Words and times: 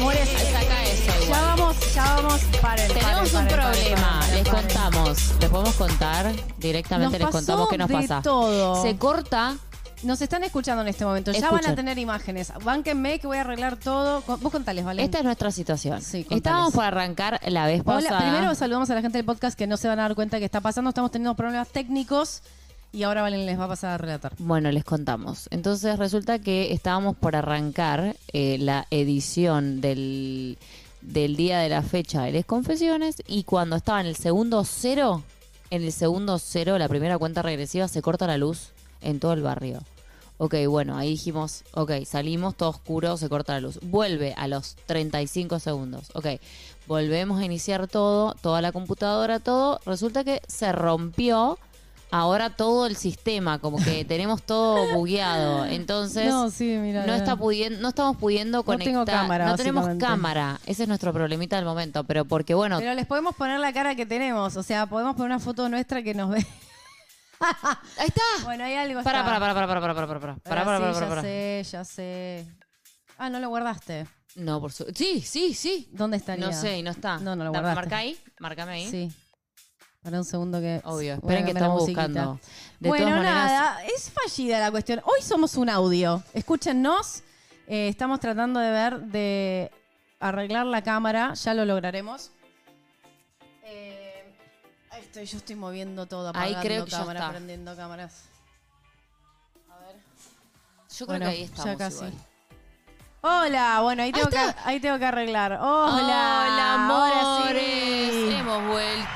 Amores, 0.00 0.28
Saca 0.30 0.84
eso 0.84 1.28
ya 1.28 1.40
vamos, 1.42 1.94
ya 1.94 2.04
vamos. 2.14 2.40
Paren, 2.62 2.88
Tenemos 2.88 3.04
paren, 3.04 3.24
un 3.26 3.32
paren, 3.32 3.48
problema, 3.48 4.20
les 4.32 4.48
contamos, 4.48 5.34
les 5.40 5.50
podemos 5.50 5.74
contar 5.74 6.32
directamente, 6.58 7.18
Nos 7.18 7.20
les 7.26 7.30
contamos 7.30 7.68
qué 7.68 7.76
nos 7.78 7.88
de 7.88 7.94
pasa. 7.94 8.22
todo. 8.22 8.82
Se 8.82 8.96
corta, 8.96 9.56
Nos 10.02 10.22
están 10.22 10.42
escuchando 10.44 10.80
en 10.80 10.88
este 10.88 11.04
momento. 11.04 11.32
Ya 11.32 11.50
van 11.50 11.66
a 11.66 11.74
tener 11.74 11.98
imágenes. 11.98 12.50
Bánquenme 12.64 13.18
que 13.18 13.26
voy 13.26 13.36
a 13.36 13.42
arreglar 13.42 13.76
todo. 13.76 14.22
Vos 14.26 14.50
contales, 14.50 14.82
¿vale? 14.86 15.04
esta 15.04 15.18
es 15.18 15.24
nuestra 15.24 15.50
situación. 15.50 16.00
Sí. 16.00 16.26
Estábamos 16.30 16.72
por 16.72 16.84
arrancar 16.84 17.38
la 17.46 17.66
vez 17.66 17.82
Hola, 17.84 18.08
pasada. 18.08 18.20
primero 18.20 18.54
saludamos 18.54 18.88
a 18.88 18.94
la 18.94 19.02
gente 19.02 19.18
del 19.18 19.26
podcast 19.26 19.58
que 19.58 19.66
no 19.66 19.76
se 19.76 19.88
van 19.88 19.98
a 19.98 20.02
dar 20.04 20.14
cuenta 20.14 20.38
que 20.38 20.46
está 20.46 20.62
pasando. 20.62 20.88
Estamos 20.88 21.10
teniendo 21.10 21.34
problemas 21.36 21.68
técnicos 21.68 22.40
y 22.92 23.02
ahora 23.04 23.22
Valen 23.22 23.46
les 23.46 23.58
va 23.58 23.64
a 23.64 23.68
pasar 23.68 23.90
a 23.92 23.98
relatar. 23.98 24.32
Bueno, 24.38 24.70
les 24.72 24.84
contamos. 24.84 25.48
Entonces 25.50 25.98
resulta 25.98 26.38
que 26.38 26.72
estábamos 26.72 27.16
por 27.16 27.36
arrancar 27.36 28.16
eh, 28.32 28.58
la 28.58 28.86
edición 28.90 29.80
del, 29.80 30.58
del 31.00 31.36
día 31.36 31.60
de 31.60 31.68
la 31.68 31.82
fecha 31.82 32.22
de 32.22 32.32
las 32.32 32.44
confesiones 32.44 33.22
y 33.26 33.44
cuando 33.44 33.76
estaba 33.76 34.00
en 34.00 34.06
el 34.06 34.16
segundo 34.16 34.64
cero, 34.64 35.22
en 35.70 35.82
el 35.82 35.92
segundo 35.92 36.38
cero, 36.38 36.78
la 36.78 36.88
primera 36.88 37.18
cuenta 37.18 37.42
regresiva, 37.42 37.88
se 37.88 38.02
corta 38.02 38.26
la 38.26 38.38
luz 38.38 38.70
en 39.00 39.20
todo 39.20 39.32
el 39.32 39.42
barrio. 39.42 39.80
Ok, 40.42 40.54
bueno, 40.68 40.96
ahí 40.96 41.10
dijimos, 41.10 41.64
ok, 41.74 41.92
salimos, 42.06 42.56
todo 42.56 42.70
oscuro, 42.70 43.18
se 43.18 43.28
corta 43.28 43.52
la 43.52 43.60
luz. 43.60 43.78
Vuelve 43.82 44.32
a 44.38 44.48
los 44.48 44.74
35 44.86 45.58
segundos. 45.58 46.10
Ok, 46.14 46.26
volvemos 46.86 47.40
a 47.40 47.44
iniciar 47.44 47.86
todo, 47.88 48.34
toda 48.40 48.62
la 48.62 48.72
computadora, 48.72 49.38
todo. 49.38 49.80
Resulta 49.84 50.24
que 50.24 50.40
se 50.48 50.72
rompió 50.72 51.58
ahora 52.10 52.50
todo 52.50 52.86
el 52.86 52.96
sistema, 52.96 53.58
como 53.58 53.78
que 53.82 54.04
tenemos 54.06 54.42
todo 54.42 54.92
bugueado. 54.94 55.64
Entonces, 55.66 56.26
No, 56.26 56.44
no, 56.44 56.50
sí, 56.50 56.76
mira. 56.80 57.04
está 57.16 57.36
pudiendo, 57.36 57.80
no 57.80 57.88
estamos 57.88 58.16
pudiendo 58.16 58.58
No 58.58 58.64
conectar. 58.64 58.92
tengo 58.92 59.04
cámara, 59.04 59.46
no 59.46 59.56
tenemos 59.56 59.88
cámara. 59.98 60.60
Ese 60.66 60.82
es 60.82 60.88
nuestro 60.88 61.12
problemita 61.12 61.56
del 61.56 61.64
momento. 61.64 62.04
Pero 62.04 62.24
porque, 62.24 62.54
bueno, 62.54 62.78
Pero 62.78 62.94
les 62.94 63.06
podemos 63.06 63.34
poner 63.36 63.60
la 63.60 63.72
cara 63.72 63.94
que 63.94 64.06
tenemos. 64.06 64.56
O 64.56 64.62
sea, 64.62 64.86
podemos 64.86 65.14
poner 65.16 65.26
una 65.32 65.38
foto 65.40 65.68
nuestra 65.68 66.02
que 66.02 66.14
nos 66.14 66.30
ve. 66.30 66.46
ahí 67.98 68.06
está. 68.08 68.20
Bueno, 68.44 68.64
hay 68.64 68.74
algo. 68.74 69.02
Para, 69.02 69.24
para, 69.24 69.38
para, 69.40 69.54
para, 69.54 69.66
para, 69.66 69.80
para, 69.80 69.94
para, 69.94 70.06
para, 70.06 70.18
para, 70.42 70.64
para, 70.64 71.08
para, 71.08 71.14
ya 71.16 71.22
sé, 71.22 71.62
ya 71.70 71.84
sé. 71.84 72.46
Ah, 73.18 73.28
no 73.30 73.38
lo 73.40 73.48
guardaste. 73.48 74.06
No, 74.36 74.60
por 74.60 74.72
su... 74.72 74.84
Sí, 74.94 75.20
sí, 75.20 75.54
sí. 75.54 75.88
¿Dónde 75.92 76.16
estaría? 76.16 76.46
No 76.46 76.52
sé, 76.52 76.78
y 76.78 76.82
no 76.82 76.90
está. 76.90 77.18
No, 77.18 77.34
no 77.36 77.44
lo 77.44 77.50
Da- 77.52 77.60
guardaste. 77.60 77.74
Marca 77.80 77.96
ahí, 77.98 78.16
márcame 78.38 78.72
ahí. 78.72 78.88
Sí. 78.90 79.12
Para 80.02 80.16
un 80.18 80.24
segundo 80.24 80.60
que. 80.60 80.80
Obvio, 80.84 81.14
esperen 81.14 81.44
que 81.44 81.50
estamos 81.50 81.86
buscando. 81.86 82.40
De 82.78 82.88
bueno, 82.88 83.04
todas 83.06 83.18
maneras, 83.18 83.50
nada, 83.50 83.84
es 83.84 84.10
fallida 84.10 84.58
la 84.58 84.70
cuestión. 84.70 85.00
Hoy 85.04 85.20
somos 85.22 85.56
un 85.56 85.68
audio. 85.68 86.22
Escúchennos. 86.32 87.22
Eh, 87.66 87.88
estamos 87.88 88.18
tratando 88.18 88.58
de 88.60 88.70
ver, 88.70 89.00
de 89.02 89.70
arreglar 90.18 90.64
la 90.66 90.82
cámara. 90.82 91.34
Ya 91.34 91.52
lo 91.52 91.66
lograremos. 91.66 92.30
Eh, 93.64 94.34
ahí 94.90 95.02
estoy, 95.02 95.26
yo 95.26 95.36
estoy 95.36 95.56
moviendo 95.56 96.06
todo, 96.06 96.28
Ahí 96.28 96.52
apagando 96.54 96.60
creo 96.62 96.84
que 96.86 96.90
ya 96.90 96.98
cámara, 96.98 97.20
está. 97.20 97.30
prendiendo 97.32 97.76
cámaras. 97.76 98.22
A 99.70 99.78
ver. 99.80 99.96
yo 100.88 101.06
creo 101.06 101.06
Bueno, 101.06 101.26
que 101.26 101.30
ahí 101.32 101.42
estamos 101.42 101.64
ya 101.66 101.76
casi. 101.76 101.96
igual. 101.96 102.12
Hola, 103.22 103.80
bueno, 103.82 104.02
ahí 104.02 104.12
tengo, 104.12 104.30
que, 104.30 104.36
está. 104.36 104.56
ahí 104.66 104.80
tengo 104.80 104.98
que 104.98 105.04
arreglar. 105.04 105.52
Hola, 105.52 105.92
Hola, 105.92 106.74
amores. 106.74 107.79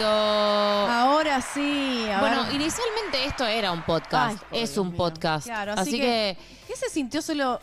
Ahora 0.03 1.41
sí. 1.41 2.07
a 2.11 2.21
bueno, 2.21 2.45
ver. 2.45 2.55
inicialmente 2.55 3.25
esto 3.27 3.47
era 3.47 3.73
un 3.73 3.83
podcast. 3.83 4.43
Ay, 4.51 4.63
es 4.63 4.77
un 4.79 4.89
mío. 4.89 4.97
podcast. 4.97 5.47
Claro, 5.47 5.73
así, 5.73 5.81
así 5.81 6.01
que, 6.01 6.37
¿Qué 6.67 6.77
se 6.77 6.89
sintió 6.91 7.23
solo 7.23 7.61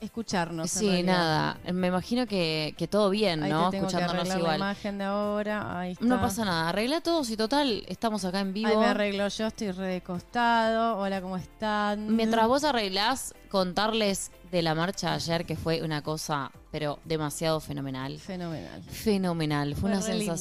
escucharnos? 0.00 0.70
sí, 0.70 1.02
nada. 1.02 1.58
Me 1.72 1.88
imagino 1.88 2.26
que, 2.26 2.74
que 2.76 2.86
todo 2.86 3.10
bien, 3.10 3.42
Ahí 3.42 3.50
¿no? 3.50 3.70
te 3.70 3.78
tengo 3.78 3.88
que 3.88 3.94
Escuchándonos 3.96 4.28
la 4.28 4.38
igual. 4.38 4.56
imagen 4.56 4.98
de 4.98 5.04
ahora. 5.04 5.80
Ahí 5.80 5.92
está. 5.92 6.04
No 6.04 6.20
pasa 6.20 6.44
nada. 6.44 6.68
Arregla 6.68 7.00
todo. 7.00 7.24
Si 7.24 7.36
total, 7.36 7.84
estamos 7.88 8.24
acá 8.24 8.40
en 8.40 8.52
vivo. 8.52 8.68
Ahí 8.68 8.76
me 8.76 8.86
arreglo 8.86 9.26
yo, 9.28 9.46
estoy 9.46 9.70
re 9.72 9.86
de 9.86 10.00
costado. 10.02 10.98
Hola, 10.98 11.20
¿cómo 11.20 11.36
están? 11.36 12.14
Mientras 12.14 12.46
vos 12.46 12.64
arreglás, 12.64 13.34
contarles 13.50 14.30
de 14.50 14.62
la 14.62 14.74
marcha 14.74 15.14
ayer, 15.14 15.44
que 15.44 15.56
fue 15.56 15.82
una 15.82 16.02
cosa, 16.02 16.52
pero 16.70 16.98
demasiado 17.04 17.58
fenomenal. 17.60 18.18
Fenomenal. 18.18 18.82
Fenomenal. 18.84 19.74
Fue 19.74 19.90
Fue 19.90 19.98
una 19.98 20.14
lindo. 20.14 20.36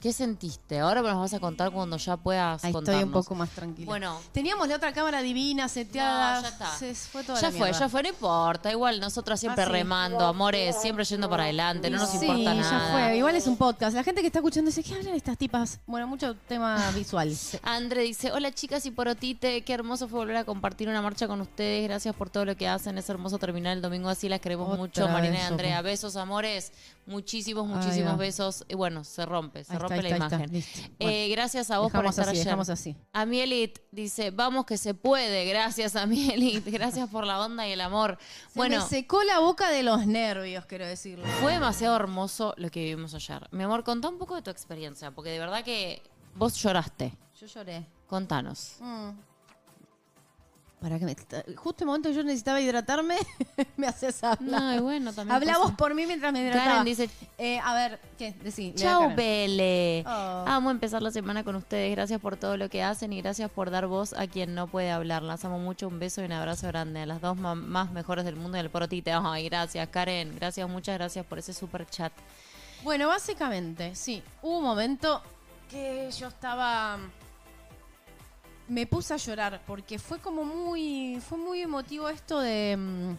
¿Qué 0.00 0.14
sentiste? 0.14 0.80
Ahora 0.80 1.02
me 1.02 1.08
nos 1.10 1.18
vas 1.18 1.34
a 1.34 1.40
contar 1.40 1.70
cuando 1.70 1.98
ya 1.98 2.16
puedas 2.16 2.64
Ahí 2.64 2.72
contarnos. 2.72 3.00
estoy 3.02 3.06
un 3.06 3.12
poco 3.12 3.34
más 3.34 3.50
tranquila. 3.50 3.84
Bueno, 3.86 4.18
Teníamos 4.32 4.66
la 4.66 4.76
otra 4.76 4.94
cámara 4.94 5.20
divina, 5.20 5.68
seteada. 5.68 6.36
No, 6.36 6.42
ya 6.42 6.48
está. 6.48 6.76
Se 6.78 6.94
fue 6.94 7.22
toda 7.22 7.38
ya 7.38 7.48
la 7.48 7.50
fue, 7.50 7.66
mierda. 7.66 7.80
ya 7.80 7.88
fue, 7.90 8.02
no 8.04 8.08
importa. 8.08 8.70
Igual 8.72 8.98
nosotras 8.98 9.38
siempre 9.38 9.62
Ah, 9.64 9.66
sí. 9.66 9.72
remando, 9.72 10.24
amores, 10.24 10.76
siempre 10.80 11.04
yendo 11.04 11.28
para 11.28 11.42
adelante, 11.42 11.90
no 11.90 11.98
nos 11.98 12.08
sí, 12.10 12.16
importa 12.16 12.54
ya 12.54 12.60
nada. 12.62 12.92
fue. 12.92 13.16
Igual 13.18 13.36
es 13.36 13.46
un 13.46 13.58
podcast. 13.58 13.94
La 13.94 14.02
gente 14.02 14.22
que 14.22 14.28
está 14.28 14.38
escuchando 14.38 14.70
dice, 14.70 14.82
¿qué 14.82 14.94
hablan 14.94 15.14
estas 15.14 15.36
tipas? 15.36 15.80
Bueno, 15.86 16.06
mucho 16.06 16.34
tema 16.48 16.90
visual. 16.94 17.36
André 17.62 18.02
dice, 18.04 18.32
hola 18.32 18.52
chicas 18.54 18.86
y 18.86 18.90
porotite, 18.92 19.62
qué 19.64 19.72
hermoso 19.74 20.08
fue 20.08 20.20
volver 20.20 20.36
a 20.38 20.44
compartir 20.44 20.88
una 20.88 21.02
marcha 21.02 21.28
con 21.28 21.42
ustedes, 21.42 21.84
gracias 21.86 22.14
por 22.14 22.30
todo 22.30 22.46
lo 22.46 22.56
que 22.56 22.66
hacen, 22.68 22.96
es 22.96 23.06
hermoso 23.10 23.38
terminar 23.38 23.74
el 23.76 23.82
domingo 23.82 24.08
así, 24.08 24.30
las 24.30 24.40
queremos 24.40 24.66
Otra 24.68 24.78
mucho, 24.78 25.08
Marina 25.08 25.36
y 25.36 25.42
Andrea, 25.42 25.82
besos 25.82 26.16
amores, 26.16 26.72
muchísimos, 27.10 27.66
muchísimos 27.66 28.16
besos, 28.16 28.64
y 28.68 28.74
bueno, 28.74 29.04
se 29.04 29.26
rompe, 29.26 29.64
se 29.64 29.72
Ahí 29.72 29.78
rompe 29.78 30.02
la 30.02 30.08
está, 30.08 30.14
ahí 30.14 30.22
está. 30.22 30.36
imagen. 30.36 30.56
Eh, 30.56 30.94
Bueno, 30.98 31.32
gracias 31.32 31.70
a 31.70 31.78
vos 31.78 31.92
por 31.92 32.06
estar 32.06 32.22
así, 32.24 32.30
ayer. 32.36 32.44
dejamos 32.44 32.70
así. 32.70 32.96
A 33.12 33.26
Mielit 33.26 33.78
dice, 33.90 34.30
vamos 34.30 34.64
que 34.64 34.78
se 34.78 34.94
puede, 34.94 35.44
gracias 35.44 35.96
a 35.96 36.06
Mielit, 36.06 36.64
gracias 36.66 37.08
por 37.10 37.26
la 37.26 37.40
onda 37.44 37.66
y 37.68 37.72
el 37.72 37.80
amor. 37.80 38.16
Se 38.52 38.58
bueno, 38.58 38.78
me 38.78 38.88
secó 38.88 39.22
la 39.24 39.40
boca 39.40 39.70
de 39.70 39.82
los 39.82 40.06
nervios, 40.06 40.64
quiero 40.66 40.86
decirlo. 40.86 41.26
fue 41.42 41.52
demasiado 41.52 41.96
hermoso 41.96 42.54
lo 42.56 42.70
que 42.70 42.80
vivimos 42.84 43.12
ayer. 43.14 43.46
Mi 43.50 43.64
amor, 43.64 43.84
contá 43.84 44.08
un 44.08 44.18
poco 44.18 44.36
de 44.36 44.42
tu 44.42 44.50
experiencia, 44.50 45.10
porque 45.10 45.30
de 45.30 45.38
verdad 45.38 45.62
que 45.64 46.02
vos 46.36 46.54
lloraste. 46.56 47.12
Yo 47.40 47.46
lloré. 47.46 47.86
Contanos. 48.06 48.76
Mm. 48.80 49.10
Para 50.80 50.98
que 50.98 51.04
me, 51.04 51.14
justo 51.56 51.84
el 51.84 51.86
momento 51.88 52.08
que 52.08 52.14
yo 52.14 52.22
necesitaba 52.24 52.58
hidratarme, 52.58 53.16
me 53.76 53.86
haces 53.86 54.24
hablar. 54.24 54.62
No, 54.62 54.74
y 54.74 54.78
bueno, 54.78 55.12
también 55.12 55.38
pasa. 55.54 55.76
por 55.76 55.94
mí 55.94 56.06
mientras 56.06 56.32
me 56.32 56.40
hidrataba. 56.40 56.64
Karen 56.64 56.84
dice, 56.84 57.10
Eh, 57.36 57.58
a 57.62 57.74
ver, 57.74 58.00
¿qué? 58.16 58.32
Decí. 58.32 58.74
Karen. 58.80 59.14
Bele. 59.14 60.04
Oh. 60.06 60.44
Amo 60.46 60.70
empezar 60.70 61.02
la 61.02 61.10
semana 61.10 61.44
con 61.44 61.54
ustedes. 61.56 61.94
Gracias 61.94 62.18
por 62.18 62.38
todo 62.38 62.56
lo 62.56 62.70
que 62.70 62.82
hacen 62.82 63.12
y 63.12 63.20
gracias 63.20 63.50
por 63.50 63.70
dar 63.70 63.86
voz 63.88 64.14
a 64.14 64.26
quien 64.26 64.54
no 64.54 64.68
puede 64.68 64.90
hablar. 64.90 65.22
Las 65.22 65.44
amo 65.44 65.58
mucho. 65.58 65.86
Un 65.86 65.98
beso 65.98 66.22
y 66.22 66.24
un 66.24 66.32
abrazo 66.32 66.66
grande. 66.68 67.00
A 67.00 67.06
las 67.06 67.20
dos 67.20 67.36
más 67.36 67.92
mejores 67.92 68.24
del 68.24 68.36
mundo 68.36 68.56
y 68.56 68.60
el 68.60 68.70
porotite. 68.70 69.12
Ay, 69.12 69.50
gracias, 69.50 69.86
Karen. 69.88 70.34
Gracias, 70.34 70.66
muchas 70.66 70.96
gracias 70.96 71.26
por 71.26 71.38
ese 71.38 71.52
super 71.52 71.86
chat. 71.90 72.12
Bueno, 72.82 73.08
básicamente, 73.08 73.94
sí. 73.94 74.22
Hubo 74.40 74.58
un 74.58 74.64
momento 74.64 75.22
que 75.70 76.10
yo 76.18 76.28
estaba. 76.28 76.98
Me 78.70 78.86
puse 78.86 79.12
a 79.12 79.16
llorar 79.16 79.60
porque 79.66 79.98
fue 79.98 80.20
como 80.20 80.44
muy. 80.44 81.20
Fue 81.28 81.36
muy 81.36 81.60
emotivo 81.60 82.08
esto 82.08 82.38
de. 82.38 82.76
mm, 82.76 83.16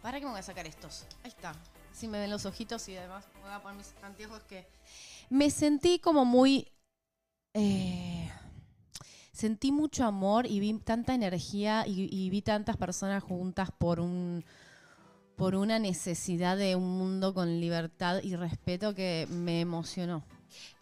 Para 0.00 0.20
que 0.20 0.24
me 0.24 0.30
voy 0.30 0.38
a 0.38 0.42
sacar 0.44 0.66
estos. 0.68 1.04
Ahí 1.24 1.30
está. 1.30 1.52
Si 1.92 2.06
me 2.06 2.20
ven 2.20 2.30
los 2.30 2.46
ojitos 2.46 2.88
y 2.88 2.96
además 2.96 3.24
voy 3.42 3.50
a 3.52 3.60
poner 3.60 3.78
mis 3.78 3.92
anteojos 4.02 4.40
que. 4.44 4.68
Me 5.30 5.50
sentí 5.50 5.98
como 5.98 6.24
muy. 6.24 6.70
eh, 7.54 8.30
sentí 9.32 9.72
mucho 9.72 10.04
amor 10.04 10.46
y 10.46 10.60
vi 10.60 10.74
tanta 10.74 11.12
energía 11.12 11.84
y, 11.84 12.08
y 12.16 12.30
vi 12.30 12.40
tantas 12.40 12.76
personas 12.76 13.20
juntas 13.20 13.70
por 13.76 13.98
un 13.98 14.44
por 15.34 15.56
una 15.56 15.80
necesidad 15.80 16.56
de 16.56 16.76
un 16.76 16.96
mundo 16.96 17.34
con 17.34 17.60
libertad 17.60 18.20
y 18.22 18.36
respeto 18.36 18.94
que 18.94 19.26
me 19.28 19.60
emocionó. 19.60 20.22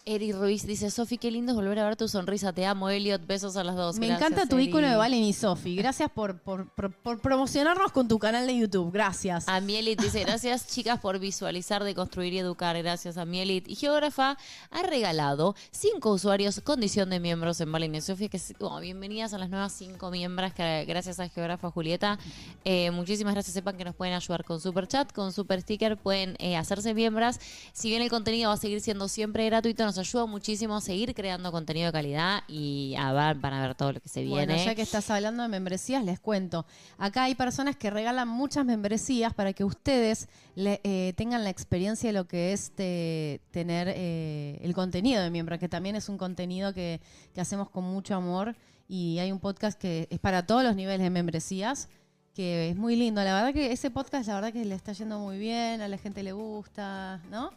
Eri 0.04 0.32
Ruiz 0.32 0.66
dice, 0.66 0.90
Sofi, 0.90 1.16
qué 1.16 1.30
lindo 1.30 1.52
es 1.52 1.56
volver 1.56 1.78
a 1.78 1.84
ver 1.84 1.94
tu 1.94 2.08
sonrisa. 2.08 2.52
Te 2.52 2.66
amo, 2.66 2.88
Elliot. 2.90 3.24
Besos 3.24 3.56
a 3.56 3.62
las 3.62 3.76
dos. 3.76 4.00
me 4.00 4.08
Gracias, 4.08 4.30
encanta 4.32 4.48
tu 4.48 4.56
Eri. 4.56 4.64
icono 4.64 4.88
de 4.88 4.96
Valen 4.96 5.22
y 5.22 5.32
Sofi. 5.32 5.76
Gracias 5.76 6.10
por, 6.10 6.40
por- 6.40 6.68
por- 6.74 6.92
por 6.92 7.20
promocionarnos 7.20 7.92
con 7.92 8.08
tu 8.08 8.18
canal 8.18 8.44
de 8.48 8.58
YouTube. 8.58 8.90
Gracias. 8.92 9.48
A 9.48 9.60
Mielit 9.60 10.00
dice, 10.02 10.24
gracias 10.24 10.66
chicas 10.66 10.98
por 10.98 11.20
visualizar, 11.20 11.84
deconstruir 11.84 12.32
y 12.32 12.38
educar. 12.40 12.76
Gracias 12.82 13.16
a 13.16 13.24
Mielit. 13.24 13.68
Y 13.68 13.76
Geógrafa 13.76 14.36
ha 14.72 14.82
regalado 14.82 15.54
cinco 15.70 16.10
usuarios 16.10 16.60
condición 16.64 17.08
de 17.08 17.20
miembros 17.20 17.60
en 17.60 17.70
Valen 17.70 17.94
y 17.94 18.00
Sofía. 18.00 18.28
Que 18.28 18.40
oh, 18.58 18.80
bienvenidas 18.80 19.34
a 19.34 19.38
las 19.38 19.50
nuevas 19.50 19.72
cinco 19.72 20.10
miembros. 20.10 20.52
Que, 20.52 20.84
gracias 20.84 21.20
a 21.20 21.28
Geógrafa 21.28 21.70
Julieta. 21.70 22.18
Eh, 22.64 22.90
muchísimas 22.90 23.34
gracias. 23.34 23.54
Sepan 23.54 23.76
que 23.76 23.84
nos 23.84 23.94
pueden 23.94 24.14
ayudar 24.14 24.44
con 24.44 24.60
super 24.60 24.88
chat, 24.88 25.12
con 25.12 25.32
super 25.32 25.60
sticker. 25.62 25.96
Pueden 25.96 26.34
eh, 26.40 26.56
hacerse 26.56 26.92
miembros. 26.92 27.36
Si 27.72 27.88
bien 27.88 28.02
el 28.02 28.10
contenido 28.10 28.48
va 28.48 28.54
a 28.54 28.58
seguir 28.58 28.80
siendo 28.80 29.06
siempre 29.06 29.46
gratuito, 29.46 29.91
nos 29.96 29.98
ayuda 30.08 30.26
muchísimo 30.26 30.76
a 30.76 30.80
seguir 30.80 31.14
creando 31.14 31.52
contenido 31.52 31.86
de 31.86 31.92
calidad 31.92 32.42
y 32.48 32.94
a 32.98 33.12
ver, 33.12 33.36
van 33.36 33.52
a 33.52 33.66
ver 33.66 33.74
todo 33.74 33.92
lo 33.92 34.00
que 34.00 34.08
se 34.08 34.22
viene. 34.22 34.46
Bueno, 34.46 34.64
ya 34.64 34.74
que 34.74 34.82
estás 34.82 35.10
hablando 35.10 35.42
de 35.42 35.48
membresías, 35.48 36.02
les 36.04 36.18
cuento. 36.18 36.64
Acá 36.98 37.24
hay 37.24 37.34
personas 37.34 37.76
que 37.76 37.90
regalan 37.90 38.28
muchas 38.28 38.64
membresías 38.64 39.34
para 39.34 39.52
que 39.52 39.64
ustedes 39.64 40.28
le- 40.54 40.80
eh, 40.84 41.12
tengan 41.16 41.44
la 41.44 41.50
experiencia 41.50 42.08
de 42.08 42.14
lo 42.14 42.26
que 42.26 42.52
es 42.52 42.70
te- 42.72 43.40
tener 43.50 43.88
eh, 43.94 44.58
el 44.62 44.74
contenido 44.74 45.22
de 45.22 45.30
miembro, 45.30 45.58
que 45.58 45.68
también 45.68 45.96
es 45.96 46.08
un 46.08 46.16
contenido 46.18 46.72
que, 46.72 47.00
que 47.34 47.40
hacemos 47.40 47.68
con 47.70 47.84
mucho 47.84 48.14
amor 48.14 48.56
y 48.88 49.18
hay 49.18 49.32
un 49.32 49.38
podcast 49.40 49.78
que 49.78 50.08
es 50.10 50.18
para 50.18 50.46
todos 50.46 50.62
los 50.64 50.74
niveles 50.76 51.00
de 51.02 51.10
membresías. 51.10 51.88
Que 52.34 52.70
es 52.70 52.76
muy 52.76 52.96
lindo. 52.96 53.22
La 53.22 53.34
verdad 53.34 53.52
que 53.52 53.72
ese 53.72 53.90
podcast, 53.90 54.28
la 54.28 54.34
verdad 54.34 54.52
que 54.52 54.64
le 54.64 54.74
está 54.74 54.92
yendo 54.92 55.18
muy 55.18 55.38
bien, 55.38 55.80
a 55.80 55.88
la 55.88 55.98
gente 55.98 56.22
le 56.22 56.32
gusta, 56.32 57.20
¿no? 57.30 57.50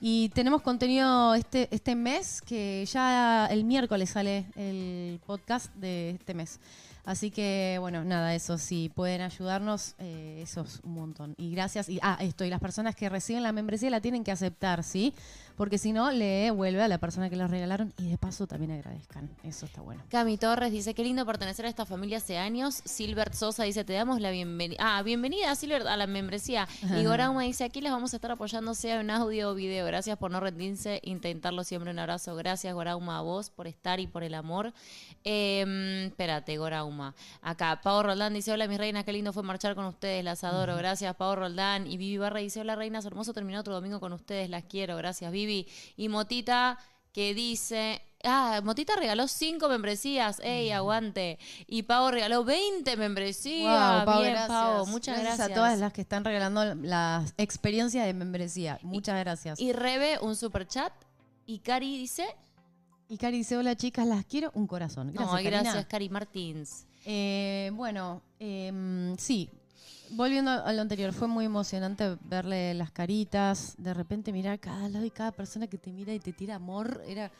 Y 0.00 0.28
tenemos 0.30 0.62
contenido 0.62 1.34
este, 1.34 1.68
este 1.70 1.94
mes, 1.94 2.42
que 2.42 2.84
ya 2.86 3.46
el 3.46 3.64
miércoles 3.64 4.10
sale 4.10 4.46
el 4.56 5.20
podcast 5.26 5.74
de 5.74 6.10
este 6.10 6.34
mes. 6.34 6.60
Así 7.08 7.30
que, 7.30 7.78
bueno, 7.80 8.04
nada, 8.04 8.34
eso, 8.34 8.58
si 8.58 8.90
pueden 8.90 9.22
ayudarnos, 9.22 9.94
eh, 9.98 10.40
eso 10.42 10.60
es 10.60 10.80
un 10.84 10.92
montón. 10.92 11.34
Y 11.38 11.52
gracias. 11.52 11.88
Y, 11.88 11.98
ah, 12.02 12.18
esto, 12.20 12.44
y 12.44 12.50
las 12.50 12.60
personas 12.60 12.94
que 12.94 13.08
reciben 13.08 13.42
la 13.42 13.50
membresía 13.50 13.88
la 13.88 14.02
tienen 14.02 14.24
que 14.24 14.30
aceptar, 14.30 14.84
¿sí? 14.84 15.14
Porque 15.56 15.78
si 15.78 15.92
no, 15.92 16.10
le 16.10 16.26
devuelve 16.26 16.82
a 16.82 16.86
la 16.86 16.98
persona 16.98 17.30
que 17.30 17.36
la 17.36 17.46
regalaron 17.46 17.94
y 17.96 18.10
de 18.10 18.18
paso 18.18 18.46
también 18.46 18.72
agradezcan. 18.72 19.30
Eso 19.42 19.64
está 19.64 19.80
bueno. 19.80 20.02
Cami 20.10 20.36
Torres 20.36 20.70
dice, 20.70 20.92
qué 20.92 21.02
lindo 21.02 21.24
pertenecer 21.24 21.64
a 21.64 21.70
esta 21.70 21.86
familia 21.86 22.18
hace 22.18 22.36
años. 22.36 22.82
Silbert 22.84 23.32
Sosa 23.32 23.64
dice, 23.64 23.84
te 23.84 23.94
damos 23.94 24.20
la 24.20 24.30
bienvenida. 24.30 24.78
Ah, 24.78 25.02
bienvenida 25.02 25.54
Silbert 25.54 25.86
a 25.86 25.96
la 25.96 26.06
membresía. 26.06 26.68
Y 26.94 27.06
Gorauma 27.06 27.42
dice, 27.42 27.64
aquí 27.64 27.80
les 27.80 27.90
vamos 27.90 28.12
a 28.12 28.16
estar 28.16 28.30
apoyando 28.32 28.74
sea 28.74 29.00
en 29.00 29.10
audio 29.10 29.50
o 29.50 29.54
video. 29.54 29.86
Gracias 29.86 30.18
por 30.18 30.30
no 30.30 30.40
rendirse, 30.40 31.00
intentarlo 31.02 31.64
siempre. 31.64 31.90
Un 31.90 31.98
abrazo. 31.98 32.36
Gracias 32.36 32.74
Gorauma 32.74 33.16
a 33.16 33.22
vos 33.22 33.48
por 33.48 33.66
estar 33.66 33.98
y 33.98 34.06
por 34.06 34.22
el 34.22 34.34
amor. 34.34 34.74
Eh, 35.24 36.04
espérate, 36.06 36.58
Gorauma. 36.58 36.97
Acá, 37.42 37.80
Pau 37.82 38.02
Roldán 38.02 38.34
dice, 38.34 38.52
hola 38.52 38.68
mis 38.68 38.78
reinas, 38.78 39.04
qué 39.04 39.12
lindo 39.12 39.32
fue 39.32 39.42
marchar 39.42 39.74
con 39.74 39.84
ustedes, 39.86 40.24
las 40.24 40.44
adoro. 40.44 40.76
Gracias, 40.76 41.14
Pau 41.16 41.34
Roldán. 41.34 41.86
Y 41.86 41.96
Vivi 41.96 42.18
Barra 42.18 42.40
dice, 42.40 42.60
hola 42.60 42.76
reinas, 42.76 43.04
hermoso 43.04 43.32
terminar 43.32 43.60
otro 43.60 43.74
domingo 43.74 44.00
con 44.00 44.12
ustedes, 44.12 44.50
las 44.50 44.64
quiero. 44.64 44.96
Gracias, 44.96 45.30
Vivi. 45.32 45.66
Y 45.96 46.08
Motita 46.08 46.78
que 47.12 47.34
dice, 47.34 48.00
ah, 48.24 48.60
Motita 48.62 48.94
regaló 48.96 49.28
cinco 49.28 49.68
membresías, 49.68 50.40
ey, 50.40 50.70
aguante. 50.70 51.38
Y 51.66 51.82
Pau 51.82 52.10
regaló 52.10 52.44
20 52.44 52.96
membresías. 52.96 53.96
Wow, 53.96 54.04
Pau, 54.04 54.20
Bien, 54.20 54.32
gracias. 54.34 54.48
Pau, 54.48 54.86
muchas 54.86 55.20
gracias. 55.20 55.50
a 55.50 55.54
todas 55.54 55.78
las 55.78 55.92
que 55.92 56.00
están 56.00 56.24
regalando 56.24 56.74
las 56.76 57.34
experiencias 57.36 58.06
de 58.06 58.14
membresía. 58.14 58.78
Muchas 58.82 59.18
gracias. 59.18 59.58
Y 59.60 59.72
Rebe, 59.72 60.18
un 60.20 60.36
super 60.36 60.66
chat. 60.66 60.92
Y 61.46 61.60
Cari 61.60 61.98
dice, 61.98 62.26
Y 63.08 63.16
Cari 63.16 63.38
dice, 63.38 63.56
hola 63.56 63.74
chicas, 63.74 64.06
las 64.06 64.24
quiero, 64.24 64.50
un 64.54 64.66
corazón. 64.66 65.12
Gracias, 65.12 65.42
no, 65.42 65.50
gracias, 65.50 65.86
Cari 65.86 66.08
Martins. 66.10 66.87
Eh, 67.10 67.70
bueno, 67.72 68.20
em, 68.38 69.16
sí. 69.16 69.48
Volviendo 70.10 70.50
a 70.50 70.72
lo 70.74 70.82
anterior, 70.82 71.12
fue 71.14 71.26
muy 71.26 71.46
emocionante 71.46 72.16
verle 72.22 72.74
las 72.74 72.90
caritas, 72.90 73.74
de 73.78 73.94
repente 73.94 74.30
mirar 74.30 74.58
cada 74.58 74.88
lado 74.90 75.04
y 75.06 75.10
cada 75.10 75.32
persona 75.32 75.66
que 75.66 75.78
te 75.78 75.90
mira 75.90 76.12
y 76.12 76.20
te 76.20 76.32
tira 76.34 76.56
amor. 76.56 77.02
Era, 77.06 77.30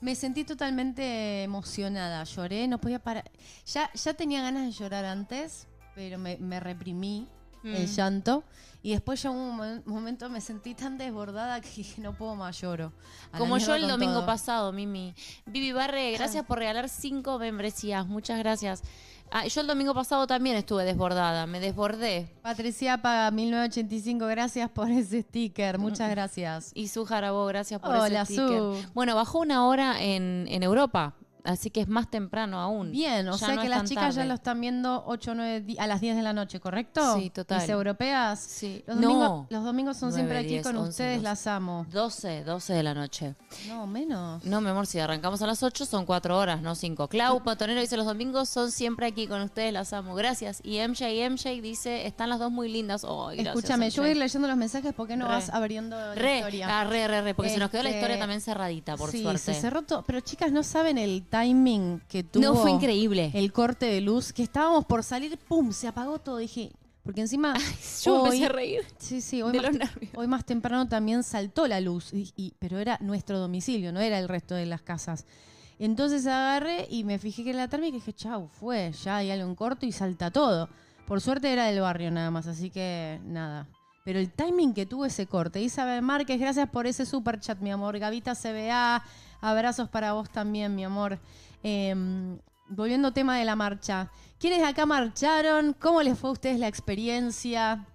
me 0.00 0.14
sentí 0.14 0.44
totalmente 0.44 1.42
emocionada, 1.42 2.24
lloré, 2.24 2.66
no 2.68 2.78
podía 2.80 2.98
parar. 2.98 3.30
Ya, 3.66 3.90
ya 3.92 4.14
tenía 4.14 4.40
ganas 4.42 4.64
de 4.64 4.72
llorar 4.72 5.04
antes, 5.04 5.66
pero 5.94 6.18
me, 6.18 6.36
me 6.38 6.58
reprimí 6.58 7.26
el 7.64 7.84
Mm. 7.86 7.92
llanto. 7.96 8.44
Y 8.82 8.92
después 8.92 9.20
ya 9.22 9.30
un 9.30 9.58
momen- 9.58 9.82
momento 9.86 10.28
me 10.30 10.40
sentí 10.40 10.72
tan 10.74 10.96
desbordada 10.98 11.60
que 11.60 11.68
dije, 11.68 12.00
no 12.00 12.12
puedo 12.16 12.34
más, 12.36 12.60
lloro. 12.60 12.92
A 13.32 13.38
Como 13.38 13.58
yo 13.58 13.74
el 13.74 13.88
domingo 13.88 14.14
todo. 14.14 14.26
pasado, 14.26 14.72
Mimi. 14.72 15.14
Vivi 15.46 15.72
Barre, 15.72 16.12
gracias 16.12 16.44
por 16.46 16.58
regalar 16.58 16.88
cinco 16.88 17.38
membresías. 17.38 18.06
Muchas 18.06 18.38
gracias. 18.38 18.82
Ah, 19.30 19.46
yo 19.46 19.60
el 19.60 19.66
domingo 19.66 19.94
pasado 19.94 20.26
también 20.26 20.56
estuve 20.56 20.84
desbordada. 20.84 21.46
Me 21.46 21.60
desbordé. 21.60 22.28
Patricia 22.42 22.98
Paga 23.02 23.30
1985, 23.30 24.26
gracias 24.26 24.70
por 24.70 24.90
ese 24.90 25.22
sticker, 25.22 25.78
Mm. 25.78 25.80
muchas 25.82 26.10
gracias. 26.10 26.70
Y 26.74 26.88
su 26.88 27.04
Jarabó, 27.04 27.46
gracias 27.46 27.80
por 27.80 27.90
Hola, 27.94 28.22
ese 28.22 28.34
sticker. 28.34 28.58
Su. 28.58 28.76
Bueno, 28.94 29.14
bajó 29.14 29.40
una 29.40 29.66
hora 29.66 30.02
en, 30.02 30.46
en 30.48 30.62
Europa, 30.62 31.14
así 31.48 31.70
que 31.70 31.80
es 31.80 31.88
más 31.88 32.10
temprano 32.10 32.60
aún. 32.60 32.92
Bien, 32.92 33.28
o 33.28 33.32
Ya 33.32 33.38
sea 33.46 33.54
no 33.56 33.62
que 33.62 33.68
las 33.68 33.84
chicas 33.88 34.14
ya 34.14 34.24
lo 34.24 34.34
están 34.34 34.60
viendo 34.60 35.02
8 35.06 35.32
o 35.32 35.34
9 35.34 35.60
di- 35.62 35.78
a 35.78 35.86
las 35.86 36.00
10 36.00 36.16
de 36.16 36.22
la 36.22 36.32
noche, 36.32 36.60
¿correcto? 36.60 37.16
Sí, 37.18 37.30
total. 37.30 37.60
Mis 37.60 37.68
europeas. 37.70 38.38
Sí. 38.40 38.84
Los, 38.86 38.96
No. 38.96 39.08
domingos, 39.08 39.46
los 39.50 39.64
domingos 39.64 39.96
son 39.96 40.10
9, 40.10 40.16
siempre 40.22 40.38
aquí 40.38 40.48
10, 40.48 40.62
con 40.62 40.76
11, 40.76 40.88
ustedes, 40.90 41.16
12. 41.16 41.22
las 41.24 41.46
amo. 41.46 41.86
12, 41.90 42.44
12 42.44 42.72
de 42.74 42.82
la 42.82 42.94
noche. 42.94 43.34
No, 43.66 43.86
menos. 43.86 44.44
No, 44.44 44.60
mi 44.60 44.68
amor, 44.70 44.86
si 44.86 44.98
arrancamos 44.98 45.40
a 45.42 45.46
las 45.46 45.62
8 45.62 45.84
son 45.86 46.04
4 46.06 46.36
horas, 46.38 46.60
no 46.62 46.74
5. 46.74 47.08
Clau 47.08 47.42
Patonero 47.44 47.80
dice, 47.80 47.96
los 47.96 48.06
domingos 48.06 48.48
son 48.48 48.70
siempre 48.70 49.06
aquí 49.06 49.26
con 49.26 49.40
ustedes, 49.42 49.72
las 49.72 49.92
amo. 49.92 50.14
Gracias. 50.14 50.60
Y 50.62 50.78
MJ 50.86 51.06
MJ 51.30 51.60
dice, 51.62 52.06
están 52.06 52.28
las 52.30 52.38
dos 52.38 52.50
muy 52.52 52.68
lindas. 52.70 53.04
Oh, 53.04 53.26
gracias, 53.28 53.46
Escúchame, 53.48 53.90
yo 53.90 54.02
voy 54.02 54.08
a 54.08 54.12
ir 54.12 54.16
leyendo 54.18 54.48
los 54.48 54.56
mensajes 54.56 54.92
porque 54.94 55.16
no 55.16 55.26
Re. 55.26 55.32
vas 55.34 55.50
abriendo 55.50 55.96
la 55.98 56.14
Re, 56.14 56.36
historia. 56.38 56.80
ah, 56.80 56.84
re, 56.84 57.08
re, 57.08 57.22
re, 57.22 57.34
porque 57.34 57.50
se 57.50 57.58
nos 57.58 57.70
quedó 57.70 57.82
la 57.82 57.88
Este, 57.90 58.00
historia 58.00 58.18
también 58.18 58.40
cerradita, 58.40 58.96
por 58.96 59.10
sí, 59.10 59.22
suerte. 59.22 59.38
se 59.40 59.54
cerró 59.54 59.82
todo. 59.82 60.02
Pero 60.06 60.20
chicas, 60.20 60.52
no 60.52 60.62
saben 60.62 60.98
el 60.98 61.22
timing 61.42 62.00
que 62.08 62.22
tuvo. 62.24 62.42
No, 62.42 62.54
fue 62.54 62.70
increíble. 62.70 63.30
El 63.34 63.52
corte 63.52 63.86
de 63.86 64.00
luz, 64.00 64.32
que 64.32 64.42
estábamos 64.42 64.84
por 64.86 65.02
salir, 65.02 65.38
¡pum! 65.38 65.72
Se 65.72 65.88
apagó 65.88 66.18
todo. 66.18 66.38
Dije, 66.38 66.72
porque 67.02 67.20
encima. 67.20 67.54
Yo 68.04 68.22
hoy- 68.22 68.26
empecé 68.36 68.46
a 68.46 68.48
reír 68.48 68.80
Sí, 68.98 69.20
sí, 69.20 69.42
hoy 69.42 69.52
de 69.52 69.58
más, 69.60 69.68
los 69.70 69.78
nervios. 69.78 70.12
hoy 70.16 70.26
más 70.26 70.44
temprano 70.44 70.88
también 70.88 71.22
saltó 71.22 71.66
la 71.66 71.80
luz, 71.80 72.12
y- 72.12 72.32
y- 72.36 72.52
pero 72.58 72.78
era 72.78 72.98
nuestro 73.00 73.38
domicilio, 73.38 73.92
no 73.92 74.00
era 74.00 74.18
el 74.18 74.28
resto 74.28 74.54
de 74.54 74.66
las 74.66 74.82
casas. 74.82 75.24
Entonces 75.78 76.26
agarré 76.26 76.86
y 76.90 77.04
me 77.04 77.18
fijé 77.18 77.44
que 77.44 77.50
era 77.50 77.60
la 77.60 77.68
térmica 77.68 77.90
y 77.96 78.00
dije, 78.00 78.12
chau, 78.12 78.48
fue, 78.48 78.92
ya 79.04 79.18
hay 79.18 79.30
algo 79.30 79.48
en 79.48 79.54
corto 79.54 79.86
y 79.86 79.92
salta 79.92 80.30
todo. 80.30 80.68
Por 81.06 81.20
suerte 81.20 81.52
era 81.52 81.66
del 81.66 81.80
barrio 81.80 82.10
nada 82.10 82.30
más, 82.32 82.46
así 82.48 82.68
que 82.70 83.20
nada. 83.24 83.68
Pero 84.04 84.18
el 84.18 84.30
timing 84.32 84.74
que 84.74 84.86
tuvo 84.86 85.04
ese 85.04 85.26
corte. 85.26 85.60
Isabel 85.62 86.02
Márquez, 86.02 86.40
gracias 86.40 86.68
por 86.68 86.86
ese 86.86 87.06
super 87.06 87.38
chat, 87.40 87.60
mi 87.60 87.70
amor. 87.70 87.98
Gavita 87.98 88.34
CBA, 88.34 89.04
abrazos 89.40 89.88
para 89.88 90.12
vos 90.12 90.30
también, 90.30 90.74
mi 90.74 90.84
amor. 90.84 91.18
Em, 91.62 92.38
volviendo 92.68 93.08
al 93.08 93.14
tema 93.14 93.38
de 93.38 93.44
la 93.44 93.56
marcha. 93.56 94.10
¿Quiénes 94.38 94.60
de 94.60 94.66
acá 94.66 94.86
marcharon? 94.86 95.72
¿Cómo 95.74 96.02
les 96.02 96.18
fue 96.18 96.30
a 96.30 96.32
ustedes 96.34 96.58
la 96.58 96.68
experiencia? 96.68 97.86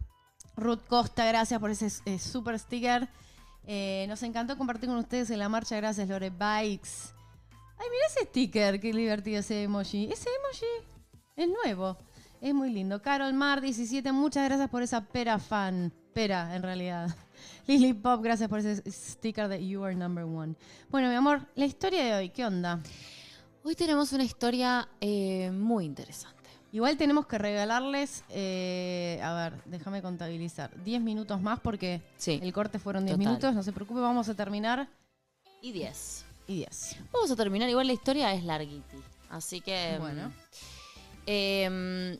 Ruth 0.56 0.86
Costa, 0.88 1.25
gracias 1.25 1.60
por 1.60 1.72
ese 1.72 1.88
eh, 2.06 2.19
super 2.19 2.57
sticker. 2.60 3.07
Eh, 3.66 4.06
nos 4.10 4.22
encantó 4.24 4.57
compartir 4.57 4.90
con 4.90 4.98
ustedes 4.98 5.30
en 5.30 5.40
la 5.40 5.50
marcha. 5.50 5.75
Gracias, 5.78 6.07
Lore 6.07 6.30
Bikes. 6.30 7.13
Ay, 7.78 7.88
mira 7.89 8.06
ese 8.10 8.25
sticker. 8.25 8.80
Qué 8.80 8.92
divertido 8.92 9.39
ese 9.39 9.63
emoji. 9.63 10.10
Ese 10.12 10.30
emoji 10.30 10.88
es 11.36 11.48
nuevo. 11.48 11.98
Es 12.42 12.54
muy 12.54 12.72
lindo. 12.72 13.01
Carol 13.01 13.34
Mar, 13.34 13.62
17. 13.62 14.12
Muchas 14.12 14.46
gracias 14.46 14.69
por 14.69 14.84
esa 14.84 15.01
pera 15.01 15.39
fan. 15.39 15.94
Pera, 16.13 16.56
en 16.56 16.62
realidad. 16.62 17.16
Lily 17.68 17.94
Pop, 17.94 18.21
gracias 18.21 18.50
por 18.50 18.60
ese 18.60 18.89
sticker 18.92 19.48
de 19.48 19.65
You 19.65 19.83
Are 19.83 19.95
Number 19.95 20.25
One. 20.25 20.56
Bueno, 20.89 21.10
mi 21.10 21.15
amor, 21.15 21.42
la 21.56 21.65
historia 21.65 22.04
de 22.04 22.13
hoy, 22.13 22.30
¿qué 22.30 22.45
onda? 22.45 22.81
Hoy 23.63 23.75
tenemos 23.75 24.12
una 24.12 24.24
historia 24.24 24.89
eh, 25.00 25.50
muy 25.51 25.86
interesante. 25.86 26.50
Igual 26.74 26.98
tenemos 26.98 27.25
que 27.27 27.38
regalarles, 27.38 28.24
eh, 28.29 29.22
a 29.24 29.34
ver, 29.34 29.63
déjame 29.65 30.01
contabilizar, 30.01 30.72
10 30.84 31.01
minutos 31.01 31.39
más 31.41 31.60
porque 31.60 32.01
Sí. 32.17 32.39
el 32.41 32.51
corte 32.51 32.79
fueron 32.79 33.05
10 33.05 33.15
Total. 33.15 33.27
minutos, 33.27 33.53
no 33.55 33.63
se 33.63 33.72
preocupe, 33.72 34.01
vamos 34.01 34.27
a 34.27 34.34
terminar 34.34 34.89
Y 35.62 35.72
10. 35.72 36.25
y 36.48 36.55
10. 36.58 36.98
Vamos 37.13 37.32
a 37.32 37.36
terminar, 37.36 37.70
igual 37.70 37.88
la 37.88 37.93
historia 37.93 38.34
es 38.34 38.43
larguiti. 38.43 38.98
Así 39.29 39.62
que... 39.62 39.98
Bueno. 40.00 40.34
eh, 41.27 42.20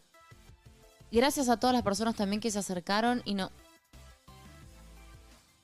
gracias 1.12 1.50
a 1.50 1.58
todas 1.58 1.74
las 1.74 1.84
personas 1.84 2.16
también 2.16 2.40
que 2.40 2.50
se 2.52 2.60
acercaron 2.60 3.22
y 3.26 3.34
no... 3.34 3.52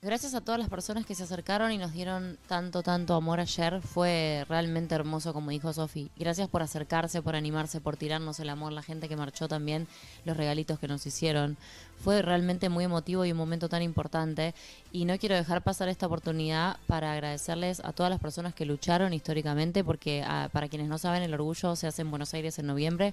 Gracias 0.02 0.32
a 0.32 0.40
todas 0.40 0.58
las 0.58 0.70
personas 0.70 1.04
que 1.04 1.14
se 1.14 1.24
acercaron 1.24 1.72
y 1.72 1.76
nos 1.76 1.92
dieron 1.92 2.38
tanto, 2.48 2.82
tanto 2.82 3.12
amor 3.12 3.38
ayer. 3.38 3.82
Fue 3.82 4.46
realmente 4.48 4.94
hermoso, 4.94 5.34
como 5.34 5.50
dijo 5.50 5.74
Sofi. 5.74 6.10
Gracias 6.16 6.48
por 6.48 6.62
acercarse, 6.62 7.20
por 7.20 7.36
animarse, 7.36 7.82
por 7.82 7.98
tirarnos 7.98 8.40
el 8.40 8.48
amor. 8.48 8.72
La 8.72 8.82
gente 8.82 9.10
que 9.10 9.16
marchó 9.16 9.46
también, 9.46 9.86
los 10.24 10.38
regalitos 10.38 10.78
que 10.78 10.88
nos 10.88 11.04
hicieron. 11.04 11.58
Fue 11.98 12.22
realmente 12.22 12.70
muy 12.70 12.84
emotivo 12.84 13.26
y 13.26 13.32
un 13.32 13.36
momento 13.36 13.68
tan 13.68 13.82
importante. 13.82 14.54
Y 14.90 15.04
no 15.04 15.18
quiero 15.18 15.34
dejar 15.34 15.62
pasar 15.62 15.90
esta 15.90 16.06
oportunidad 16.06 16.78
para 16.86 17.12
agradecerles 17.12 17.80
a 17.80 17.92
todas 17.92 18.08
las 18.08 18.20
personas 18.20 18.54
que 18.54 18.64
lucharon 18.64 19.12
históricamente, 19.12 19.84
porque 19.84 20.24
ah, 20.26 20.48
para 20.50 20.68
quienes 20.68 20.88
no 20.88 20.96
saben, 20.96 21.22
el 21.22 21.34
orgullo 21.34 21.76
se 21.76 21.86
hace 21.86 22.00
en 22.00 22.08
Buenos 22.08 22.32
Aires 22.32 22.58
en 22.58 22.68
noviembre 22.68 23.12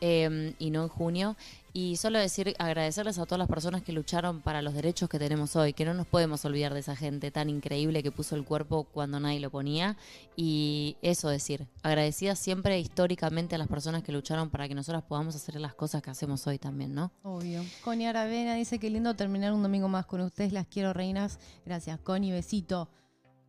eh, 0.00 0.54
y 0.58 0.70
no 0.70 0.84
en 0.84 0.88
junio. 0.88 1.36
Y 1.74 1.96
solo 1.96 2.18
decir, 2.18 2.54
agradecerles 2.58 3.18
a 3.18 3.24
todas 3.24 3.38
las 3.38 3.48
personas 3.48 3.82
que 3.82 3.92
lucharon 3.92 4.42
para 4.42 4.60
los 4.60 4.74
derechos 4.74 5.08
que 5.08 5.18
tenemos 5.18 5.56
hoy, 5.56 5.72
que 5.72 5.86
no 5.86 5.94
nos 5.94 6.06
podemos 6.06 6.44
olvidar 6.44 6.74
de 6.74 6.80
esa 6.80 6.96
gente 6.96 7.30
tan 7.30 7.48
increíble 7.48 8.02
que 8.02 8.10
puso 8.10 8.36
el 8.36 8.44
cuerpo 8.44 8.84
cuando 8.84 9.18
nadie 9.20 9.40
lo 9.40 9.50
ponía. 9.50 9.96
Y 10.36 10.96
eso 11.00 11.30
decir, 11.30 11.66
agradecidas 11.82 12.38
siempre 12.38 12.78
históricamente 12.78 13.54
a 13.54 13.58
las 13.58 13.68
personas 13.68 14.02
que 14.02 14.12
lucharon 14.12 14.50
para 14.50 14.68
que 14.68 14.74
nosotras 14.74 15.02
podamos 15.04 15.34
hacer 15.34 15.58
las 15.60 15.74
cosas 15.74 16.02
que 16.02 16.10
hacemos 16.10 16.46
hoy 16.46 16.58
también, 16.58 16.94
¿no? 16.94 17.10
Obvio. 17.22 17.64
Connie 17.82 18.06
Aravena 18.06 18.54
dice 18.54 18.78
que 18.78 18.90
lindo 18.90 19.14
terminar 19.14 19.54
un 19.54 19.62
domingo 19.62 19.88
más 19.88 20.04
con 20.04 20.20
ustedes, 20.20 20.52
las 20.52 20.66
quiero 20.66 20.92
reinas. 20.92 21.38
Gracias, 21.64 21.98
Connie, 22.00 22.32
besito. 22.32 22.90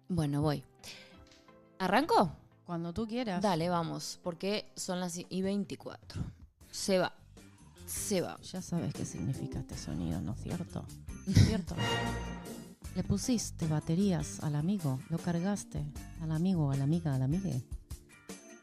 Bueno, 0.07 0.41
voy. 0.41 0.63
¿Arranco? 1.77 2.31
Cuando 2.65 2.93
tú 2.93 3.05
quieras. 3.05 3.41
Dale, 3.41 3.67
vamos, 3.67 4.19
porque 4.23 4.71
son 4.75 5.01
las 5.01 5.17
y 5.17 5.41
24. 5.41 6.21
Se 6.71 6.99
va. 6.99 7.13
Se 7.85 8.21
va. 8.21 8.39
Ya 8.41 8.61
sabes 8.61 8.93
qué 8.93 9.05
significa 9.05 9.59
este 9.59 9.77
sonido, 9.77 10.21
¿no 10.21 10.33
es 10.33 10.41
cierto? 10.41 10.85
¿No 11.25 11.33
es 11.33 11.45
cierto? 11.45 11.75
Le 12.95 13.03
pusiste 13.03 13.67
baterías 13.67 14.39
al 14.41 14.55
amigo, 14.55 14.99
lo 15.09 15.17
cargaste 15.17 15.83
al 16.21 16.31
amigo, 16.31 16.71
a 16.71 16.77
la 16.77 16.83
amiga, 16.83 17.15
a 17.15 17.17
la 17.17 17.25
amiga. 17.25 17.49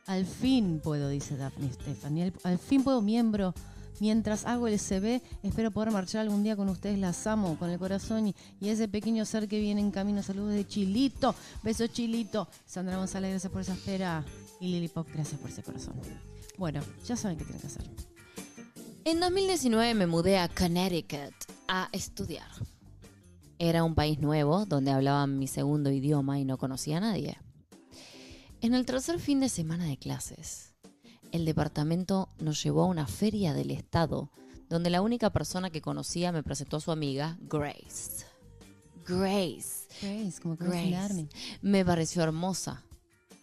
Al 0.07 0.25
fin 0.25 0.81
puedo, 0.83 1.09
dice 1.09 1.37
Daphne 1.37 1.73
Stephanie. 1.73 2.25
Al, 2.25 2.33
al 2.45 2.59
fin 2.59 2.85
puedo, 2.85 3.03
miembro. 3.03 3.55
Mientras 4.00 4.47
hago 4.47 4.67
el 4.67 4.79
CB, 4.79 5.21
espero 5.43 5.71
poder 5.71 5.91
marchar 5.91 6.23
algún 6.23 6.43
día 6.43 6.57
con 6.57 6.69
ustedes. 6.71 6.99
Las 6.99 7.27
amo 7.27 7.59
con 7.59 7.69
el 7.69 7.79
corazón 7.79 8.29
y, 8.29 8.35
y 8.59 8.71
ese 8.71 8.89
pequeño 8.89 9.27
ser 9.27 9.47
que 9.47 9.61
viene 9.61 9.83
en 9.83 9.91
camino. 9.91 10.23
Saludos 10.23 10.55
de 10.55 10.67
Chilito. 10.67 11.35
Beso 11.62 11.87
Chilito. 11.87 12.49
Sandra 12.65 12.97
González, 12.97 13.31
gracias 13.31 13.53
por 13.53 13.61
esa 13.61 13.75
espera. 13.75 14.25
Y 14.59 14.69
Lili 14.69 14.89
Pop, 14.89 15.07
gracias 15.12 15.39
por 15.39 15.50
ese 15.50 15.62
corazón. 15.62 15.95
Bueno, 16.57 16.81
ya 17.07 17.15
saben 17.15 17.37
qué 17.37 17.45
tienen 17.45 17.61
que 17.61 17.67
hacer. 17.67 18.10
En 19.04 19.19
2019 19.19 19.95
me 19.95 20.07
mudé 20.07 20.38
a 20.38 20.49
Connecticut 20.49 21.33
a 21.69 21.88
estudiar. 21.92 22.50
Era 23.59 23.83
un 23.83 23.95
país 23.95 24.19
nuevo 24.19 24.66
donde 24.66 24.90
hablaban 24.90 25.38
mi 25.38 25.47
segundo 25.47 25.90
idioma 25.90 26.38
y 26.38 26.45
no 26.45 26.59
conocía 26.59 26.99
a 26.99 27.00
nadie. 27.00 27.38
En 28.61 28.75
el 28.75 28.85
tercer 28.85 29.19
fin 29.19 29.40
de 29.40 29.49
semana 29.49 29.87
de 29.87 29.97
clases, 29.97 30.75
el 31.33 31.47
departamento 31.47 32.28
nos 32.40 32.62
llevó 32.62 32.83
a 32.83 32.88
una 32.88 33.07
feria 33.07 33.54
del 33.54 33.71
estado 33.71 34.30
donde 34.69 34.90
la 34.90 35.00
única 35.00 35.30
persona 35.30 35.71
que 35.71 35.80
conocía 35.80 36.30
me 36.30 36.42
presentó 36.42 36.76
a 36.76 36.80
su 36.80 36.92
amiga 36.92 37.38
Grace. 37.40 38.26
Grace. 39.07 39.88
Grace, 40.02 40.40
como 40.42 40.57
Grace. 40.57 41.26
Me 41.62 41.87
pareció 41.87 42.23
hermosa. 42.23 42.85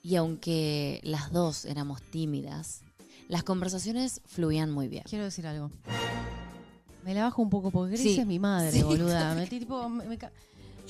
Y 0.04 0.18
aunque 0.18 1.02
las 1.04 1.32
dos 1.32 1.66
éramos 1.66 2.04
tímidas, 2.04 2.84
las 3.28 3.44
conversaciones 3.44 4.22
fluían 4.26 4.72
muy 4.72 4.88
bien. 4.88 5.04
Quiero 5.10 5.26
decir 5.26 5.48
algo. 5.48 5.72
Me 7.04 7.14
la 7.14 7.24
bajo 7.24 7.42
un 7.42 7.50
poco 7.50 7.72
porque 7.72 7.98
Sí. 7.98 8.20
es 8.20 8.26
mi 8.26 8.40
madre, 8.40 8.72
Sí, 8.72 8.84
boluda. 8.84 9.34
Me, 9.36 9.48
tipo, 9.48 9.88
me, 9.90 10.06
me 10.06 10.18
ca- 10.18 10.32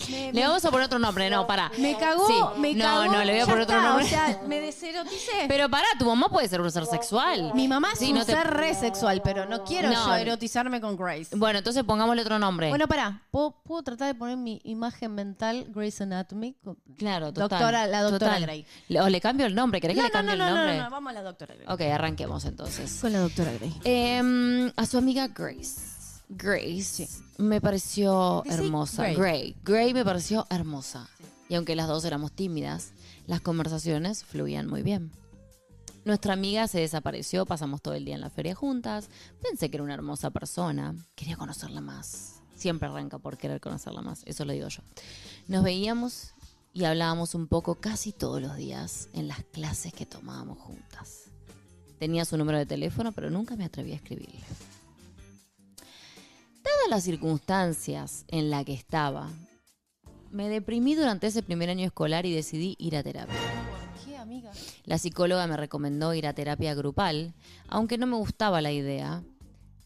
me- 0.10 0.34
Le 0.34 0.42
vamos 0.48 0.64
a 0.66 0.72
poner 0.72 0.86
otro 0.86 1.00
nombre, 1.00 1.30
no, 1.30 1.46
para. 1.48 1.72
me 1.78 1.98
cagó, 1.98 2.28
Sí. 2.28 2.60
me 2.60 2.74
no, 2.74 2.84
cagó. 2.84 3.06
No, 3.06 3.24
le 3.24 3.32
voy 3.34 3.42
a 3.42 3.46
poner 3.46 3.62
otro 3.62 3.76
está, 3.78 3.88
nombre. 3.90 4.06
O 4.06 4.10
sea, 4.10 4.42
me 4.48 4.60
deseroticé. 4.62 5.32
Pero 5.48 5.70
para, 5.70 5.86
tu 6.00 6.06
mamá 6.06 6.30
puede 6.30 6.48
ser 6.48 6.62
un 6.62 6.72
ser 6.72 6.86
sexual. 6.86 7.52
mi 7.54 7.68
mamá 7.68 7.90
es 7.94 8.00
Sí, 8.00 8.12
un 8.12 8.20
no 8.20 8.26
te- 8.26 8.34
ser 8.34 8.48
re 8.48 8.74
sexual, 8.76 9.22
pero 9.24 9.46
no 9.46 9.64
quiero 9.64 9.90
No. 9.90 10.08
yo 10.08 10.16
erotizarme 10.16 10.80
con 10.82 10.96
Grace. 10.98 11.36
Bueno, 11.36 11.60
entonces 11.60 11.84
pongámosle 11.84 12.22
otro 12.22 12.40
nombre. 12.40 12.70
Bueno, 12.70 12.88
pará. 12.88 13.22
¿Puedo, 13.32 13.52
puedo 13.64 13.84
tratar 13.84 14.08
de 14.08 14.16
poner 14.16 14.38
mi 14.38 14.60
imagen 14.64 15.14
mental 15.16 15.66
Grace 15.70 16.04
Anatomy? 16.04 16.56
claro, 16.98 17.34
total. 17.34 17.50
Doctora- 17.60 17.88
la 17.88 18.02
doctora 18.02 18.34
total. 18.36 18.42
Grey. 18.44 18.66
O 19.02 19.10
le 19.10 19.22
cambio 19.22 19.46
el 19.46 19.56
nombre, 19.56 19.80
¿querés 19.82 19.96
No, 19.98 20.04
que 20.04 20.08
le 20.08 20.10
no, 20.10 20.14
cambie 20.14 20.36
no, 20.36 20.44
el 20.48 20.50
no, 20.52 20.58
nombre? 20.58 20.78
no, 20.78 20.84
no, 20.84 20.90
vamos 20.90 21.10
a 21.12 21.14
la 21.14 21.24
doctora 21.24 21.56
Grey. 21.56 21.68
Ok, 21.68 21.82
arranquemos 21.94 22.46
entonces. 22.46 22.98
Con 23.02 23.14
la 23.14 23.20
doctora 23.20 23.52
Grey. 23.54 23.74
Em, 23.84 24.72
a 24.76 24.86
su 24.86 24.98
amiga 24.98 25.28
Grace. 25.28 25.97
Grace 26.30 27.08
me 27.38 27.62
pareció 27.62 28.44
hermosa. 28.46 29.04
Grey. 29.04 29.16
Gray. 29.16 29.56
Gray 29.64 29.94
me 29.94 30.04
pareció 30.04 30.46
hermosa. 30.50 31.10
Y 31.50 31.56
aunque 31.56 31.76
las 31.76 31.88
dos 31.88 32.04
éramos 32.04 32.34
tímidas, 32.34 32.92
las 33.26 33.42
conversaciones 33.42 34.26
fluían 34.26 34.68
muy 34.68 34.82
bien. 34.82 35.12
Nuestra 36.04 36.34
amiga 36.34 36.68
se 36.68 36.80
desapareció, 36.80 37.46
pasamos 37.46 37.82
todo 37.82 37.94
el 37.94 38.06
día 38.06 38.16
en 38.16 38.22
la 38.22 38.30
feria 38.30 38.56
juntas. 38.56 39.10
Pensé 39.42 39.70
que 39.70 39.78
era 39.78 39.84
una 39.84 39.94
hermosa 39.94 40.30
persona. 40.30 40.96
Quería 41.16 41.38
conocerla 41.38 41.82
más. 41.82 42.42
Siempre 42.56 42.90
arranca 42.90 43.20
por 43.20 43.38
querer 43.38 43.62
conocerla 43.62 44.02
más, 44.02 44.24
eso 44.26 44.44
lo 44.44 44.52
digo 44.52 44.68
yo. 44.68 44.82
Nos 45.48 45.64
veíamos 45.64 46.34
y 46.74 46.86
hablábamos 46.86 47.36
un 47.36 47.48
poco 47.48 47.76
casi 47.76 48.12
todos 48.12 48.42
los 48.42 48.56
días 48.56 49.10
en 49.14 49.28
las 49.28 49.44
clases 49.44 49.94
que 49.94 50.06
tomábamos 50.06 50.58
juntas. 50.58 51.26
Tenía 52.00 52.26
su 52.26 52.38
número 52.38 52.58
de 52.58 52.66
teléfono, 52.66 53.12
pero 53.12 53.30
nunca 53.30 53.56
me 53.56 53.66
atreví 53.66 53.92
a 53.92 53.96
escribirle. 53.96 54.44
Dadas 56.68 56.90
las 56.90 57.04
circunstancias 57.04 58.26
en 58.28 58.50
las 58.50 58.66
que 58.66 58.74
estaba, 58.74 59.30
me 60.32 60.50
deprimí 60.50 60.96
durante 60.96 61.28
ese 61.28 61.42
primer 61.42 61.70
año 61.70 61.86
escolar 61.86 62.26
y 62.26 62.34
decidí 62.34 62.76
ir 62.80 62.98
a 62.98 63.04
terapia. 63.04 63.36
¿Por 63.36 64.06
qué, 64.06 64.18
amiga? 64.18 64.52
La 64.84 64.98
psicóloga 64.98 65.48
me 65.48 65.56
recomendó 65.56 66.14
ir 66.14 66.28
a 66.28 66.34
terapia 66.34 66.74
grupal, 66.76 67.34
aunque 67.70 67.98
no 67.98 68.06
me 68.08 68.18
gustaba 68.18 68.62
la 68.62 68.72
idea. 68.74 69.24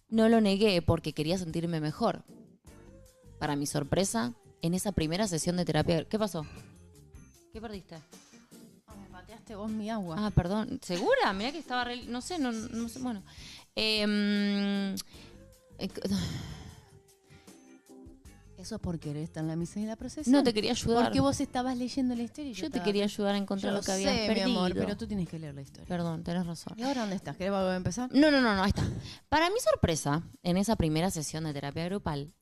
No 0.10 0.28
lo 0.28 0.42
negué 0.42 0.82
porque 0.82 1.14
quería 1.14 1.38
sentirme 1.38 1.80
mejor. 1.80 2.24
Para 3.40 3.56
mi 3.56 3.66
sorpresa, 3.68 4.34
en 4.62 4.74
esa 4.74 4.92
primera 4.92 5.28
sesión 5.28 5.58
de 5.58 5.66
terapia... 5.66 6.06
¿Qué 6.06 6.18
pasó? 6.20 6.46
¿Qué 7.54 7.62
perdiste? 7.62 7.96
Ah, 8.88 8.96
me 8.96 9.08
pateaste 9.10 9.56
vos 9.56 9.70
mi 9.72 9.90
agua. 9.90 10.16
Ah, 10.18 10.32
perdón. 10.32 10.80
¿Segura? 10.82 11.32
Mira 11.34 11.52
que 11.52 11.60
estaba... 11.60 11.84
re- 11.84 12.06
No 12.08 12.22
sé, 12.22 12.40
no, 12.40 12.52
no 12.52 12.90
sé. 12.90 13.00
Bueno. 13.00 13.24
Em, 13.76 14.94
eh, 15.80 15.90
Eso 18.62 18.76
es 18.76 18.82
por 18.82 19.00
querer 19.00 19.24
estar 19.24 19.42
en 19.42 19.48
la 19.48 19.56
misa 19.56 19.80
y 19.80 19.86
la 19.86 19.96
procesión. 19.96 20.32
no 20.34 20.44
te 20.44 20.54
quería 20.54 20.72
ayudar. 20.72 21.06
Porque 21.06 21.20
vos 21.20 21.40
estabas 21.42 21.76
leyendo 21.76 22.14
la 22.16 22.22
historia 22.22 22.52
y 22.52 22.54
Yo 22.54 22.62
te 22.62 22.68
estaba- 22.68 22.84
quería 22.86 23.04
ayudar 23.06 23.34
a 23.36 23.38
encontrar 23.40 23.74
Yo 23.74 23.78
lo 23.80 23.84
que 23.84 23.92
habías 23.92 24.14
sé, 24.16 24.28
perdido. 24.28 24.46
mi 24.48 24.56
amor, 24.56 24.74
pero 24.76 24.96
tú 24.98 25.08
tienes 25.08 25.28
que 25.28 25.40
leer 25.40 25.56
la 25.56 25.62
historia. 25.62 25.88
Perdón, 25.88 26.24
tenés 26.24 26.46
razón. 26.46 26.74
¿Y 26.78 26.84
ahora 26.84 27.02
dónde 27.02 27.16
estás? 27.16 27.36
¿Querés 27.38 27.52
volver 27.52 27.72
a 27.72 27.76
empezar? 27.78 28.10
No, 28.14 28.30
no, 28.30 28.40
no, 28.40 28.56
no, 28.56 28.62
ahí 28.64 28.70
está. 28.70 28.88
Para 29.30 29.50
mi 29.50 29.60
sorpresa, 29.60 30.22
en 30.44 30.58
esa 30.58 30.76
primera 30.76 31.10
sesión 31.10 31.44
de 31.46 31.54
terapia 31.54 31.86
grupal, 31.86 32.34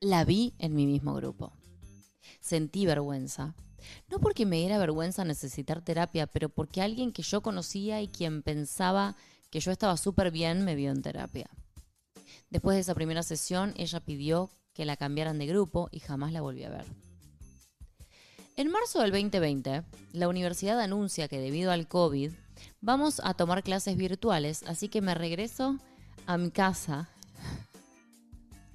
la 0.00 0.24
vi 0.24 0.52
en 0.58 0.74
mi 0.74 0.86
mismo 0.86 1.14
grupo. 1.14 1.52
Sentí 2.40 2.84
vergüenza. 2.84 3.54
No 4.08 4.18
porque 4.20 4.44
me 4.46 4.56
diera 4.56 4.76
vergüenza 4.78 5.24
necesitar 5.24 5.80
terapia, 5.82 6.26
pero 6.26 6.48
porque 6.50 6.82
alguien 6.82 7.12
que 7.12 7.22
yo 7.22 7.40
conocía 7.42 8.02
y 8.02 8.08
quien 8.08 8.42
pensaba 8.42 9.16
que 9.50 9.60
yo 9.60 9.70
estaba 9.72 9.96
súper 9.96 10.30
bien 10.30 10.64
me 10.64 10.74
vio 10.74 10.90
en 10.90 11.00
terapia. 11.02 11.48
Después 12.50 12.76
de 12.76 12.80
esa 12.82 12.94
primera 12.94 13.22
sesión, 13.22 13.72
ella 13.76 14.00
pidió 14.00 14.50
que 14.74 14.84
la 14.84 14.96
cambiaran 14.96 15.38
de 15.38 15.46
grupo 15.46 15.88
y 15.90 16.00
jamás 16.00 16.32
la 16.32 16.42
volví 16.42 16.64
a 16.64 16.70
ver. 16.70 16.84
En 18.56 18.70
marzo 18.70 19.00
del 19.00 19.10
2020, 19.10 19.82
la 20.12 20.28
universidad 20.28 20.80
anuncia 20.80 21.26
que 21.28 21.38
debido 21.40 21.72
al 21.72 21.88
COVID 21.88 22.30
vamos 22.80 23.20
a 23.24 23.34
tomar 23.34 23.62
clases 23.62 23.96
virtuales, 23.96 24.62
así 24.66 24.88
que 24.88 25.00
me 25.00 25.14
regreso 25.14 25.78
a 26.26 26.36
mi 26.36 26.50
casa 26.50 27.08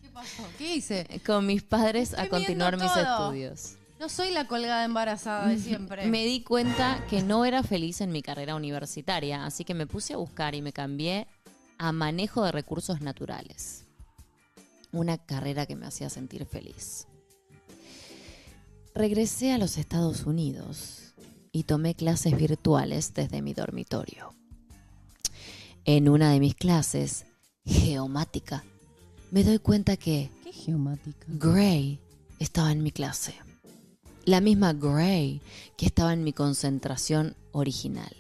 ¿Qué 0.02 0.10
pasó? 0.10 0.44
¿Qué 0.58 0.76
hice? 0.76 1.22
con 1.26 1.46
mis 1.46 1.64
padres 1.64 2.12
Estoy 2.12 2.26
a 2.26 2.30
continuar 2.30 2.78
mis 2.78 2.92
todo. 2.92 3.02
estudios. 3.02 3.76
No 4.00 4.08
soy 4.08 4.32
la 4.32 4.48
colgada 4.48 4.86
embarazada 4.86 5.48
de 5.48 5.58
siempre. 5.58 6.08
Me 6.08 6.26
di 6.26 6.42
cuenta 6.42 7.06
que 7.10 7.22
no 7.22 7.44
era 7.44 7.64
feliz 7.64 8.00
en 8.00 8.12
mi 8.12 8.22
carrera 8.22 8.56
universitaria, 8.56 9.46
así 9.46 9.66
que 9.66 9.74
me 9.74 9.88
puse 9.88 10.14
a 10.14 10.18
buscar 10.18 10.56
y 10.56 10.62
me 10.62 10.72
cambié 10.72 11.28
a 11.78 11.92
manejo 11.92 12.44
de 12.44 12.52
recursos 12.54 13.02
naturales. 13.02 13.86
Una 14.92 15.18
carrera 15.18 15.66
que 15.66 15.76
me 15.76 15.86
hacía 15.86 16.10
sentir 16.10 16.46
feliz. 16.46 17.08
Regresé 18.96 19.52
a 19.54 19.58
los 19.58 19.78
Estados 19.78 20.26
Unidos 20.26 21.14
y 21.52 21.64
tomé 21.64 21.96
clases 21.96 22.36
virtuales 22.36 23.14
desde 23.14 23.42
mi 23.42 23.54
dormitorio. 23.54 24.34
En 25.86 26.10
una 26.10 26.32
de 26.32 26.40
mis 26.40 26.56
clases, 26.56 27.26
geomática, 27.66 28.64
me 29.32 29.44
doy 29.44 29.60
cuenta 29.60 29.96
que 29.96 30.32
¿Qué 30.44 30.52
geomática? 30.52 31.26
Gray 31.28 32.00
estaba 32.40 32.72
en 32.72 32.84
mi 32.84 32.92
clase. 32.92 33.36
La 34.26 34.42
misma 34.42 34.74
Gray 34.74 35.42
que 35.78 35.86
estaba 35.86 36.14
en 36.14 36.24
mi 36.24 36.34
concentración 36.34 37.36
original. 37.52 38.16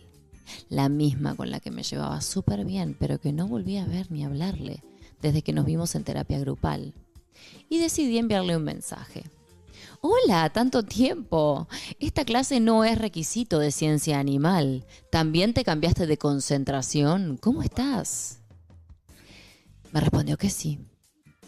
La 0.69 0.87
misma 0.89 1.35
con 1.35 1.51
la 1.51 1.59
que 1.59 1.71
me 1.71 1.83
llevaba 1.83 2.21
súper 2.21 2.65
bien, 2.65 2.95
pero 2.99 3.19
que 3.19 3.33
no 3.33 3.47
volví 3.47 3.77
a 3.77 3.85
ver 3.85 4.11
ni 4.11 4.23
hablarle 4.23 4.83
desde 5.21 5.41
que 5.41 5.53
nos 5.53 5.65
vimos 5.65 5.95
en 5.95 6.03
terapia 6.03 6.39
grupal. 6.39 6.93
Y 7.69 7.79
decidí 7.79 8.17
enviarle 8.17 8.57
un 8.57 8.63
mensaje. 8.63 9.23
Hola, 10.01 10.49
tanto 10.49 10.83
tiempo. 10.83 11.67
Esta 11.99 12.23
clase 12.23 12.59
no 12.59 12.85
es 12.85 12.97
requisito 12.97 13.59
de 13.59 13.71
ciencia 13.71 14.19
animal. 14.19 14.85
¿También 15.11 15.53
te 15.53 15.65
cambiaste 15.65 16.07
de 16.07 16.17
concentración? 16.17 17.37
¿Cómo 17.37 17.63
estás? 17.63 18.39
Me 19.91 19.99
respondió 19.99 20.37
que 20.37 20.49
sí, 20.49 20.79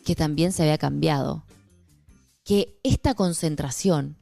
que 0.04 0.16
también 0.16 0.51
se 0.51 0.63
había 0.63 0.78
cambiado, 0.78 1.46
que 2.44 2.80
esta 2.84 3.13
concentración 3.13 4.18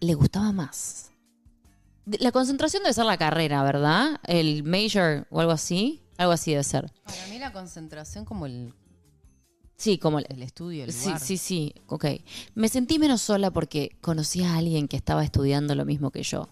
le 0.00 0.14
gustaba 0.14 0.52
más. 0.52 1.10
La 2.06 2.32
concentración 2.32 2.82
debe 2.82 2.94
ser 2.94 3.04
la 3.04 3.18
carrera, 3.18 3.62
¿verdad? 3.62 4.20
El 4.24 4.62
major 4.64 5.26
o 5.30 5.40
algo 5.40 5.52
así. 5.52 6.00
Algo 6.20 6.34
así 6.34 6.50
debe 6.50 6.64
ser. 6.64 6.92
Para 7.04 7.26
mí 7.28 7.38
la 7.38 7.50
concentración 7.50 8.26
como 8.26 8.44
el, 8.44 8.74
Sí, 9.78 9.96
como 9.96 10.18
el, 10.18 10.26
el 10.28 10.42
estudio, 10.42 10.84
el 10.84 10.92
Sí, 10.92 11.06
lugar. 11.06 11.18
sí, 11.20 11.38
sí, 11.38 11.74
ok. 11.86 12.04
Me 12.54 12.68
sentí 12.68 12.98
menos 12.98 13.22
sola 13.22 13.50
porque 13.50 13.96
conocí 14.02 14.42
a 14.42 14.56
alguien 14.56 14.86
que 14.86 14.98
estaba 14.98 15.24
estudiando 15.24 15.74
lo 15.74 15.86
mismo 15.86 16.10
que 16.10 16.22
yo. 16.22 16.50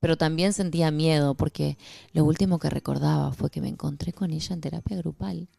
Pero 0.00 0.16
también 0.16 0.54
sentía 0.54 0.90
miedo 0.90 1.34
porque 1.34 1.76
lo 2.14 2.24
último 2.24 2.58
que 2.58 2.70
recordaba 2.70 3.30
fue 3.34 3.50
que 3.50 3.60
me 3.60 3.68
encontré 3.68 4.14
con 4.14 4.30
ella 4.30 4.54
en 4.54 4.62
terapia 4.62 4.96
grupal 4.96 5.50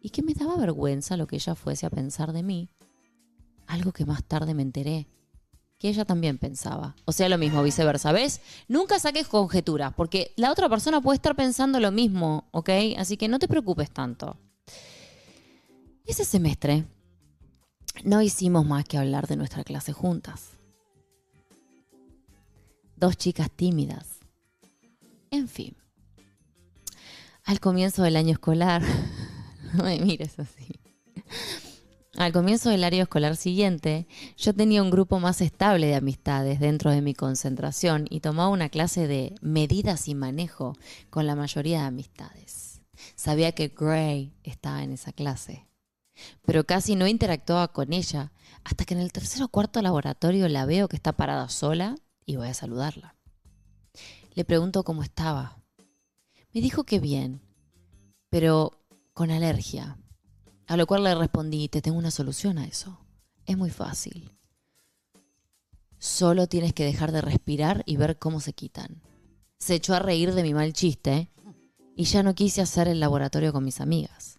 y 0.00 0.08
que 0.08 0.22
me 0.22 0.32
daba 0.32 0.56
vergüenza 0.56 1.18
lo 1.18 1.26
que 1.26 1.36
ella 1.36 1.54
fuese 1.54 1.84
a 1.84 1.90
pensar 1.90 2.32
de 2.32 2.42
mí. 2.42 2.70
Algo 3.66 3.92
que 3.92 4.06
más 4.06 4.24
tarde 4.24 4.54
me 4.54 4.62
enteré 4.62 5.06
que 5.80 5.88
ella 5.88 6.04
también 6.04 6.36
pensaba. 6.36 6.94
O 7.06 7.12
sea, 7.12 7.30
lo 7.30 7.38
mismo, 7.38 7.62
viceversa. 7.62 8.12
¿Ves? 8.12 8.42
Nunca 8.68 8.98
saques 8.98 9.26
conjeturas 9.26 9.94
porque 9.94 10.34
la 10.36 10.52
otra 10.52 10.68
persona 10.68 11.00
puede 11.00 11.16
estar 11.16 11.34
pensando 11.34 11.80
lo 11.80 11.90
mismo, 11.90 12.48
¿ok? 12.50 12.68
Así 12.98 13.16
que 13.16 13.28
no 13.28 13.38
te 13.38 13.48
preocupes 13.48 13.90
tanto. 13.90 14.36
Ese 16.04 16.26
semestre 16.26 16.84
no 18.04 18.20
hicimos 18.20 18.66
más 18.66 18.84
que 18.84 18.98
hablar 18.98 19.26
de 19.26 19.36
nuestra 19.36 19.64
clase 19.64 19.94
juntas. 19.94 20.50
Dos 22.96 23.16
chicas 23.16 23.50
tímidas 23.50 24.18
En 25.30 25.48
fin. 25.48 25.74
Al 27.44 27.58
comienzo 27.58 28.02
del 28.02 28.16
año 28.16 28.32
escolar, 28.32 28.82
no 29.72 29.84
me 29.84 29.98
mires 29.98 30.38
así. 30.38 30.78
Al 32.20 32.34
comienzo 32.34 32.68
del 32.68 32.84
año 32.84 33.04
escolar 33.04 33.34
siguiente, 33.34 34.06
yo 34.36 34.52
tenía 34.52 34.82
un 34.82 34.90
grupo 34.90 35.20
más 35.20 35.40
estable 35.40 35.86
de 35.86 35.94
amistades 35.94 36.60
dentro 36.60 36.90
de 36.90 37.00
mi 37.00 37.14
concentración 37.14 38.04
y 38.10 38.20
tomaba 38.20 38.50
una 38.50 38.68
clase 38.68 39.06
de 39.06 39.34
medidas 39.40 40.06
y 40.06 40.14
manejo 40.14 40.76
con 41.08 41.26
la 41.26 41.34
mayoría 41.34 41.80
de 41.80 41.86
amistades. 41.86 42.82
Sabía 43.16 43.52
que 43.52 43.68
Gray 43.68 44.34
estaba 44.42 44.82
en 44.82 44.92
esa 44.92 45.12
clase, 45.12 45.66
pero 46.44 46.64
casi 46.64 46.94
no 46.94 47.06
interactuaba 47.06 47.72
con 47.72 47.94
ella 47.94 48.32
hasta 48.64 48.84
que 48.84 48.92
en 48.92 49.00
el 49.00 49.12
tercer 49.12 49.42
o 49.42 49.48
cuarto 49.48 49.80
laboratorio 49.80 50.46
la 50.48 50.66
veo 50.66 50.88
que 50.88 50.96
está 50.96 51.12
parada 51.12 51.48
sola 51.48 51.96
y 52.26 52.36
voy 52.36 52.48
a 52.48 52.54
saludarla. 52.54 53.16
Le 54.34 54.44
pregunto 54.44 54.84
cómo 54.84 55.02
estaba. 55.02 55.62
Me 56.52 56.60
dijo 56.60 56.84
que 56.84 57.00
bien, 57.00 57.40
pero 58.28 58.72
con 59.14 59.30
alergia. 59.30 59.96
A 60.70 60.76
lo 60.76 60.86
cual 60.86 61.02
le 61.02 61.12
respondí, 61.16 61.68
te 61.68 61.82
tengo 61.82 61.98
una 61.98 62.12
solución 62.12 62.56
a 62.56 62.64
eso. 62.64 62.96
Es 63.44 63.58
muy 63.58 63.70
fácil. 63.70 64.30
Solo 65.98 66.46
tienes 66.46 66.74
que 66.74 66.84
dejar 66.84 67.10
de 67.10 67.20
respirar 67.20 67.82
y 67.86 67.96
ver 67.96 68.20
cómo 68.20 68.38
se 68.38 68.52
quitan. 68.52 69.02
Se 69.58 69.74
echó 69.74 69.96
a 69.96 69.98
reír 69.98 70.32
de 70.32 70.44
mi 70.44 70.54
mal 70.54 70.72
chiste 70.72 71.28
y 71.96 72.04
ya 72.04 72.22
no 72.22 72.36
quise 72.36 72.62
hacer 72.62 72.86
el 72.86 73.00
laboratorio 73.00 73.52
con 73.52 73.64
mis 73.64 73.80
amigas. 73.80 74.38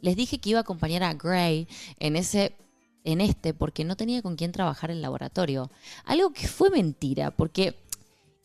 Les 0.00 0.16
dije 0.16 0.38
que 0.38 0.48
iba 0.48 0.60
a 0.60 0.62
acompañar 0.62 1.02
a 1.02 1.12
Gray 1.12 1.68
en 1.98 2.16
ese 2.16 2.56
en 3.04 3.20
este 3.20 3.52
porque 3.52 3.84
no 3.84 3.94
tenía 3.94 4.22
con 4.22 4.36
quién 4.36 4.52
trabajar 4.52 4.90
el 4.90 5.02
laboratorio. 5.02 5.70
Algo 6.06 6.32
que 6.32 6.48
fue 6.48 6.70
mentira, 6.70 7.30
porque 7.30 7.76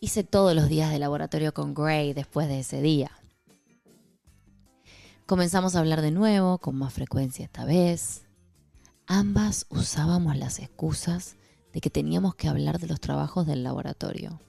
hice 0.02 0.26
todos 0.26 0.54
los 0.54 0.68
días 0.68 0.92
de 0.92 1.00
laboratorio 1.00 1.54
con 1.54 1.74
Gray 1.74 2.12
después 2.12 2.50
de 2.50 2.60
ese 2.60 2.82
día. 2.82 3.12
Comenzamos 5.26 5.76
a 5.76 5.80
hablar 5.80 6.02
de 6.02 6.12
nuevo, 6.12 6.58
con 6.58 6.76
más 6.76 6.92
frecuencia 6.92 7.46
esta 7.46 7.64
vez. 7.64 8.24
Ambas 9.08 9.66
usábamos 9.70 10.36
las 10.36 10.60
excusas 10.60 11.38
de 11.72 11.80
que 11.80 11.90
teníamos 11.90 12.36
que 12.36 12.50
hablar 12.50 12.78
de 12.78 12.88
los 12.88 13.00
trabajos 13.00 13.48
del 13.48 13.64
laboratorio. 13.64 14.42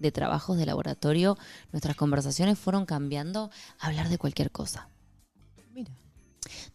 De 0.00 0.10
trabajos 0.10 0.56
de 0.56 0.66
laboratorio, 0.66 1.38
nuestras 1.70 1.94
conversaciones 1.94 2.58
fueron 2.58 2.84
cambiando 2.84 3.50
a 3.78 3.86
hablar 3.86 4.08
de 4.08 4.18
cualquier 4.18 4.50
cosa. 4.50 4.88
Mira. 5.72 5.92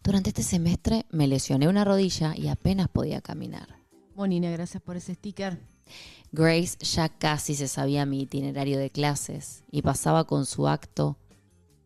Durante 0.02 0.30
este 0.30 0.42
semestre 0.42 1.04
me 1.10 1.28
lesioné 1.28 1.68
una 1.68 1.84
rodilla 1.84 2.34
y 2.34 2.48
apenas 2.48 2.88
podía 2.88 3.20
caminar. 3.20 3.76
Monina, 4.14 4.50
gracias 4.50 4.82
por 4.82 4.96
ese 4.96 5.14
sticker. 5.14 5.60
Grace 6.32 6.78
ya 6.78 7.10
casi 7.10 7.54
se 7.54 7.68
sabía 7.68 8.06
mi 8.06 8.22
itinerario 8.22 8.78
de 8.78 8.88
clases 8.88 9.64
y 9.70 9.82
pasaba 9.82 10.24
con 10.24 10.46
su 10.46 10.66
acto, 10.66 11.18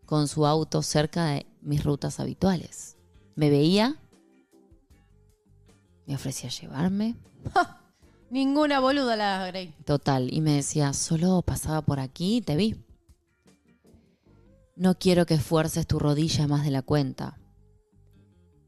con 0.07 0.29
su 0.29 0.47
auto 0.47 0.83
cerca 0.83 1.27
de 1.27 1.48
mis 1.61 1.85
rutas 1.85 2.21
habituales. 2.21 2.97
Me 3.35 3.51
veía, 3.51 3.97
me 6.07 6.15
ofrecía 6.15 6.51
llevarme, 6.51 7.17
Ninguna 8.31 8.79
boluda 8.81 9.17
la 9.17 9.47
Grey. 9.47 9.75
total, 9.87 10.33
y 10.33 10.41
me 10.43 10.53
decía, 10.53 10.93
solo 10.93 11.41
pasaba 11.43 11.81
por 11.83 11.99
aquí 11.99 12.37
y 12.37 12.41
te 12.43 12.57
vi. 12.57 12.77
No 14.77 14.99
quiero 14.99 15.25
que 15.27 15.35
esfuerces 15.35 15.87
tu 15.87 15.99
rodilla 15.99 16.47
más 16.47 16.65
de 16.65 16.71
la 16.71 16.83
cuenta. 16.83 17.39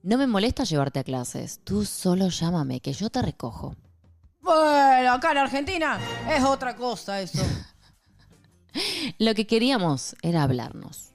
No 0.02 0.16
me 0.16 0.26
molesta 0.26 0.64
llevarte 0.64 0.98
a 0.98 1.04
clases, 1.04 1.60
tú 1.62 1.84
solo 1.84 2.28
llámame, 2.28 2.80
que 2.80 2.94
yo 2.94 3.10
te 3.10 3.20
recojo. 3.20 3.76
Bueno, 4.40 5.12
acá 5.12 5.32
en 5.32 5.38
Argentina 5.38 5.98
es 6.28 6.42
otra 6.42 6.74
cosa 6.74 7.20
eso. 7.20 7.42
Lo 9.18 9.34
que 9.34 9.46
queríamos 9.46 10.16
era 10.22 10.42
hablarnos. 10.42 11.09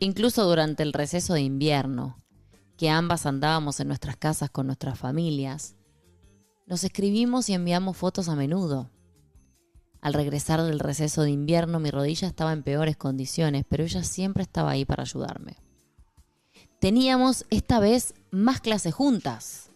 Incluso 0.00 0.44
durante 0.44 0.82
el 0.82 0.92
receso 0.92 1.34
de 1.34 1.40
invierno, 1.40 2.18
que 2.76 2.88
ambas 2.88 3.26
andábamos 3.26 3.80
en 3.80 3.88
nuestras 3.88 4.16
casas 4.16 4.50
con 4.50 4.66
nuestras 4.66 4.98
familias, 4.98 5.74
nos 6.66 6.84
escribimos 6.84 7.48
y 7.48 7.54
enviamos 7.54 7.96
fotos 7.96 8.28
a 8.28 8.36
menudo. 8.36 8.90
Al 10.00 10.14
regresar 10.14 10.62
del 10.62 10.78
receso 10.78 11.22
de 11.22 11.30
invierno 11.30 11.80
mi 11.80 11.90
rodilla 11.90 12.28
estaba 12.28 12.52
en 12.52 12.62
peores 12.62 12.96
condiciones, 12.96 13.64
pero 13.68 13.82
ella 13.82 14.04
siempre 14.04 14.44
estaba 14.44 14.70
ahí 14.70 14.84
para 14.84 15.02
ayudarme. 15.02 15.56
Teníamos 16.78 17.44
esta 17.50 17.80
vez 17.80 18.14
más 18.30 18.60
clases 18.60 18.94
juntas. 18.94 19.70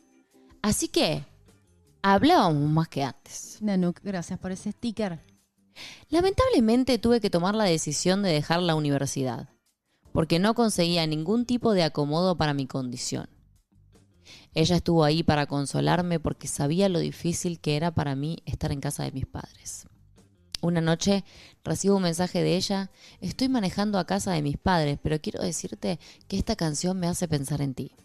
Así 0.63 0.87
que 0.87 1.25
hablábamos 2.03 2.71
más 2.71 2.89
que 2.89 3.03
antes. 3.03 3.59
Nanuk, 3.61 3.99
gracias 4.03 4.39
por 4.39 4.53
ese 4.53 4.71
sticker. 4.71 5.21
Lamentablemente 6.11 6.99
tuve 6.99 7.21
que 7.21 7.31
tomar 7.31 7.57
la 7.57 7.65
decisión 7.65 8.23
de 8.23 8.31
dejar 8.31 8.63
la 8.63 8.77
universidad, 8.77 9.49
porque 10.13 10.39
no 10.39 10.55
conseguía 10.55 11.07
ningún 11.07 11.47
tipo 11.47 11.73
de 11.73 11.83
acomodo 11.83 12.37
para 12.37 12.55
mi 12.55 12.67
condición. 12.67 13.29
Ella 14.55 14.77
estuvo 14.77 15.03
ahí 15.05 15.23
para 15.23 15.47
consolarme 15.47 16.21
porque 16.21 16.47
sabía 16.47 16.89
lo 16.89 16.99
difícil 16.99 17.59
que 17.61 17.77
era 17.77 17.91
para 17.93 18.15
mí 18.15 18.39
estar 18.45 18.71
en 18.71 18.81
casa 18.81 19.03
de 19.05 19.13
mis 19.13 19.27
padres. 19.27 19.87
Una 20.61 20.81
noche 20.81 21.25
recibo 21.65 21.97
un 21.97 22.03
mensaje 22.05 22.41
de 22.43 22.57
ella, 22.57 22.91
estoy 23.21 23.49
manejando 23.49 23.99
a 23.99 24.07
casa 24.07 24.33
de 24.33 24.43
mis 24.43 24.59
padres, 24.59 24.99
pero 25.03 25.21
quiero 25.21 25.43
decirte 25.43 25.99
que 26.29 26.39
esta 26.39 26.55
canción 26.55 27.01
me 27.01 27.09
hace 27.09 27.27
pensar 27.27 27.61
en 27.63 27.75
ti. 27.75 27.97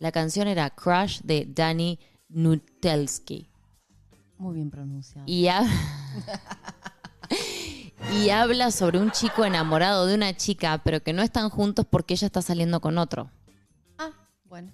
La 0.00 0.10
canción 0.10 0.48
era 0.48 0.70
Crush 0.70 1.20
de 1.22 1.46
Danny 1.46 2.00
Nutelski. 2.28 3.48
Muy 4.38 4.54
bien 4.56 4.70
pronunciado. 4.70 5.24
Y, 5.28 5.46
ha- 5.48 5.62
y 8.12 8.30
habla 8.30 8.70
sobre 8.70 8.98
un 8.98 9.10
chico 9.10 9.44
enamorado 9.44 10.06
de 10.06 10.14
una 10.14 10.36
chica, 10.36 10.80
pero 10.82 11.02
que 11.02 11.12
no 11.12 11.22
están 11.22 11.48
juntos 11.48 11.86
porque 11.88 12.14
ella 12.14 12.26
está 12.26 12.42
saliendo 12.42 12.80
con 12.80 12.98
otro. 12.98 13.30
Ah, 13.98 14.10
bueno. 14.44 14.72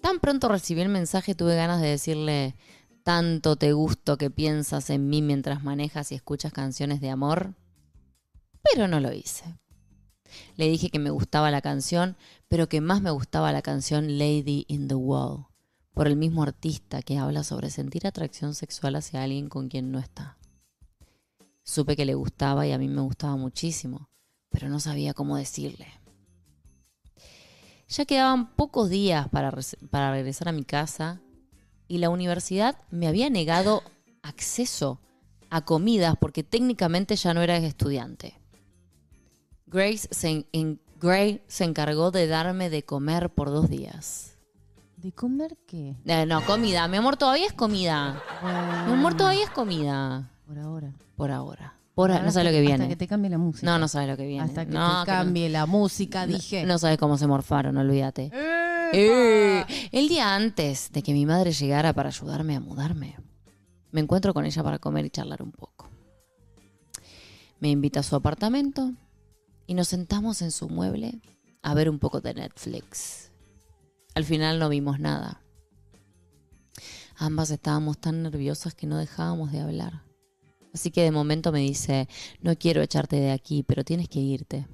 Tan 0.00 0.18
pronto 0.18 0.48
recibí 0.48 0.80
el 0.80 0.88
mensaje 0.88 1.34
tuve 1.34 1.56
ganas 1.56 1.80
de 1.80 1.88
decirle, 1.88 2.54
tanto 3.02 3.56
te 3.56 3.72
gusto 3.72 4.16
que 4.16 4.30
piensas 4.30 4.90
en 4.90 5.08
mí 5.08 5.20
mientras 5.22 5.62
manejas 5.62 6.10
y 6.12 6.14
escuchas 6.14 6.52
canciones 6.52 7.00
de 7.00 7.10
amor, 7.10 7.54
pero 8.62 8.88
no 8.88 9.00
lo 9.00 9.12
hice. 9.12 9.44
Le 10.56 10.68
dije 10.68 10.90
que 10.90 10.98
me 10.98 11.10
gustaba 11.10 11.50
la 11.50 11.60
canción, 11.60 12.16
pero 12.48 12.68
que 12.68 12.80
más 12.80 13.02
me 13.02 13.10
gustaba 13.10 13.52
la 13.52 13.62
canción 13.62 14.18
Lady 14.18 14.64
in 14.68 14.88
the 14.88 14.94
Wall, 14.94 15.46
por 15.92 16.06
el 16.06 16.16
mismo 16.16 16.42
artista 16.42 17.02
que 17.02 17.18
habla 17.18 17.44
sobre 17.44 17.70
sentir 17.70 18.06
atracción 18.06 18.54
sexual 18.54 18.96
hacia 18.96 19.22
alguien 19.22 19.48
con 19.48 19.68
quien 19.68 19.92
no 19.92 19.98
está. 19.98 20.38
Supe 21.64 21.96
que 21.96 22.04
le 22.04 22.14
gustaba 22.14 22.66
y 22.66 22.72
a 22.72 22.78
mí 22.78 22.86
me 22.88 23.00
gustaba 23.00 23.36
muchísimo, 23.36 24.08
pero 24.50 24.68
no 24.68 24.78
sabía 24.80 25.14
cómo 25.14 25.36
decirle. 25.36 25.88
Ya 27.88 28.04
quedaban 28.04 28.54
pocos 28.54 28.88
días 28.90 29.28
para, 29.28 29.52
para 29.90 30.10
regresar 30.12 30.48
a 30.48 30.52
mi 30.52 30.64
casa 30.64 31.20
y 31.88 31.98
la 31.98 32.10
universidad 32.10 32.76
me 32.90 33.06
había 33.08 33.30
negado 33.30 33.82
acceso 34.22 35.00
a 35.50 35.64
comidas 35.64 36.16
porque 36.20 36.42
técnicamente 36.42 37.16
ya 37.16 37.34
no 37.34 37.42
era 37.42 37.56
estudiante. 37.56 38.34
Grace 39.66 40.08
se, 40.10 40.46
en- 40.52 40.80
Gray 41.00 41.42
se 41.48 41.64
encargó 41.64 42.10
de 42.10 42.26
darme 42.26 42.70
de 42.70 42.84
comer 42.84 43.30
por 43.30 43.48
dos 43.50 43.68
días. 43.68 44.36
¿De 44.96 45.12
comer 45.12 45.56
qué? 45.66 45.96
Eh, 46.06 46.24
no, 46.26 46.44
comida. 46.46 46.88
Mi 46.88 46.96
amor, 46.96 47.16
todavía 47.16 47.46
es 47.46 47.52
comida. 47.52 48.22
Mi 48.86 48.92
amor, 48.92 49.14
todavía 49.14 49.44
es 49.44 49.50
comida. 49.50 50.30
Por 50.46 50.58
ahora. 50.58 50.92
Por 51.16 51.30
ahora. 51.30 51.74
Por 51.94 52.10
Ahora 52.10 52.24
no 52.24 52.32
sabes 52.32 52.46
lo 52.46 52.52
que 52.52 52.60
viene. 52.60 52.74
Hasta 52.84 52.88
que 52.88 52.96
te 52.96 53.06
cambie 53.06 53.30
la 53.30 53.38
música. 53.38 53.66
No, 53.66 53.78
no 53.78 53.86
sabes 53.86 54.08
lo 54.08 54.16
que 54.16 54.26
viene. 54.26 54.42
Hasta 54.44 54.66
que 54.66 54.72
No, 54.72 54.80
te 54.80 54.92
que 55.06 55.12
no- 55.12 55.18
cambie 55.18 55.48
la 55.48 55.66
música, 55.66 56.26
dije. 56.26 56.64
No 56.66 56.78
sabes 56.78 56.98
cómo 56.98 57.16
se 57.18 57.26
morfaron, 57.28 57.76
olvídate. 57.76 58.30
Eh, 58.92 59.64
el 59.92 60.08
día 60.08 60.34
antes 60.34 60.90
de 60.92 61.02
que 61.02 61.12
mi 61.12 61.24
madre 61.26 61.52
llegara 61.52 61.92
para 61.92 62.08
ayudarme 62.10 62.56
a 62.56 62.60
mudarme, 62.60 63.16
me 63.92 64.00
encuentro 64.00 64.34
con 64.34 64.44
ella 64.44 64.62
para 64.62 64.78
comer 64.78 65.04
y 65.06 65.10
charlar 65.10 65.42
un 65.42 65.52
poco. 65.52 65.88
Me 67.60 67.70
invita 67.70 68.00
a 68.00 68.02
su 68.02 68.14
apartamento 68.16 68.92
y 69.66 69.74
nos 69.74 69.88
sentamos 69.88 70.42
en 70.42 70.50
su 70.50 70.68
mueble 70.68 71.20
a 71.62 71.74
ver 71.74 71.88
un 71.88 71.98
poco 71.98 72.20
de 72.20 72.34
Netflix. 72.34 73.30
Al 74.14 74.24
final 74.24 74.58
no 74.58 74.68
vimos 74.68 75.00
nada. 75.00 75.40
Ambas 77.16 77.50
estábamos 77.50 77.98
tan 77.98 78.22
nerviosas 78.22 78.74
que 78.74 78.86
no 78.86 78.96
dejábamos 78.98 79.50
de 79.52 79.60
hablar. 79.60 80.02
Así 80.74 80.90
que 80.90 81.02
de 81.02 81.12
momento 81.12 81.52
me 81.52 81.60
dice, 81.60 82.08
no 82.40 82.56
quiero 82.58 82.82
echarte 82.82 83.16
de 83.16 83.30
aquí, 83.30 83.62
pero 83.62 83.84
tienes 83.84 84.08
que 84.08 84.18
irte. 84.18 84.66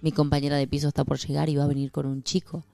Mi 0.00 0.12
compañera 0.12 0.56
de 0.56 0.68
piso 0.68 0.86
está 0.86 1.04
por 1.04 1.18
llegar 1.18 1.48
y 1.48 1.56
va 1.56 1.64
a 1.64 1.68
venir 1.68 1.90
con 1.90 2.06
un 2.06 2.22
chico. 2.22 2.64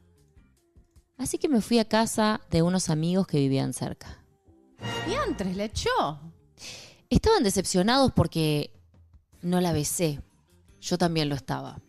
Así 1.16 1.38
que 1.38 1.48
me 1.48 1.62
fui 1.62 1.78
a 1.78 1.88
casa 1.88 2.42
de 2.50 2.60
unos 2.60 2.90
amigos 2.90 3.26
que 3.26 3.38
vivían 3.38 3.72
cerca. 3.72 4.22
Diantres, 5.06 5.56
le 5.56 5.64
echó. 5.64 6.20
Estaban 7.08 7.44
decepcionados 7.44 8.12
porque 8.12 8.70
no 9.40 9.62
la 9.62 9.72
besé. 9.72 10.20
Yo 10.80 10.98
también 10.98 11.30
lo 11.30 11.34
estaba. 11.34 11.80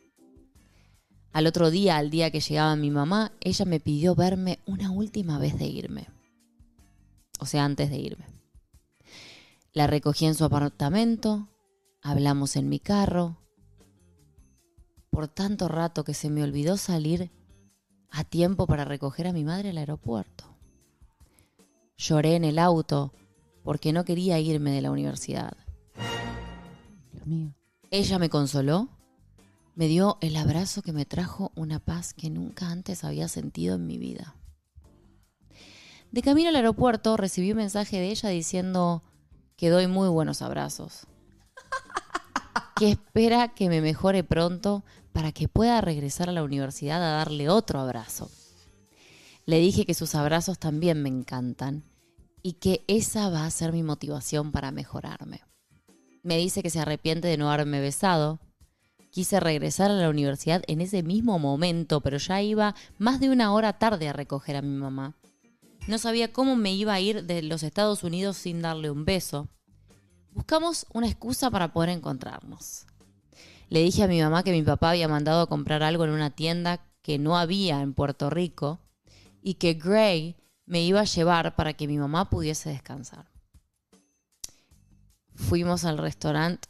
Al 1.34 1.48
otro 1.48 1.70
día, 1.70 1.98
al 1.98 2.12
día 2.12 2.32
que 2.32 2.40
llegaba 2.40 2.76
mi 2.78 2.92
mamá, 2.92 3.34
ella 3.42 3.66
me 3.66 3.82
pidió 3.82 4.16
verme 4.16 4.60
una 4.66 4.92
última 4.92 5.38
vez 5.40 5.58
de 5.58 5.66
irme. 5.66 6.08
O 7.40 7.46
sea, 7.46 7.66
antes 7.66 7.90
de 7.90 7.98
irme. 7.98 8.43
La 9.74 9.88
recogí 9.88 10.28
en 10.28 10.36
su 10.36 10.46
apartamento 10.46 11.50
hablamos 12.04 12.58
en 12.58 12.70
mi 12.70 12.80
carro, 12.80 13.38
por 15.10 15.28
tanto 15.28 15.68
rato 15.68 16.04
que 16.04 16.14
se 16.14 16.30
me 16.30 16.44
olvidó 16.44 16.78
salir 16.78 17.32
a 18.12 18.24
tiempo 18.24 18.68
para 18.68 18.86
recoger 18.86 19.26
a 19.26 19.34
mi 19.34 19.44
madre 19.44 19.72
al 19.72 19.80
aeropuerto. 19.80 20.44
Lloré 21.98 22.36
en 22.36 22.44
el 22.44 22.60
auto 22.60 23.14
porque 23.64 23.94
no 23.94 24.06
quería 24.06 24.40
irme 24.40 24.70
de 24.72 24.82
la 24.82 24.92
universidad. 24.92 25.58
Dios 27.12 27.26
mío. 27.26 27.56
Ella 27.90 28.20
me 28.20 28.30
consoló, 28.30 28.90
me 29.76 29.88
dio 29.88 30.20
el 30.22 30.36
abrazo 30.36 30.84
que 30.84 30.94
me 30.94 31.06
trajo 31.06 31.52
una 31.56 31.80
paz 31.80 32.14
que 32.14 32.30
nunca 32.30 32.70
antes 32.70 33.04
había 33.04 33.28
sentido 33.28 33.76
en 33.76 33.88
mi 33.88 33.98
vida. 33.98 34.36
De 36.12 36.22
camino 36.22 36.50
al 36.50 36.58
aeropuerto 36.58 37.18
recibí 37.18 37.52
un 37.52 37.58
mensaje 37.58 37.98
de 37.98 38.12
ella 38.12 38.30
diciendo 38.30 39.02
que 39.58 39.70
doy 39.70 39.88
muy 39.88 40.10
buenos 40.10 40.42
abrazos, 40.42 41.08
que 42.76 42.92
espera 42.92 43.50
que 43.50 43.70
me 43.70 43.82
mejore 43.82 44.24
pronto 44.24 44.84
para 45.12 45.32
que 45.32 45.48
pueda 45.48 45.82
regresar 45.82 46.30
a 46.30 46.34
la 46.34 46.44
universidad 46.44 47.02
a 47.04 47.18
darle 47.18 47.50
otro 47.50 47.80
abrazo. 47.80 48.30
Le 49.46 49.60
dije 49.60 49.86
que 49.86 49.94
sus 49.94 50.16
abrazos 50.16 50.58
también 50.58 51.02
me 51.02 51.10
encantan 51.10 51.84
y 52.42 52.54
que 52.54 52.84
esa 52.88 53.30
va 53.30 53.46
a 53.46 53.52
ser 53.52 53.72
mi 53.72 53.84
motivación 53.84 54.52
para 54.52 54.72
mejorarme. 54.72 55.42
Me 56.24 56.38
dice 56.38 56.64
que 56.64 56.70
se 56.70 56.80
arrepiente 56.80 57.28
de 57.28 57.38
no 57.38 57.52
haberme 57.52 57.82
besado. 57.82 58.40
Quise 59.12 59.40
regresar 59.40 59.92
a 59.92 59.96
la 59.96 60.10
universidad 60.10 60.64
en 60.68 60.82
ese 60.82 61.04
mismo 61.04 61.38
momento, 61.40 62.02
pero 62.02 62.18
ya 62.18 62.42
iba 62.42 62.76
más 62.98 63.20
de 63.20 63.30
una 63.30 63.54
hora 63.54 63.74
tarde 63.74 64.08
a 64.08 64.14
recoger 64.14 64.56
a 64.56 64.62
mi 64.62 64.76
mamá. 64.76 65.16
No 65.88 65.98
sabía 65.98 66.32
cómo 66.32 66.56
me 66.56 66.74
iba 66.74 66.94
a 66.94 67.00
ir 67.00 67.26
de 67.26 67.42
los 67.42 67.62
Estados 67.64 68.04
Unidos 68.04 68.38
sin 68.38 68.62
darle 68.62 68.90
un 68.90 69.04
beso. 69.06 69.50
Buscamos 70.32 70.86
una 70.94 71.08
excusa 71.08 71.52
para 71.52 71.74
poder 71.74 71.90
encontrarnos. 71.90 72.86
Le 73.70 73.82
dije 73.82 74.04
a 74.04 74.08
mi 74.08 74.22
mamá 74.22 74.44
que 74.44 74.52
mi 74.52 74.64
papá 74.64 74.92
había 74.92 75.08
mandado 75.08 75.42
a 75.42 75.48
comprar 75.48 75.84
algo 75.84 76.06
en 76.06 76.12
una 76.12 76.30
tienda 76.30 76.86
que 77.02 77.20
no 77.20 77.38
había 77.38 77.82
en 77.82 77.94
Puerto 77.94 78.30
Rico 78.30 78.80
y 79.42 79.56
que 79.56 79.74
Gray 79.74 80.38
me 80.66 80.82
iba 80.84 81.02
a 81.02 81.06
llevar 81.06 81.56
para 81.56 81.74
que 81.74 81.88
mi 81.88 81.98
mamá 81.98 82.30
pudiese 82.30 82.70
descansar. 82.70 83.30
Fuimos 85.36 85.84
al 85.84 85.98
restaurante 85.98 86.70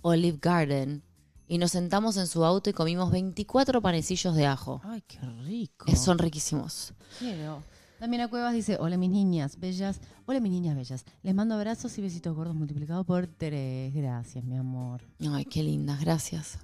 Olive 0.00 0.38
Garden 0.40 1.02
y 1.46 1.58
nos 1.58 1.72
sentamos 1.72 2.16
en 2.16 2.26
su 2.28 2.44
auto 2.44 2.70
y 2.70 2.72
comimos 2.72 3.10
24 3.10 3.82
panecillos 3.82 4.34
de 4.34 4.46
ajo. 4.46 4.80
Ay, 4.84 5.02
qué 5.06 5.18
rico. 5.44 5.84
Eh, 5.88 5.96
Son 5.96 6.16
riquísimos. 6.16 6.94
Quiero. 7.18 7.62
También 8.00 8.22
a 8.22 8.28
Cuevas 8.28 8.54
dice, 8.54 8.78
hola 8.80 8.96
mis 8.96 9.10
niñas 9.10 9.60
bellas, 9.60 10.00
hola 10.24 10.40
mis 10.40 10.50
niñas 10.50 10.74
bellas. 10.74 11.04
Les 11.22 11.34
mando 11.34 11.54
abrazos 11.54 11.98
y 11.98 12.00
besitos 12.00 12.34
gordos 12.34 12.56
multiplicados 12.56 13.04
por 13.04 13.26
tres. 13.26 13.92
Gracias, 13.92 14.42
mi 14.42 14.56
amor. 14.56 15.02
Ay, 15.30 15.44
qué 15.44 15.62
lindas, 15.62 16.00
gracias. 16.00 16.60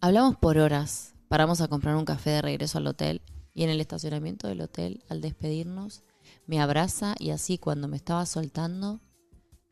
Hablamos 0.00 0.36
por 0.36 0.56
horas. 0.56 1.12
Paramos 1.28 1.60
a 1.60 1.68
comprar 1.68 1.96
un 1.96 2.06
café 2.06 2.30
de 2.30 2.40
regreso 2.40 2.78
al 2.78 2.86
hotel 2.86 3.20
y 3.52 3.64
en 3.64 3.68
el 3.68 3.78
estacionamiento 3.78 4.48
del 4.48 4.62
hotel, 4.62 5.04
al 5.10 5.20
despedirnos, 5.20 6.02
me 6.46 6.62
abraza 6.62 7.14
y 7.18 7.28
así 7.28 7.58
cuando 7.58 7.86
me 7.86 7.98
estaba 7.98 8.24
soltando, 8.24 9.00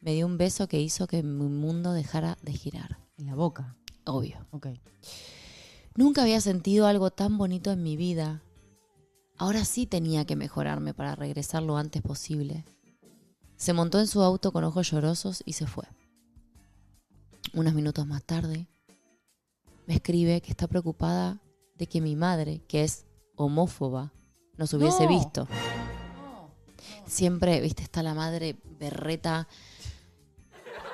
me 0.03 0.13
dio 0.13 0.27
un 0.27 0.37
beso 0.37 0.69
que 0.69 0.83
hizo 0.83 1.07
que 1.07 1.23
mi 1.23 1.47
mundo 1.47 1.95
dejara 1.95 2.37
de 2.43 2.53
girar. 2.53 2.99
En 3.17 3.29
la 3.29 3.35
boca. 3.35 3.77
Obvio. 4.05 4.47
Ok. 4.51 4.67
Nunca 5.97 6.21
había 6.21 6.43
sentido 6.43 6.87
algo 6.87 7.11
tan 7.11 7.39
bonito 7.39 7.73
en 7.73 7.83
mi 7.83 7.97
vida. 7.97 8.43
Ahora 9.39 9.65
sí 9.65 9.87
tenía 9.87 10.25
que 10.25 10.37
mejorarme 10.37 10.95
para 10.95 11.15
regresar 11.15 11.63
lo 11.63 11.77
antes 11.77 12.03
posible. 12.03 12.65
Se 13.57 13.73
montó 13.73 13.99
en 13.99 14.07
su 14.07 14.23
auto 14.23 14.53
con 14.53 14.65
ojos 14.65 14.91
llorosos 14.91 15.43
y 15.47 15.55
se 15.55 15.67
fue. 15.67 15.85
Unos 17.55 17.75
minutos 17.75 18.07
más 18.07 18.23
tarde, 18.25 18.69
me 19.87 19.95
escribe 19.95 20.41
que 20.41 20.51
está 20.51 20.69
preocupada 20.69 21.41
de 21.77 21.87
que 21.87 22.01
mi 22.01 22.15
madre, 22.17 22.63
que 22.69 22.85
es 22.85 23.05
homófoba, 23.37 24.13
nos 24.57 24.73
hubiese 24.75 25.05
No. 25.05 25.09
visto. 25.09 25.49
Siempre, 27.07 27.61
viste, 27.61 27.83
está 27.83 28.03
la 28.03 28.15
madre 28.15 28.57
berreta. 28.79 29.49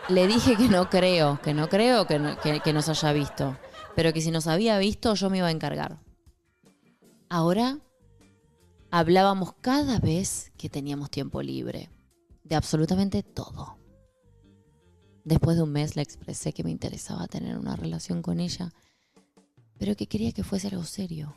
Le 0.08 0.26
dije 0.26 0.56
que 0.56 0.68
no 0.68 0.88
creo, 0.88 1.40
que 1.42 1.52
no 1.54 1.68
creo 1.68 2.06
que, 2.06 2.18
no- 2.18 2.40
que- 2.40 2.60
que 2.60 2.72
nos 2.72 2.88
haya 2.88 3.12
visto, 3.12 3.56
pero 3.94 4.12
que 4.12 4.20
si 4.22 4.30
nos 4.30 4.46
había 4.46 4.78
visto 4.78 5.14
yo 5.14 5.28
me 5.28 5.38
iba 5.38 5.48
a 5.48 5.52
encargar. 5.52 5.98
Ahora 7.28 7.78
hablábamos 8.90 9.54
cada 9.60 9.98
vez 9.98 10.52
que 10.56 10.68
teníamos 10.68 11.10
tiempo 11.10 11.42
libre, 11.42 11.90
de 12.44 12.54
absolutamente 12.54 13.22
todo. 13.22 13.78
Después 15.24 15.56
de 15.56 15.62
un 15.62 15.72
mes 15.72 15.96
le 15.96 16.02
expresé 16.02 16.52
que 16.52 16.64
me 16.64 16.70
interesaba 16.70 17.26
tener 17.26 17.58
una 17.58 17.76
relación 17.76 18.22
con 18.22 18.40
ella, 18.40 18.72
pero 19.78 19.94
que 19.94 20.06
quería 20.06 20.32
que 20.32 20.42
fuese 20.42 20.68
algo 20.68 20.84
serio. 20.84 21.36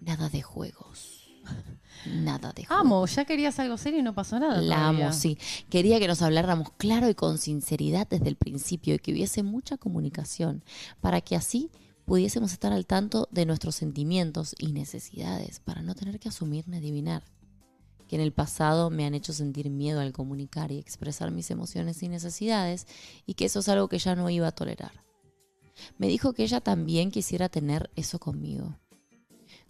Nada 0.00 0.28
de 0.28 0.42
juegos. 0.42 1.26
Nada 2.06 2.52
de 2.52 2.64
juegos. 2.64 2.84
Amo, 2.84 3.06
ya 3.06 3.24
querías 3.24 3.58
algo 3.58 3.76
serio 3.78 4.00
y 4.00 4.02
no 4.02 4.14
pasó 4.14 4.38
nada. 4.38 4.60
La 4.60 4.76
todavía. 4.76 5.06
amo, 5.06 5.12
sí. 5.12 5.38
Quería 5.68 5.98
que 5.98 6.06
nos 6.06 6.22
habláramos 6.22 6.70
claro 6.76 7.08
y 7.08 7.14
con 7.14 7.38
sinceridad 7.38 8.06
desde 8.06 8.28
el 8.28 8.36
principio 8.36 8.94
y 8.94 8.98
que 8.98 9.12
hubiese 9.12 9.42
mucha 9.42 9.76
comunicación 9.76 10.62
para 11.00 11.20
que 11.20 11.34
así 11.34 11.70
pudiésemos 12.06 12.52
estar 12.52 12.72
al 12.72 12.86
tanto 12.86 13.28
de 13.30 13.44
nuestros 13.44 13.74
sentimientos 13.74 14.54
y 14.58 14.72
necesidades 14.72 15.60
para 15.60 15.82
no 15.82 15.94
tener 15.94 16.18
que 16.18 16.28
asumir 16.28 16.66
ni 16.68 16.78
adivinar. 16.78 17.24
Que 18.08 18.16
en 18.16 18.22
el 18.22 18.32
pasado 18.32 18.88
me 18.88 19.04
han 19.04 19.14
hecho 19.14 19.32
sentir 19.32 19.68
miedo 19.68 20.00
al 20.00 20.12
comunicar 20.12 20.70
y 20.72 20.78
expresar 20.78 21.32
mis 21.32 21.50
emociones 21.50 22.02
y 22.02 22.08
necesidades 22.08 22.86
y 23.26 23.34
que 23.34 23.46
eso 23.46 23.58
es 23.58 23.68
algo 23.68 23.88
que 23.88 23.98
ya 23.98 24.14
no 24.14 24.30
iba 24.30 24.46
a 24.46 24.52
tolerar. 24.52 25.04
Me 25.98 26.06
dijo 26.06 26.32
que 26.32 26.44
ella 26.44 26.60
también 26.60 27.10
quisiera 27.10 27.48
tener 27.48 27.90
eso 27.96 28.18
conmigo, 28.18 28.78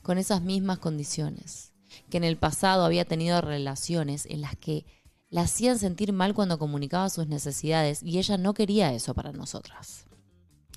con 0.02 0.18
esas 0.18 0.42
mismas 0.42 0.78
condiciones 0.78 1.72
que 2.10 2.16
en 2.18 2.24
el 2.24 2.36
pasado 2.36 2.84
había 2.84 3.04
tenido 3.04 3.40
relaciones 3.40 4.26
en 4.26 4.40
las 4.40 4.56
que 4.56 4.84
la 5.30 5.42
hacían 5.42 5.78
sentir 5.78 6.12
mal 6.12 6.34
cuando 6.34 6.58
comunicaba 6.58 7.10
sus 7.10 7.26
necesidades 7.26 8.02
y 8.02 8.18
ella 8.18 8.38
no 8.38 8.54
quería 8.54 8.92
eso 8.92 9.14
para 9.14 9.32
nosotras. 9.32 10.05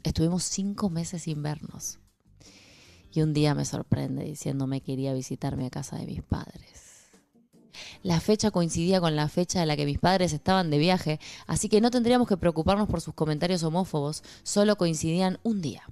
Estuvimos 0.04 0.44
cinco 0.44 0.90
meses 0.90 1.24
sin 1.24 1.42
vernos. 1.44 2.00
Y 3.12 3.22
un 3.22 3.34
día 3.34 3.56
me 3.56 3.66
sorprende 3.66 4.24
diciéndome 4.24 4.82
que 4.82 4.94
iría 4.94 5.12
a 5.12 5.16
visitarme 5.16 5.66
a 5.66 5.70
casa 5.70 5.98
de 5.98 6.06
mis 6.06 6.22
padres. 6.22 6.90
La 8.04 8.20
fecha 8.20 8.52
coincidía 8.52 9.02
con 9.02 9.16
la 9.16 9.28
fecha 9.30 9.60
de 9.60 9.66
la 9.66 9.76
que 9.76 9.86
mis 9.86 10.00
padres 10.00 10.34
estaban 10.34 10.70
de 10.70 10.78
viaje, 10.78 11.20
así 11.48 11.70
que 11.70 11.82
no 11.82 11.92
tendríamos 11.92 12.28
que 12.28 12.38
preocuparnos 12.38 12.88
por 12.88 13.02
sus 13.02 13.14
comentarios 13.14 13.64
homófobos, 13.64 14.24
solo 14.44 14.78
coincidían 14.78 15.40
un 15.44 15.62
día. 15.62 15.84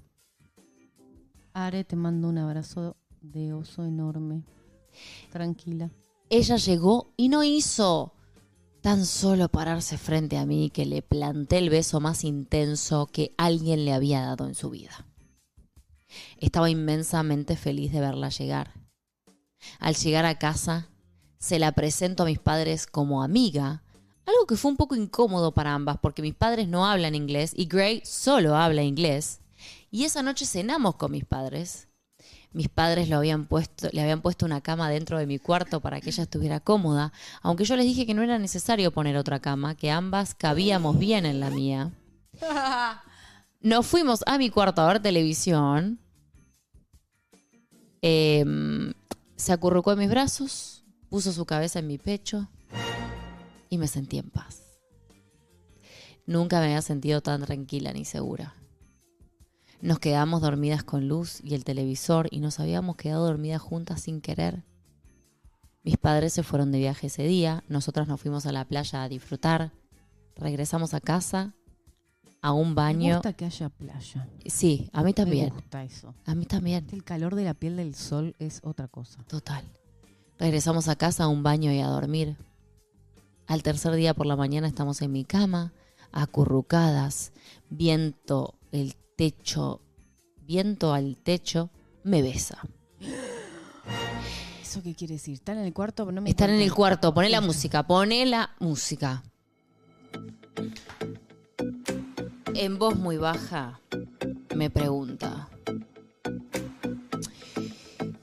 Are, 1.54 1.84
te 1.84 1.96
mando 1.96 2.30
un 2.30 2.38
abrazo 2.38 2.96
de 3.22 3.54
oso 3.54 3.86
enorme. 3.86 4.44
Tranquila. 5.32 5.92
ella 6.30 6.58
llegó 6.58 7.14
y 7.18 7.30
no 7.30 7.44
hizo 7.44 8.14
tan 8.82 9.06
solo 9.06 9.50
pararse 9.50 9.98
frente 9.98 10.38
a 10.38 10.46
mí 10.46 10.70
que 10.70 10.86
le 10.86 11.02
planté 11.02 11.58
el 11.58 11.70
beso 11.70 12.00
más 12.00 12.24
intenso 12.24 13.08
que 13.08 13.34
alguien 13.38 13.86
le 13.86 13.94
había 13.94 14.22
dado 14.22 14.48
en 14.48 14.56
su 14.56 14.70
vida. 14.70 15.06
Estaba 16.38 16.70
inmensamente 16.70 17.56
feliz 17.56 17.92
de 17.92 18.00
verla 18.00 18.30
llegar. 18.30 18.74
Al 19.80 19.96
llegar 19.96 20.26
a 20.26 20.40
casa, 20.40 20.90
se 21.40 21.60
la 21.60 21.72
presento 21.74 22.24
a 22.24 22.26
mis 22.28 22.40
padres 22.40 22.88
como 22.88 23.24
amiga, 23.24 23.84
algo 24.26 24.46
que 24.46 24.58
fue 24.58 24.72
un 24.72 24.78
poco 24.78 24.96
incómodo 24.96 25.54
para 25.54 25.74
ambas 25.74 25.98
porque 26.02 26.22
mis 26.22 26.36
padres 26.36 26.68
no 26.68 26.86
hablan 26.86 27.16
inglés 27.16 27.54
y 27.56 27.66
Gray 27.66 28.02
solo 28.04 28.56
habla 28.56 28.84
inglés. 28.84 29.40
Y 29.90 30.04
esa 30.04 30.22
noche 30.22 30.46
cenamos 30.46 30.96
con 30.96 31.12
mis 31.12 31.26
padres. 31.26 31.87
Mis 32.58 32.70
padres 32.70 33.08
lo 33.08 33.18
habían 33.18 33.46
puesto, 33.46 33.88
le 33.92 34.02
habían 34.02 34.24
puesto 34.24 34.44
una 34.44 34.62
cama 34.62 34.90
dentro 34.90 35.20
de 35.20 35.28
mi 35.28 35.38
cuarto 35.38 35.80
para 35.80 36.02
que 36.02 36.10
ella 36.10 36.24
estuviera 36.24 36.60
cómoda, 36.60 37.14
aunque 37.44 37.66
yo 37.66 37.76
les 37.76 37.86
dije 37.86 38.08
que 38.08 38.16
no 38.16 38.24
era 38.24 38.40
necesario 38.40 38.90
poner 38.90 39.16
otra 39.16 39.40
cama, 39.40 39.76
que 39.76 39.92
ambas 39.92 40.34
cabíamos 40.34 40.98
bien 40.98 41.28
en 41.28 41.40
la 41.40 41.52
mía. 41.52 41.92
Nos 43.62 43.86
fuimos 43.86 44.24
a 44.26 44.40
mi 44.40 44.50
cuarto 44.50 44.82
a 44.82 44.88
ver 44.88 45.04
televisión. 45.04 46.00
Em, 48.02 48.92
se 49.36 49.54
acurrucó 49.54 49.92
en 49.92 50.00
mis 50.00 50.10
brazos, 50.10 50.84
puso 51.12 51.32
su 51.34 51.46
cabeza 51.46 51.78
en 51.78 51.86
mi 51.86 52.00
pecho 52.00 52.50
y 53.70 53.78
me 53.78 53.88
sentí 53.88 54.18
en 54.18 54.32
paz. 54.32 54.64
Nunca 56.26 56.60
me 56.60 56.66
había 56.66 56.82
sentido 56.82 57.22
tan 57.22 57.46
tranquila 57.46 57.94
ni 57.94 58.04
segura. 58.04 58.56
Nos 59.82 60.00
quedamos 60.00 60.42
dormidas 60.42 60.84
con 60.84 61.08
luz 61.08 61.40
y 61.44 61.54
el 61.54 61.64
televisor 61.64 62.28
y 62.32 62.40
nos 62.40 62.60
habíamos 62.60 62.96
quedado 62.96 63.26
dormidas 63.26 63.62
juntas 63.62 64.02
sin 64.02 64.22
querer. 64.22 64.64
Mis 65.84 65.98
padres 65.98 66.34
se 66.34 66.44
fueron 66.44 66.72
de 66.72 66.80
viaje 66.80 67.08
ese 67.08 67.24
día, 67.24 67.64
nosotras 67.70 68.08
nos 68.08 68.20
fuimos 68.20 68.46
a 68.46 68.52
la 68.52 68.66
playa 68.66 69.04
a 69.04 69.10
disfrutar, 69.10 69.72
regresamos 70.36 70.94
a 70.94 71.00
casa, 71.00 71.54
a 72.42 72.52
un 72.52 72.70
Me 72.70 72.76
baño. 72.76 73.14
gusta 73.16 73.34
que 73.34 73.46
haya 73.46 73.70
playa. 73.70 74.28
Sí, 74.46 74.90
a 74.94 75.04
mí 75.04 75.14
también, 75.14 75.50
Me 75.50 75.62
gusta 75.62 75.84
eso. 75.84 76.14
a 76.26 76.36
mí 76.36 76.46
también, 76.46 76.88
El 76.92 77.04
calor 77.04 77.36
de 77.36 77.44
la 77.46 77.54
piel 77.54 77.78
del 77.78 77.96
sol 77.96 78.36
es 78.40 78.60
otra 78.64 78.88
cosa. 78.88 79.24
total. 79.28 79.64
Regresamos 80.40 80.88
a 80.88 80.96
casa 80.96 81.24
a 81.24 81.28
un 81.30 81.42
baño 81.44 81.72
y 81.72 81.80
a 81.80 81.88
dormir. 81.88 82.36
Al 83.48 83.64
tercer 83.64 83.94
día 83.96 84.14
por 84.14 84.26
la 84.26 84.36
mañana 84.36 84.68
estamos 84.68 85.02
en 85.02 85.12
mi 85.14 85.24
cama, 85.24 85.72
acurrucadas, 86.12 87.32
viento 87.70 88.56
el 88.72 88.96
techo, 89.18 89.82
viento 90.44 90.94
al 90.94 91.18
techo, 91.18 91.70
me 92.04 92.22
besa. 92.22 92.62
¿Eso 94.62 94.82
qué 94.82 94.96
quiere 94.96 95.16
decir? 95.16 95.34
¿Están 95.34 95.58
en 95.58 95.66
el 95.66 95.74
cuarto? 95.74 96.10
No 96.12 96.22
me 96.22 96.30
Están 96.30 96.52
en 96.52 96.62
el 96.62 96.74
cuarto, 96.74 97.14
poné 97.14 97.30
la 97.30 97.42
música, 97.42 97.86
poné 97.86 98.26
la 98.26 98.52
música. 98.60 99.24
En 102.54 102.78
voz 102.80 102.96
muy 102.96 103.18
baja 103.18 103.82
me 104.56 104.70
pregunta, 104.70 105.50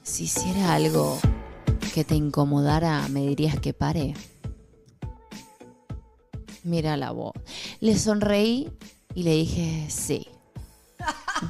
si 0.03 0.25
hiciera 0.25 0.73
algo 0.73 1.17
que 1.93 2.03
te 2.03 2.15
incomodara, 2.15 3.07
¿me 3.09 3.21
dirías 3.21 3.59
que 3.59 3.73
pare? 3.73 4.13
Mira 6.63 6.97
la 6.97 7.11
voz. 7.11 7.33
Le 7.79 7.97
sonreí 7.97 8.69
y 9.13 9.23
le 9.23 9.35
dije, 9.35 9.85
sí. 9.89 10.27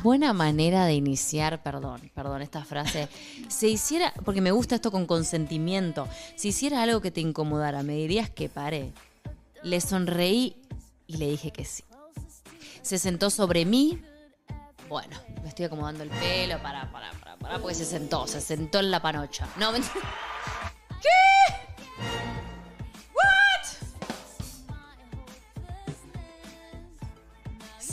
Buena 0.01 0.33
manera 0.33 0.85
de 0.85 0.93
iniciar, 0.93 1.61
perdón, 1.61 2.11
perdón, 2.13 2.41
esta 2.41 2.63
frase. 2.65 3.07
Si 3.49 3.67
hiciera, 3.67 4.13
porque 4.23 4.41
me 4.41 4.51
gusta 4.51 4.75
esto 4.75 4.91
con 4.91 5.05
consentimiento, 5.05 6.07
si 6.35 6.49
hiciera 6.49 6.81
algo 6.81 7.01
que 7.01 7.11
te 7.11 7.21
incomodara, 7.21 7.83
¿me 7.83 7.93
dirías 7.93 8.29
que 8.29 8.49
pare? 8.49 8.91
Le 9.63 9.79
sonreí 9.81 10.55
y 11.07 11.17
le 11.17 11.29
dije 11.29 11.51
que 11.51 11.65
sí. 11.65 11.83
Se 12.81 12.97
sentó 12.97 13.29
sobre 13.29 13.65
mí. 13.65 14.01
Bueno, 14.89 15.17
me 15.41 15.49
estoy 15.49 15.65
acomodando 15.65 16.03
el 16.03 16.09
pelo, 16.09 16.61
para, 16.61 16.91
para, 16.91 17.11
para, 17.13 17.37
para, 17.37 17.59
porque 17.59 17.75
se 17.75 17.85
sentó, 17.85 18.27
se 18.27 18.41
sentó 18.41 18.79
en 18.79 18.91
la 18.91 19.01
panocha. 19.01 19.47
No, 19.57 19.71
mentira. 19.71 20.09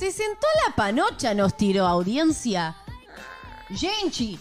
Se 0.03 0.11
sentó 0.11 0.49
la 0.67 0.75
panocha, 0.75 1.33
nos 1.33 1.57
tiró 1.57 1.87
audiencia. 1.87 2.75
Genchi. 3.69 4.37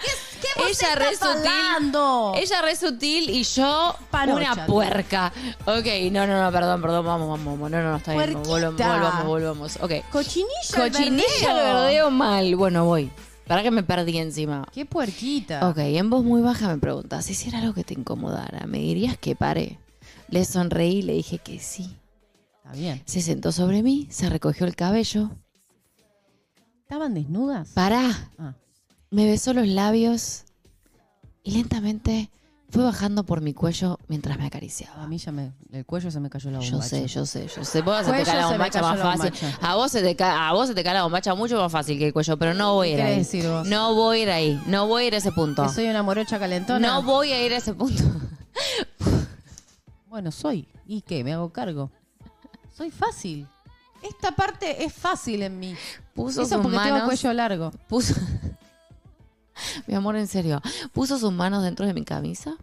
¿Qué, 0.00 0.10
qué 0.40 0.48
vos 0.56 0.70
Ella 0.82 0.94
re 0.94 1.14
sutil. 1.14 1.28
hablando? 1.28 2.32
Ella 2.34 2.62
re 2.62 2.74
sutil 2.74 3.28
y 3.28 3.42
yo 3.42 3.94
Panocha. 4.10 4.52
una 4.54 4.66
puerca. 4.66 5.30
Ok, 5.66 5.84
no, 6.10 6.26
no, 6.26 6.42
no, 6.42 6.50
perdón, 6.50 6.80
perdón, 6.80 7.04
vamos, 7.04 7.28
vamos, 7.28 7.44
vamos. 7.52 7.70
No, 7.70 7.82
no, 7.82 7.90
no, 7.90 7.96
está 7.98 8.14
bien. 8.14 8.32
Puerquita. 8.42 8.48
Volvamos, 8.48 8.78
volvamos, 8.78 9.26
volvamos. 9.26 9.76
Ok. 9.82 9.92
Cochinilla. 10.10 10.74
Cochinilla 10.74 11.52
verdeo. 11.54 11.74
verdeo 11.82 12.10
mal. 12.10 12.56
Bueno, 12.56 12.86
voy. 12.86 13.10
Para 13.46 13.62
que 13.62 13.70
me 13.70 13.82
perdí 13.82 14.16
encima. 14.16 14.66
Qué 14.72 14.86
puerquita. 14.86 15.68
Ok, 15.68 15.76
en 15.80 16.08
voz 16.08 16.24
muy 16.24 16.40
baja 16.40 16.66
me 16.68 16.78
preguntas, 16.78 17.26
si 17.26 17.32
hiciera 17.32 17.58
algo 17.58 17.74
que 17.74 17.84
te 17.84 17.92
incomodara, 17.92 18.66
¿me 18.66 18.78
dirías 18.78 19.18
que 19.18 19.36
pare? 19.36 19.78
Le 20.30 20.46
sonreí 20.46 21.00
y 21.00 21.02
le 21.02 21.12
dije 21.12 21.36
que 21.36 21.58
sí. 21.60 21.94
Está 22.68 22.78
bien. 22.78 23.02
Se 23.06 23.22
sentó 23.22 23.50
sobre 23.52 23.82
mí, 23.82 24.06
se 24.10 24.28
recogió 24.28 24.66
el 24.66 24.76
cabello. 24.76 25.30
¿Estaban 26.82 27.14
desnudas? 27.14 27.70
Pará, 27.70 28.10
Ah. 28.38 28.54
me 29.10 29.24
besó 29.26 29.52
los 29.54 29.66
labios 29.68 30.44
y 31.42 31.52
lentamente 31.52 32.30
fue 32.70 32.82
bajando 32.84 33.24
por 33.24 33.40
mi 33.40 33.54
cuello 33.54 33.98
mientras 34.08 34.36
me 34.36 34.44
A 34.44 34.46
acariciaba. 34.48 35.06
mí 35.06 35.16
ya 35.16 35.32
me. 35.32 35.52
El 35.72 35.86
cuello 35.86 36.10
se 36.10 36.20
me 36.20 36.28
cayó 36.28 36.50
la 36.50 36.58
bombacha. 36.58 36.76
Yo 36.76 36.82
sé, 36.82 37.06
yo 37.06 37.24
sé, 37.24 37.46
yo 37.54 37.64
sé. 37.64 37.80
Vos 37.80 38.04
se 38.04 38.12
te 38.12 38.22
cae 38.24 38.36
la 38.36 38.48
bombacha 38.48 38.82
más 38.82 39.00
fácil. 39.00 39.32
A 39.62 39.74
vos, 39.76 39.90
se 39.90 40.02
te 40.02 40.14
ca- 40.16 40.48
a 40.48 40.52
vos 40.52 40.68
se 40.68 40.74
te 40.74 40.84
cae 40.84 40.92
la 40.94 41.02
bombacha 41.04 41.34
mucho 41.34 41.56
más 41.56 41.72
fácil 41.72 41.98
que 41.98 42.08
el 42.08 42.12
cuello, 42.12 42.36
pero 42.38 42.52
no 42.52 42.74
voy 42.74 42.88
a 42.88 42.90
ir 42.92 42.96
¿Qué 42.96 43.02
ahí. 43.02 43.16
decir 43.18 43.48
vos? 43.48 43.66
No 43.66 43.94
voy 43.94 44.18
a 44.18 44.22
ir 44.24 44.30
ahí. 44.30 44.62
No 44.66 44.86
voy 44.86 45.04
a 45.04 45.06
ir 45.08 45.14
a 45.14 45.18
ese 45.18 45.32
punto. 45.32 45.62
Que 45.62 45.68
soy 45.70 45.86
una 45.88 46.02
morocha 46.02 46.38
calentona. 46.38 46.88
No 46.88 47.02
voy 47.02 47.32
a 47.32 47.44
ir 47.46 47.52
a 47.54 47.56
ese 47.56 47.72
punto. 47.72 48.02
Bueno, 50.08 50.32
soy. 50.32 50.66
¿Y 50.86 51.02
qué? 51.02 51.22
Me 51.22 51.34
hago 51.34 51.50
cargo. 51.52 51.90
Soy 52.78 52.92
fácil. 52.92 53.44
Esta 54.04 54.30
parte 54.30 54.84
es 54.84 54.92
fácil 54.92 55.42
en 55.42 55.58
mí. 55.58 55.74
Puso 56.14 56.42
Eso 56.42 56.54
sus 56.54 56.62
porque 56.62 56.78
tengo 56.78 57.04
cuello 57.06 57.32
largo. 57.32 57.72
Puso. 57.88 58.14
Mi 59.88 59.96
amor, 59.96 60.14
en 60.14 60.28
serio. 60.28 60.62
Puso 60.92 61.18
sus 61.18 61.32
manos 61.32 61.64
dentro 61.64 61.86
de 61.86 61.92
mi 61.92 62.04
camisa. 62.04 62.56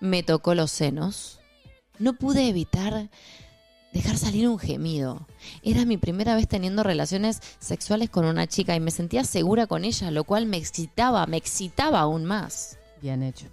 Me 0.00 0.22
tocó 0.22 0.54
los 0.54 0.70
senos. 0.70 1.40
No 1.98 2.14
pude 2.14 2.48
evitar 2.48 3.10
dejar 3.92 4.16
salir 4.16 4.48
un 4.48 4.58
gemido. 4.58 5.28
Era 5.62 5.84
mi 5.84 5.98
primera 5.98 6.34
vez 6.34 6.48
teniendo 6.48 6.82
relaciones 6.82 7.42
sexuales 7.58 8.08
con 8.08 8.24
una 8.24 8.46
chica 8.46 8.74
y 8.74 8.80
me 8.80 8.90
sentía 8.90 9.24
segura 9.24 9.66
con 9.66 9.84
ella, 9.84 10.10
lo 10.10 10.24
cual 10.24 10.46
me 10.46 10.56
excitaba, 10.56 11.26
me 11.26 11.36
excitaba 11.36 12.00
aún 12.00 12.24
más. 12.24 12.78
Bien 13.02 13.22
hecho. 13.22 13.48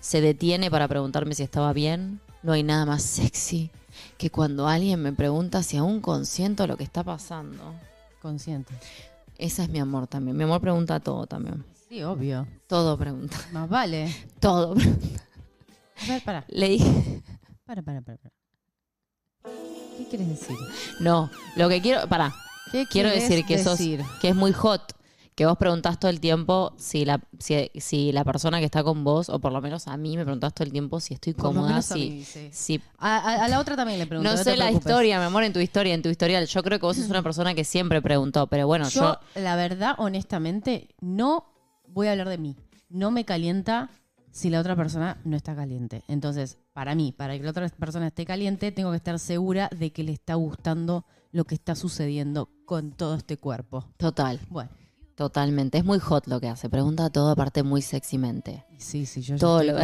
Se 0.00 0.20
detiene 0.20 0.68
para 0.68 0.88
preguntarme 0.88 1.36
si 1.36 1.44
estaba 1.44 1.72
bien. 1.72 2.20
No 2.42 2.54
hay 2.54 2.64
nada 2.64 2.86
más 2.86 3.04
sexy 3.04 3.70
que 4.20 4.28
cuando 4.30 4.68
alguien 4.68 5.00
me 5.02 5.14
pregunta 5.14 5.62
si 5.62 5.78
aún 5.78 6.02
consiento 6.02 6.66
lo 6.66 6.76
que 6.76 6.84
está 6.84 7.02
pasando. 7.02 7.72
Consciente. 8.20 8.74
Esa 9.38 9.62
es 9.62 9.70
mi 9.70 9.78
amor 9.78 10.08
también. 10.08 10.36
Mi 10.36 10.44
amor 10.44 10.60
pregunta 10.60 11.00
todo 11.00 11.26
también. 11.26 11.64
Sí, 11.88 12.02
obvio. 12.02 12.46
Todo 12.66 12.98
pregunta. 12.98 13.38
Más 13.50 13.66
vale. 13.66 14.14
Todo 14.38 14.74
pregunta. 14.74 15.22
A 16.02 16.06
ver, 16.06 16.22
para. 16.22 16.44
Le 16.48 16.68
dije, 16.68 17.22
Para, 17.64 17.80
para, 17.80 18.02
para. 18.02 18.18
para. 18.18 18.34
¿Qué 19.96 20.06
quieres 20.10 20.28
decir? 20.28 20.56
no, 21.00 21.30
lo 21.56 21.70
que 21.70 21.80
quiero, 21.80 22.06
para, 22.06 22.34
¿Qué 22.72 22.84
quiero 22.90 23.08
decir 23.08 23.46
que 23.46 23.56
sos, 23.56 23.78
decir? 23.78 24.04
que 24.20 24.28
es 24.28 24.36
muy 24.36 24.52
hot, 24.52 24.82
que 25.34 25.46
vos 25.46 25.56
preguntás 25.56 25.98
todo 25.98 26.10
el 26.10 26.20
tiempo 26.20 26.74
si 26.76 27.04
la, 27.06 27.20
si, 27.38 27.70
si 27.80 28.12
la 28.12 28.24
persona 28.24 28.58
que 28.58 28.66
está 28.66 28.82
con 28.84 29.04
vos, 29.04 29.30
o 29.30 29.38
por 29.38 29.52
lo 29.52 29.60
menos 29.62 29.88
a 29.88 29.96
mí 29.96 30.16
me 30.16 30.24
preguntás 30.24 30.52
todo 30.52 30.64
el 30.66 30.72
tiempo 30.72 31.00
si 31.00 31.14
estoy 31.14 31.32
cómoda, 31.34 31.78
a 31.78 31.82
si, 31.82 31.94
mí, 32.10 32.24
sí. 32.24 32.48
si 32.52 32.82
A, 32.98 33.16
a- 33.16 33.44
a 33.44 33.48
la 33.48 33.58
otra 33.60 33.74
también 33.76 33.98
le 33.98 34.06
pregunto. 34.06 34.30
no 34.30 34.36
sé 34.36 34.56
la 34.56 34.66
preocupes. 34.66 34.86
historia, 34.86 35.18
mi 35.18 35.24
amor, 35.24 35.44
en 35.44 35.52
tu 35.54 35.60
historia, 35.60 35.94
en 35.94 36.02
tu 36.02 36.08
historial. 36.10 36.46
Yo 36.46 36.62
creo 36.62 36.78
que 36.78 36.84
vos 36.86 36.96
sos 36.96 37.08
una 37.08 37.22
persona 37.22 37.54
que 37.54 37.64
siempre 37.64 38.02
preguntó, 38.02 38.48
pero 38.48 38.66
bueno, 38.66 38.88
yo, 38.90 39.00
Yo, 39.34 39.40
la 39.40 39.56
verdad, 39.56 39.94
honestamente, 39.98 40.88
no 41.00 41.46
voy 41.88 42.08
a 42.08 42.12
hablar 42.12 42.28
de 42.28 42.36
mí. 42.38 42.56
No 42.90 43.10
me 43.10 43.24
calienta 43.24 43.88
si 44.32 44.50
la 44.50 44.60
otra 44.60 44.76
persona 44.76 45.18
no 45.24 45.36
está 45.36 45.56
caliente. 45.56 46.02
Entonces, 46.06 46.58
para 46.72 46.94
mí, 46.94 47.12
para 47.12 47.36
que 47.36 47.42
la 47.44 47.50
otra 47.50 47.68
persona 47.70 48.08
esté 48.08 48.26
caliente, 48.26 48.72
tengo 48.72 48.90
que 48.90 48.96
estar 48.98 49.18
segura 49.18 49.70
de 49.76 49.90
que 49.92 50.04
le 50.04 50.12
está 50.12 50.34
gustando 50.34 51.04
lo 51.32 51.44
que 51.44 51.54
está 51.54 51.74
sucediendo 51.74 52.48
con 52.66 52.92
todo 52.92 53.14
este 53.14 53.36
cuerpo. 53.38 53.86
total, 53.96 54.38
Bueno, 54.50 54.70
totalmente. 55.20 55.76
Es 55.76 55.84
muy 55.84 55.98
hot 55.98 56.26
lo 56.28 56.40
que 56.40 56.48
hace. 56.48 56.70
Pregunta 56.70 57.10
todo 57.10 57.30
aparte 57.30 57.62
muy 57.62 57.82
sexymente. 57.82 58.64
sí, 58.78 59.04
sí, 59.04 59.20
yo 59.20 59.36
Todo 59.36 59.60
estoy 59.60 59.74
lo 59.74 59.78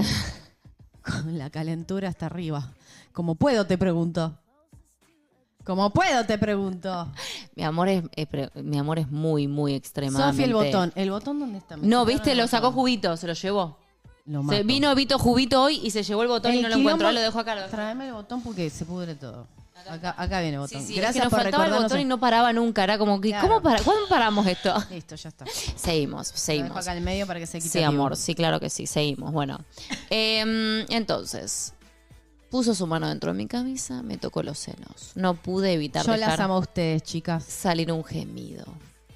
con, 1.03 1.23
con 1.25 1.39
la 1.39 1.51
calentura 1.51 2.09
hasta 2.09 2.25
arriba. 2.25 2.73
Como 3.13 3.35
puedo, 3.35 3.67
te 3.67 3.77
pregunto. 3.77 4.39
Como 5.63 5.91
puedo, 5.91 6.25
te 6.25 6.39
pregunto. 6.39 7.13
Mi 7.55 7.65
amor 7.65 7.89
es, 7.89 8.03
eh, 8.15 8.25
pre- 8.27 8.51
mi 8.55 8.79
amor 8.79 8.99
es 8.99 9.11
muy, 9.11 9.47
muy 9.47 9.75
extremadamente. 9.75 10.33
Sofía, 10.43 10.47
el 10.47 10.55
botón. 10.55 10.93
¿El 10.95 11.11
botón 11.11 11.39
dónde 11.41 11.59
está? 11.59 11.77
Me 11.77 11.87
No, 11.87 12.07
viste, 12.07 12.35
lo 12.35 12.47
sacó. 12.47 12.73
Jubito, 12.73 13.15
se 13.19 13.27
lo 13.27 13.35
llevó. 13.35 13.77
Lo 14.25 14.43
Se 14.49 14.63
vino 14.63 14.93
Vito 14.95 15.19
Jubito 15.19 15.63
hoy 15.63 15.81
y 15.85 15.91
se 15.91 16.03
llevó 16.03 16.23
el 16.23 16.29
botón 16.29 16.55
y 16.55 16.63
no 16.63 16.69
lo 16.69 16.77
Ah, 16.77 17.13
Lo 17.13 17.21
dejo 17.21 17.39
acá. 17.39 17.55
Lo 17.55 17.61
dejo. 17.61 17.71
Tráeme 17.73 18.07
el 18.09 18.15
botón 18.15 18.41
porque 18.43 18.71
se 18.71 18.85
pudre 18.87 19.15
todo. 19.15 19.47
Acá, 19.89 20.15
acá 20.19 20.41
viene 20.41 20.57
el 20.57 20.69
Sí, 20.69 20.75
botón. 20.75 20.87
sí, 20.89 20.95
es 20.95 20.99
Gracias 21.01 21.23
que 21.23 21.25
nos 21.25 21.31
por 21.31 21.43
faltaba 21.43 21.67
el 21.67 21.83
botón 21.83 22.01
y 22.01 22.05
no 22.05 22.19
paraba 22.19 22.53
nunca. 22.53 22.83
Era 22.85 22.99
como 22.99 23.21
que, 23.21 23.29
Claro. 23.29 23.47
¿cómo 23.49 23.63
para, 23.63 23.83
¿cuándo 23.83 24.09
paramos 24.09 24.47
esto? 24.47 24.75
Listo, 24.91 25.15
ya 25.15 25.29
está. 25.29 25.45
Seguimos, 25.77 26.29
Lo 26.29 26.33
dejo 26.33 26.39
seguimos. 26.39 26.77
acá 26.77 26.93
en 26.93 26.99
el 26.99 27.05
medio 27.05 27.27
para 27.27 27.39
que 27.41 27.47
se 27.47 27.59
quite. 27.59 27.71
Sí, 27.79 27.83
amor, 27.83 28.17
sí, 28.17 28.35
claro 28.35 28.59
que 28.59 28.71
sí, 28.71 28.87
seguimos. 28.87 29.33
Bueno, 29.33 29.61
Em, 30.11 30.85
entonces, 30.89 31.73
puso 32.51 32.75
su 32.75 32.87
mano 32.87 33.09
dentro 33.09 33.33
de 33.33 33.39
mi 33.39 33.47
camisa, 33.47 34.03
me 34.03 34.17
tocó 34.19 34.43
los 34.43 34.59
senos. 34.59 35.13
No 35.15 35.35
pude 35.35 35.73
evitar 35.75 36.05
Yo 36.07 36.13
dejar 36.13 36.31
las 36.31 36.41
amo 36.41 36.55
a 36.55 36.59
ustedes, 36.59 37.03
chicas. 37.03 37.45
salir 37.45 37.93
un 37.93 38.03
gemido. 38.05 38.65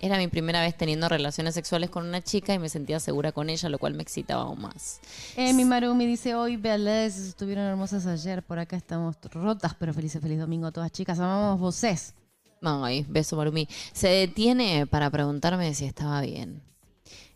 Era 0.03 0.17
mi 0.17 0.29
primera 0.29 0.63
vez 0.63 0.75
teniendo 0.77 1.09
relaciones 1.09 1.55
sexuales 1.55 1.91
con 1.91 2.07
una 2.07 2.23
chica 2.23 2.55
y 2.55 2.59
me 2.59 2.71
sentía 2.71 2.99
segura 3.01 3.33
con 3.33 3.51
ella, 3.51 3.69
lo 3.69 3.79
cual 3.79 3.95
me 3.95 4.03
excitaba 4.03 4.43
aún 4.43 4.63
más. 4.63 5.01
Eh, 5.37 5.53
mi 5.53 5.67
Marumi 5.67 6.07
dice 6.07 6.35
hoy, 6.35 6.57
Belés, 6.57 7.19
estuvieron 7.19 7.65
hermosas 7.65 8.07
ayer. 8.07 8.43
Por 8.43 8.59
acá 8.59 8.77
estamos 8.77 9.17
rotas, 9.31 9.75
pero 9.79 9.93
felices, 9.93 10.23
feliz 10.23 10.39
domingo 10.39 10.69
a 10.69 10.73
todas, 10.73 10.91
chicas. 10.91 11.19
Amamos 11.19 11.61
voces. 11.61 12.15
Ay, 12.63 13.05
beso 13.09 13.37
Marumi. 13.37 13.69
Se 13.93 14.09
detiene 14.09 14.87
para 14.87 15.11
preguntarme 15.11 15.75
si 15.75 15.85
estaba 15.85 16.23
bien. 16.23 16.63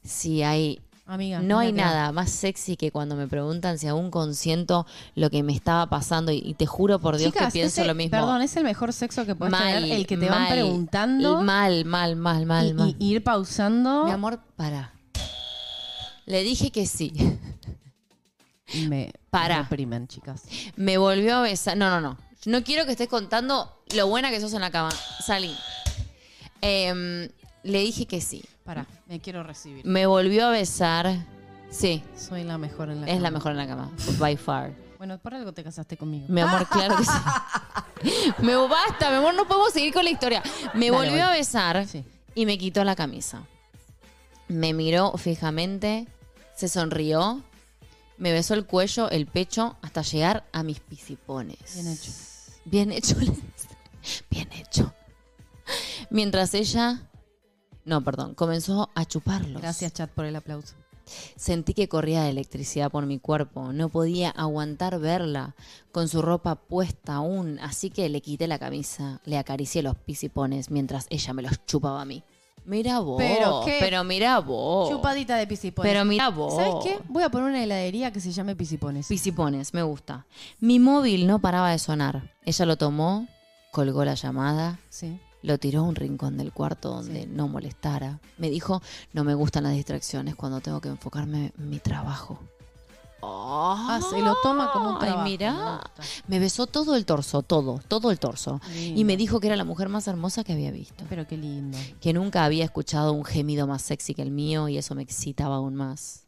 Si 0.03 0.43
hay 0.43 0.81
Amiga. 1.07 1.41
No 1.41 1.59
hay 1.59 1.71
nada 1.73 2.13
más 2.13 2.31
sexy 2.31 2.77
que 2.77 2.91
cuando 2.91 3.15
me 3.15 3.29
preguntan 3.29 3.79
si 3.79 3.87
aún 3.87 4.11
consiento 4.11 4.87
lo 5.15 5.29
que 5.29 5.43
me 5.43 5.53
estaba 5.55 5.87
pasando 5.91 6.33
y, 6.33 6.39
y 6.39 6.55
te 6.55 6.65
juro 6.65 6.99
por 6.99 7.19
Dios 7.19 7.31
Chicas, 7.33 7.49
que 7.49 7.59
pienso 7.59 7.83
ese- 7.83 7.87
lo 7.89 7.95
mismo. 7.95 8.13
Perdón, 8.13 8.41
es 8.41 8.57
el 8.57 8.65
mejor 8.65 8.93
sexo 8.95 9.27
que 9.27 9.35
puedes 9.35 9.53
mal, 9.53 9.75
tener, 9.83 9.93
el 9.99 10.07
que 10.07 10.17
te 10.17 10.31
van 10.31 10.43
mal, 10.45 10.53
preguntando 10.53 11.43
Mal, 11.43 11.85
mal, 11.85 12.17
mal, 12.17 12.47
mal, 12.47 12.67
y, 12.69 12.73
mal. 12.73 12.97
y 12.99 13.07
ir 13.17 13.23
pausando. 13.23 14.05
Mi 14.07 14.13
amor, 14.13 14.41
para. 14.57 14.93
Le 16.25 16.43
dije 16.43 16.71
que 16.71 16.87
sí. 16.87 17.13
me 18.89 19.13
Para. 19.29 19.69
chicas. 20.09 20.45
Me 20.77 20.97
volvió 20.97 21.37
a 21.37 21.41
besar. 21.43 21.77
No, 21.77 21.91
no, 21.91 22.01
no. 22.01 22.17
No 22.47 22.65
quiero 22.65 22.87
que 22.87 22.93
estés 22.93 23.09
contando 23.09 23.83
lo 23.95 24.07
buena 24.07 24.31
que 24.31 24.41
sos 24.41 24.55
en 24.55 24.63
la 24.63 24.71
cama. 24.71 24.91
Salí. 25.25 25.55
Em, 26.63 27.29
le 27.63 27.79
dije 27.81 28.07
que 28.07 28.23
sí. 28.23 28.43
Para, 28.65 28.87
me 29.07 29.21
quiero 29.21 29.43
recibir. 29.43 29.85
Me 29.85 30.07
volvió 30.07 30.47
a 30.47 30.51
besar. 30.51 31.27
Sí, 31.71 32.03
Soy 32.17 32.45
la 32.45 32.57
mejor 32.57 32.89
en 32.91 33.01
la 33.03 33.07
es 33.07 33.17
la 33.21 33.29
cama. 33.29 33.31
mejor 33.39 33.53
en 33.53 33.59
la 33.59 33.67
cama. 33.67 33.91
By 34.19 34.37
far. 34.37 34.73
Bueno, 34.97 35.19
por 35.19 35.35
algo 35.35 35.53
te 35.53 35.63
casaste 35.65 35.97
conmigo. 35.97 36.27
Mi 36.29 36.41
amor, 36.41 36.67
claro 36.69 36.97
que 36.97 37.05
sí. 37.05 37.11
Me 38.43 38.55
basta, 38.57 39.11
mi 39.11 39.17
amor, 39.17 39.35
no 39.35 39.47
podemos 39.47 39.73
seguir 39.73 39.93
con 39.93 40.05
la 40.05 40.11
historia. 40.11 40.43
Me 40.73 40.87
Dale, 40.87 40.91
volvió 40.91 41.13
voy. 41.13 41.21
a 41.21 41.31
besar 41.31 41.87
Sí. 41.87 42.05
y 42.35 42.47
me 42.47 42.57
quitó 42.59 42.85
la 42.85 42.95
camisa. 42.95 43.43
Me 44.49 44.73
miró 44.73 45.13
fijamente, 45.17 46.07
se 46.55 46.69
sonrió, 46.69 47.43
me 48.19 48.33
besó 48.33 48.55
el 48.55 48.67
cuello, 48.67 49.11
el 49.11 49.27
pecho, 49.27 49.77
hasta 49.83 50.03
llegar 50.03 50.45
a 50.53 50.63
mis 50.63 50.81
pisipones. 50.81 51.59
Bien 51.75 51.89
hecho. 51.89 52.11
Bien 52.65 52.93
hecho. 52.93 53.17
Bien 54.31 54.53
hecho. 54.53 54.93
Mientras 56.11 56.55
ella, 56.55 57.01
no, 57.85 58.03
perdón, 58.03 58.35
comenzó 58.35 58.91
a 58.95 59.05
chuparlos. 59.05 59.61
Gracias, 59.61 59.93
chat, 59.93 60.11
por 60.11 60.25
el 60.25 60.37
aplauso. 60.37 60.75
Sentí 61.37 61.75
que 61.75 61.89
corría 61.89 62.29
electricidad 62.29 62.91
por 62.91 63.07
mi 63.07 63.19
cuerpo. 63.19 63.73
No 63.73 63.89
podía 63.89 64.31
aguantar 64.31 64.99
verla 64.99 65.55
con 65.93 66.09
su 66.09 66.23
ropa 66.23 66.55
puesta 66.55 67.17
aún, 67.17 67.59
así 67.61 67.91
que 67.91 68.09
le 68.09 68.21
quité 68.23 68.47
la 68.47 68.59
camisa, 68.59 69.21
le 69.25 69.37
acaricié 69.37 69.83
los 69.83 69.97
pisipones 69.97 70.71
mientras 70.71 71.07
ella 71.11 71.35
me 71.35 71.43
los 71.43 71.65
chupaba 71.67 72.01
a 72.01 72.05
mí. 72.05 72.23
Mira 72.67 72.99
vos, 73.01 73.19
Pero 73.19 73.61
qué 73.67 73.77
pero 73.79 74.05
mira 74.05 74.39
vos. 74.39 74.89
Chupadita 74.89 75.37
de 75.37 75.47
pisipones. 75.47 75.93
Pero 75.93 76.05
mira 76.07 76.31
vos. 76.31 76.57
¿Sabes 76.57 76.75
qué? 76.83 76.99
Voy 77.09 77.23
a 77.23 77.29
poner 77.29 77.51
una 77.51 77.63
heladería 77.63 78.11
que 78.11 78.21
se 78.21 78.33
llame 78.33 78.57
Pisipones. 78.57 79.07
Pisipones, 79.07 79.75
me 79.75 79.83
gusta. 79.83 80.25
Mi 80.61 80.79
móvil 80.79 81.27
no 81.27 81.41
paraba 81.41 81.71
de 81.71 81.79
sonar. 81.79 82.33
Ella 82.47 82.65
lo 82.65 82.79
tomó, 82.79 83.29
colgó 83.71 84.03
la 84.07 84.15
llamada, 84.15 84.79
sí. 84.89 85.21
Lo 85.45 85.59
tiró 85.59 85.81
a 85.81 85.83
un 85.85 85.95
rincón 85.95 86.37
del 86.37 86.53
cuarto 86.53 86.91
donde 86.91 87.23
Sí. 87.23 87.29
no 87.31 87.49
molestara. 87.49 88.19
Me 88.39 88.51
dijo, 88.51 88.83
no 89.13 89.25
me 89.25 89.35
gustan 89.35 89.65
las 89.65 89.75
distracciones 89.75 90.35
cuando 90.35 90.61
tengo 90.61 90.81
que 90.81 90.89
enfocarme 90.89 91.53
en 91.59 91.71
mi 91.71 91.79
trabajo. 91.79 92.39
Ah, 93.27 94.01
se 94.11 94.21
lo 94.21 94.35
toma 94.43 94.71
como 94.73 94.91
un 94.91 94.99
trabajo. 94.99 95.23
Ay, 95.25 95.39
me 95.39 95.47
gusta. 95.47 95.91
Me 96.29 96.39
besó 96.39 96.67
todo 96.67 96.95
el 96.95 97.07
torso, 97.07 97.43
todo, 97.43 97.81
todo 97.89 98.11
el 98.11 98.19
torso. 98.19 98.61
Lindo. 98.75 99.01
Y 99.01 99.05
me 99.05 99.17
dijo 99.17 99.41
que 99.41 99.47
era 99.47 99.57
la 99.57 99.65
mujer 99.65 99.89
más 99.89 100.07
hermosa 100.09 100.45
que 100.45 100.53
había 100.53 100.71
visto. 100.71 101.05
Pero 101.09 101.27
qué 101.27 101.37
lindo. 101.39 101.79
Que 102.03 102.13
nunca 102.13 102.45
había 102.45 102.65
escuchado 102.65 103.13
un 103.15 103.25
gemido 103.25 103.67
más 103.67 103.81
sexy 103.81 104.15
que 104.15 104.21
el 104.23 104.31
mío 104.31 104.69
y 104.69 104.77
eso 104.77 104.95
me 104.95 105.03
excitaba 105.03 105.57
aún 105.57 105.75
más. 105.75 106.27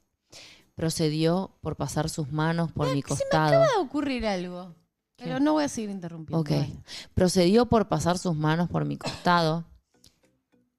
Procedió 0.75 1.51
por 1.61 1.77
pasar 1.77 2.09
sus 2.09 2.33
manos 2.33 2.73
por 2.73 2.91
mi 2.95 3.03
costado. 3.03 3.61
Va 3.61 3.67
a 3.77 3.81
ocurrir 3.81 4.27
algo. 4.27 4.75
Pero 5.17 5.41
no 5.41 5.55
voy 5.55 5.65
a 5.65 5.69
seguir 5.69 5.91
interrumpiendo. 5.91 6.41
Ok. 6.41 6.51
Procedió 7.15 7.67
por 7.67 7.89
pasar 7.89 8.19
sus 8.19 8.37
manos 8.37 8.69
por 8.69 8.85
mi 8.85 8.97
costado 8.97 9.65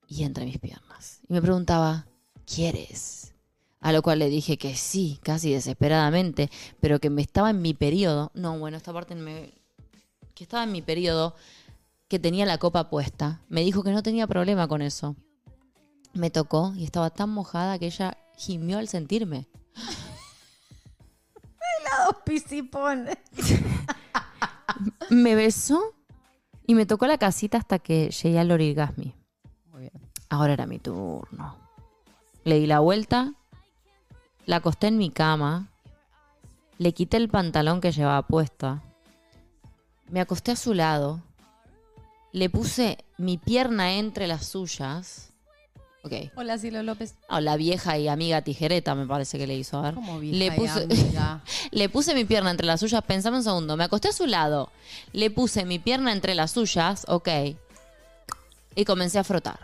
y 0.08 0.24
entre 0.24 0.46
mis 0.46 0.60
piernas. 0.60 1.22
Y 1.28 1.34
me 1.34 1.42
preguntaba, 1.42 2.08
¿quieres? 2.46 3.34
A 3.80 3.92
lo 3.92 4.02
cual 4.02 4.20
le 4.20 4.30
dije 4.30 4.58
que 4.58 4.76
sí, 4.76 5.20
casi 5.24 5.52
desesperadamente, 5.52 6.50
pero 6.80 7.00
que 7.00 7.10
me 7.10 7.22
estaba 7.22 7.50
en 7.50 7.62
mi 7.62 7.74
periodo. 7.74 8.32
No, 8.34 8.58
bueno, 8.60 8.78
esta 8.78 8.94
parte 8.94 9.16
me... 9.16 9.54
que 10.34 10.44
estaba 10.44 10.64
en 10.64 10.72
mi 10.72 10.82
periodo, 10.82 11.36
que 12.08 12.20
tenía 12.20 12.46
la 12.46 12.58
copa 12.58 12.90
puesta. 12.90 13.42
Me 13.50 13.62
dijo 13.62 13.84
que 13.84 13.92
no 13.92 14.04
tenía 14.04 14.28
problema 14.28 14.68
con 14.68 14.82
eso. 14.82 15.16
Me 16.14 16.30
tocó 16.30 16.74
y 16.76 16.84
estaba 16.84 17.10
tan 17.10 17.30
mojada 17.30 17.78
que 17.80 17.88
ella 17.88 18.18
gimió 18.36 18.78
al 18.78 18.88
sentirme. 18.88 19.48
Dos 22.06 22.18
pisipones. 22.26 23.18
Me 25.10 25.36
besó 25.36 25.94
y 26.66 26.76
me 26.76 26.86
tocó 26.86 27.08
la 27.08 27.18
casita 27.18 27.58
hasta 27.58 27.80
que 27.80 28.10
llegué 28.10 28.40
al 28.40 28.52
orgasmi. 28.52 29.16
Muy 29.72 29.82
bien. 29.82 29.94
Ahora 30.30 30.54
era 30.54 30.66
mi 30.66 30.80
turno. 30.80 31.56
Le 32.44 32.60
di 32.60 32.68
la 32.68 32.80
vuelta, 32.80 33.34
la 34.46 34.58
acosté 34.58 34.88
en 34.88 34.98
mi 34.98 35.10
cama, 35.10 35.70
le 36.78 36.94
quité 36.94 37.18
el 37.18 37.30
pantalón 37.30 37.82
que 37.82 37.92
llevaba 37.92 38.22
puesta, 38.22 38.82
me 40.10 40.22
acosté 40.22 40.52
a 40.52 40.56
su 40.56 40.74
lado, 40.74 41.22
le 42.32 42.50
puse 42.50 42.98
mi 43.18 43.38
pierna 43.38 43.94
entre 43.94 44.28
las 44.28 44.46
suyas. 44.46 45.34
Hola, 46.36 46.58
Silo 46.58 46.84
López. 46.84 47.16
Oh, 47.30 47.40
la 47.40 47.58
vieja 47.58 47.98
y 47.98 48.08
amiga 48.08 48.42
tijereta 48.42 48.96
me 48.96 49.06
parece 49.06 49.38
que 49.38 49.48
le 49.48 49.56
hizo. 49.56 49.78
A 49.78 49.82
ver. 49.84 49.96
¿Cómo 49.96 50.20
vieja 50.20 50.38
le 50.38 50.46
y 50.46 50.52
puse, 50.52 50.84
amiga? 50.84 51.44
le 51.72 51.90
puse 51.90 52.16
mi 52.16 52.26
pierna 52.26 52.52
entre 52.52 52.68
las 52.68 52.80
suyas. 52.80 53.04
Pensame 53.04 53.38
un 53.38 53.44
segundo. 53.44 53.78
Me 53.78 53.84
acosté 53.84 54.10
a 54.10 54.14
su 54.14 54.26
lado. 54.26 54.72
Le 55.14 55.30
puse 55.30 55.66
mi 55.66 55.80
pierna 55.80 56.12
entre 56.12 56.36
las 56.36 56.52
suyas. 56.52 57.06
Ok. 57.08 57.30
Y 58.76 58.86
comencé 58.86 59.20
a 59.20 59.24
frotar. 59.24 59.60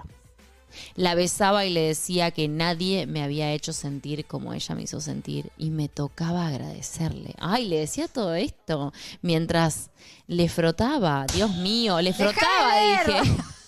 La 0.95 1.13
besaba 1.13 1.65
y 1.65 1.69
le 1.69 1.81
decía 1.81 2.31
que 2.31 2.47
nadie 2.47 3.05
me 3.05 3.21
había 3.21 3.51
hecho 3.51 3.73
sentir 3.73 4.25
como 4.25 4.53
ella 4.53 4.75
me 4.75 4.83
hizo 4.83 4.99
sentir. 5.01 5.51
Y 5.57 5.69
me 5.69 5.87
tocaba 5.87 6.47
agradecerle. 6.47 7.35
Ay, 7.39 7.67
le 7.67 7.79
decía 7.79 8.07
todo 8.07 8.33
esto 8.33 8.93
mientras 9.21 9.91
le 10.27 10.49
frotaba. 10.49 11.25
Dios 11.33 11.55
mío, 11.55 12.01
le 12.01 12.13
frotaba, 12.13 12.79
dije. 12.79 13.31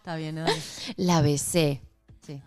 Está 0.00 0.16
bien, 0.16 0.36
dale. 0.36 0.62
La 0.96 1.20
besé. 1.20 1.82
Sí. 2.26 2.40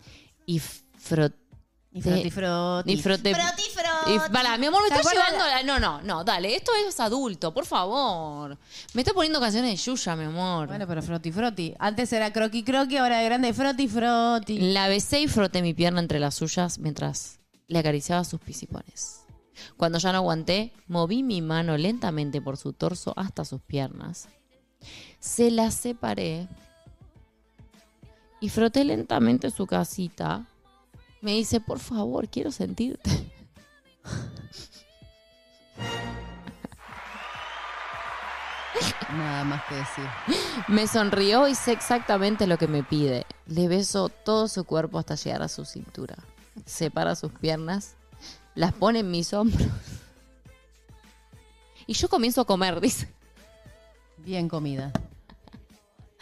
Y 0.44 0.58
froté. 0.58 1.44
Y 1.92 2.02
froti 2.02 2.30
froti. 2.32 2.92
Y 2.92 2.96
froté. 3.00 3.34
Froti 3.36 3.62
Y, 3.62 3.70
froti. 3.70 4.32
para, 4.32 4.58
mi 4.58 4.66
amor, 4.66 4.82
me 4.82 4.88
¿Te 4.88 4.96
está 4.96 5.08
acuerdas 5.08 5.30
llevando 5.30 5.46
la... 5.46 5.62
No, 5.62 5.78
no, 5.78 6.02
no, 6.02 6.24
dale, 6.24 6.56
esto 6.56 6.72
es 6.88 6.98
adulto, 6.98 7.54
por 7.54 7.66
favor. 7.66 8.58
Me 8.94 9.02
está 9.02 9.14
poniendo 9.14 9.38
canciones 9.38 9.70
de 9.70 9.76
Yuya, 9.76 10.16
mi 10.16 10.24
amor. 10.24 10.66
Bueno, 10.66 10.88
pero 10.88 11.00
froti 11.02 11.30
froti. 11.30 11.72
Antes 11.78 12.12
era 12.12 12.32
croqui 12.32 12.64
croqui, 12.64 12.96
ahora 12.96 13.18
de 13.18 13.24
grande 13.26 13.54
froti 13.54 13.86
froti. 13.86 14.72
La 14.72 14.88
besé 14.88 15.20
y 15.20 15.28
froté 15.28 15.62
mi 15.62 15.72
pierna 15.72 16.00
entre 16.00 16.18
las 16.18 16.34
suyas 16.34 16.80
mientras 16.80 17.38
le 17.68 17.78
acariciaba 17.78 18.24
sus 18.24 18.40
pisipones. 18.40 19.20
Cuando 19.76 19.98
ya 19.98 20.10
no 20.10 20.18
aguanté, 20.18 20.72
moví 20.88 21.22
mi 21.22 21.42
mano 21.42 21.76
lentamente 21.76 22.42
por 22.42 22.56
su 22.56 22.72
torso 22.72 23.12
hasta 23.16 23.44
sus 23.44 23.62
piernas. 23.62 24.26
Se 25.20 25.52
las 25.52 25.74
separé 25.74 26.48
y 28.44 28.48
froté 28.50 28.84
lentamente 28.84 29.50
su 29.50 29.66
casita. 29.66 30.44
Me 31.22 31.32
dice, 31.32 31.60
por 31.60 31.78
favor, 31.78 32.28
quiero 32.28 32.52
sentirte. 32.52 33.32
Nada 39.16 39.44
más 39.44 39.64
que 39.64 39.76
decir. 39.76 40.04
Me 40.68 40.86
sonrió 40.86 41.48
y 41.48 41.54
sé 41.54 41.72
exactamente 41.72 42.46
lo 42.46 42.58
que 42.58 42.68
me 42.68 42.82
pide. 42.82 43.24
Le 43.46 43.66
beso 43.66 44.10
todo 44.10 44.46
su 44.46 44.64
cuerpo 44.64 44.98
hasta 44.98 45.14
llegar 45.14 45.40
a 45.40 45.48
su 45.48 45.64
cintura. 45.64 46.16
Separa 46.66 47.16
sus 47.16 47.32
piernas, 47.32 47.94
las 48.54 48.74
pone 48.74 48.98
en 48.98 49.10
mis 49.10 49.32
hombros. 49.32 49.68
Y 51.86 51.94
yo 51.94 52.10
comienzo 52.10 52.42
a 52.42 52.44
comer, 52.44 52.82
dice. 52.82 53.08
Bien 54.18 54.50
comida. 54.50 54.92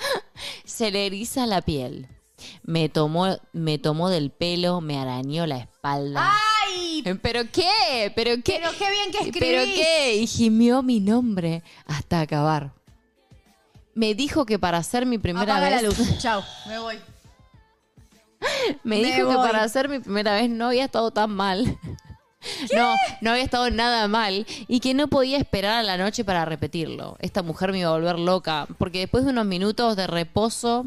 Se 0.65 0.91
le 0.91 1.07
eriza 1.07 1.47
la 1.47 1.63
piel. 1.63 2.09
Me 2.63 2.89
tomó, 2.89 3.39
me 3.53 3.79
tomó 3.79 4.09
del 4.09 4.31
pelo, 4.31 4.81
me 4.81 4.99
arañó 4.99 5.47
la 5.47 5.59
espalda. 5.59 6.33
¡Ay! 6.33 7.03
¿Pero 7.23 7.43
qué? 7.53 8.13
¿Pero 8.15 8.43
qué? 8.43 8.61
Pero 8.61 8.73
qué 8.79 8.91
bien 8.91 9.13
que 9.13 9.19
escribís. 9.19 9.41
¿Pero 9.41 9.65
qué? 9.65 10.17
Y 10.17 10.27
gimió 10.27 10.83
mi 10.83 11.01
nombre 11.01 11.63
hasta 11.87 12.21
acabar. 12.21 12.73
Me 13.95 14.15
dijo 14.15 14.47
que 14.47 14.59
para 14.59 14.79
hacer 14.79 15.07
mi 15.07 15.19
primera 15.19 15.53
Apaga 15.53 15.71
vez... 15.71 15.83
la 15.83 15.89
luz. 15.89 16.19
Chao. 16.19 16.43
Me 16.67 16.79
voy. 16.79 16.99
Me, 18.83 18.97
Me 18.97 19.05
dijo 19.05 19.29
que 19.29 19.37
para 19.37 19.63
hacer 19.63 19.89
mi 19.89 20.01
primera 20.01 20.35
vez 20.35 20.51
no 20.51 20.67
había 20.69 20.85
estado 20.85 21.11
tan 21.11 21.31
mal. 21.31 21.79
No, 22.75 22.95
no 23.21 23.31
había 23.31 23.43
estado 23.45 23.71
nada 23.71 24.09
mal 24.09 24.47
y 24.69 24.81
que 24.81 24.95
no 24.95 25.09
podía 25.09 25.39
esperar 25.39 25.75
a 25.79 25.83
la 25.83 25.97
noche 25.97 26.25
para 26.25 26.45
repetirlo. 26.45 27.17
Esta 27.21 27.43
mujer 27.43 27.73
me 27.73 27.79
iba 27.81 27.89
a 27.89 27.93
volver 27.93 28.19
loca 28.19 28.67
porque 28.79 29.01
después 29.01 29.25
de 29.25 29.31
unos 29.31 29.47
minutos 29.47 29.97
de 29.97 30.07
reposo 30.07 30.87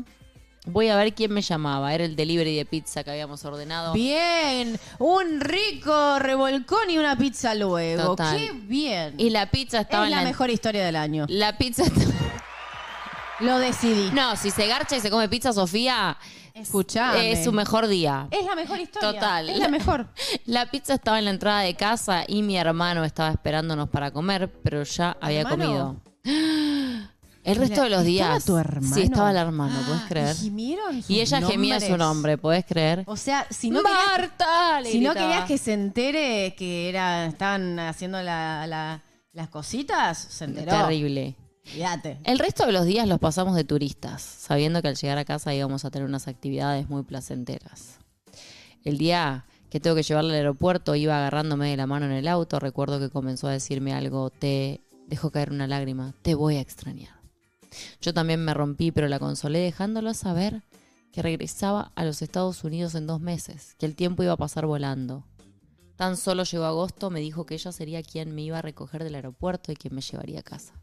voy 0.68 0.90
a 0.90 0.96
ver 0.96 1.14
quién 1.14 1.32
me 1.32 1.42
llamaba. 1.42 1.94
Era 1.94 2.06
el 2.06 2.16
delivery 2.16 2.56
de 2.56 2.66
pizza 2.66 3.04
que 3.04 3.12
habíamos 3.12 3.46
ordenado. 3.46 3.94
Bien. 3.94 4.80
Un 5.00 5.40
rico 5.40 6.18
revolcón 6.20 6.90
y 6.90 6.98
una 6.98 7.16
pizza 7.18 7.54
luego. 7.56 8.04
Total. 8.04 8.38
Qué 8.38 8.52
bien. 8.52 9.14
Y 9.18 9.30
la 9.30 9.50
pizza 9.52 9.82
estaba 9.82 10.06
es 10.06 10.08
en 10.12 10.18
la 10.18 10.24
la 10.24 10.28
mejor 10.30 10.50
historia 10.50 10.84
del 10.86 10.96
año. 10.96 11.26
La 11.30 11.58
pizza 11.58 11.84
estaba- 11.84 12.12
Lo 13.42 13.60
decidí. 13.60 14.12
No, 14.14 14.36
si 14.38 14.50
se 14.50 14.66
garcha 14.68 14.96
y 14.96 15.02
se 15.02 15.10
come 15.10 15.28
pizza 15.30 15.52
Sofía, 15.54 16.18
Escuchame. 16.56 17.32
es 17.34 17.44
su 17.44 17.52
mejor 17.52 17.88
día. 17.88 18.28
Es 18.32 18.46
la 18.46 18.56
mejor 18.56 18.80
historia. 18.80 19.12
Total. 19.20 19.50
Es 19.50 19.60
la 19.60 19.68
mejor. 19.68 20.08
La 20.46 20.66
pizza 20.72 20.94
estaba 20.96 21.20
en 21.20 21.26
la 21.26 21.32
entrada 21.32 21.60
de 21.62 21.76
casa 21.76 22.24
y 22.28 22.42
mi 22.44 22.58
hermano 22.58 23.04
estaba 23.04 23.30
esperándonos 23.32 23.90
para 23.90 24.12
comer, 24.12 24.50
pero 24.64 24.82
ya 24.84 25.18
había 25.22 25.42
¿Hermano? 25.42 25.58
comido. 25.66 26.02
El 27.44 27.58
resto 27.58 27.84
de 27.84 27.90
los 27.92 28.04
¿Estaba 28.04 28.32
días. 28.32 28.46
tu 28.46 28.58
hermano? 28.58 28.96
Sí, 28.96 29.02
estaba 29.04 29.30
el 29.30 29.38
hermano, 29.38 29.76
¿puedes 29.86 30.02
creer? 30.06 30.36
¿Y 30.36 31.02
sus 31.04 31.10
Y 31.12 31.22
ella 31.22 31.42
gemía 31.44 31.80
su 31.80 31.96
nombre, 31.96 32.40
¿puedes 32.40 32.66
creer? 32.66 33.04
O 33.06 33.16
sea, 33.16 33.46
si 33.52 33.70
no 33.70 33.84
querías, 33.84 34.90
si 34.90 35.00
no 35.00 35.14
querías 35.14 35.46
que 35.46 35.60
se 35.60 35.74
entere 35.74 36.56
que 36.58 36.90
era, 36.90 37.28
estaban 37.28 37.78
haciendo 37.78 38.20
la- 38.24 38.66
la- 38.66 39.04
las 39.32 39.50
cositas, 39.50 40.18
se 40.18 40.46
enteró. 40.46 40.72
Terrible. 40.72 41.36
El 42.24 42.40
resto 42.40 42.66
de 42.66 42.72
los 42.72 42.86
días 42.86 43.08
los 43.08 43.20
pasamos 43.20 43.56
de 43.56 43.64
turistas, 43.64 44.22
sabiendo 44.22 44.82
que 44.82 44.90
al 44.90 44.96
llegar 44.96 45.18
a 45.18 45.26
casa 45.26 45.54
íbamos 45.54 45.84
a 45.84 45.92
tener 45.92 46.08
unas 46.08 46.28
actividades 46.28 46.90
muy 46.90 47.04
placenteras. 47.04 47.98
El 48.84 48.98
día 48.98 49.46
que 49.70 49.80
tengo 49.80 49.96
que 49.96 50.04
llevarla 50.04 50.32
al 50.32 50.38
aeropuerto, 50.38 50.96
iba 50.96 51.18
agarrándome 51.18 51.70
de 51.70 51.78
la 51.78 51.88
mano 51.88 52.06
en 52.06 52.14
el 52.14 52.28
auto, 52.28 52.60
recuerdo 52.60 53.00
que 53.00 53.10
comenzó 53.10 53.48
a 53.48 53.52
decirme 53.52 53.94
algo, 53.94 54.30
te 54.30 54.82
dejó 55.08 55.32
caer 55.32 55.52
una 55.52 55.68
lágrima, 55.68 56.14
te 56.22 56.36
voy 56.36 56.56
a 56.56 56.62
extrañar. 56.62 57.20
Yo 58.00 58.14
también 58.14 58.44
me 58.46 58.54
rompí, 58.54 58.92
pero 58.92 59.08
la 59.08 59.20
consolé 59.20 59.60
dejándolo 59.60 60.14
saber 60.14 60.64
que 61.12 61.22
regresaba 61.22 61.92
a 61.96 62.06
los 62.06 62.22
Estados 62.22 62.64
Unidos 62.64 62.96
en 62.96 63.08
dos 63.08 63.20
meses, 63.20 63.76
que 63.78 63.86
el 63.86 63.96
tiempo 63.96 64.24
iba 64.24 64.34
a 64.34 64.38
pasar 64.38 64.66
volando. 64.66 65.26
Tan 65.96 66.16
solo 66.18 66.44
llegó 66.44 66.66
agosto, 66.66 67.10
me 67.10 67.20
dijo 67.20 67.46
que 67.46 67.56
ella 67.56 67.72
sería 67.72 68.04
quien 68.04 68.36
me 68.36 68.44
iba 68.44 68.60
a 68.60 68.62
recoger 68.62 69.04
del 69.04 69.16
aeropuerto 69.16 69.72
y 69.72 69.76
quien 69.76 69.96
me 69.96 70.02
llevaría 70.02 70.42
a 70.42 70.44
casa. 70.44 70.74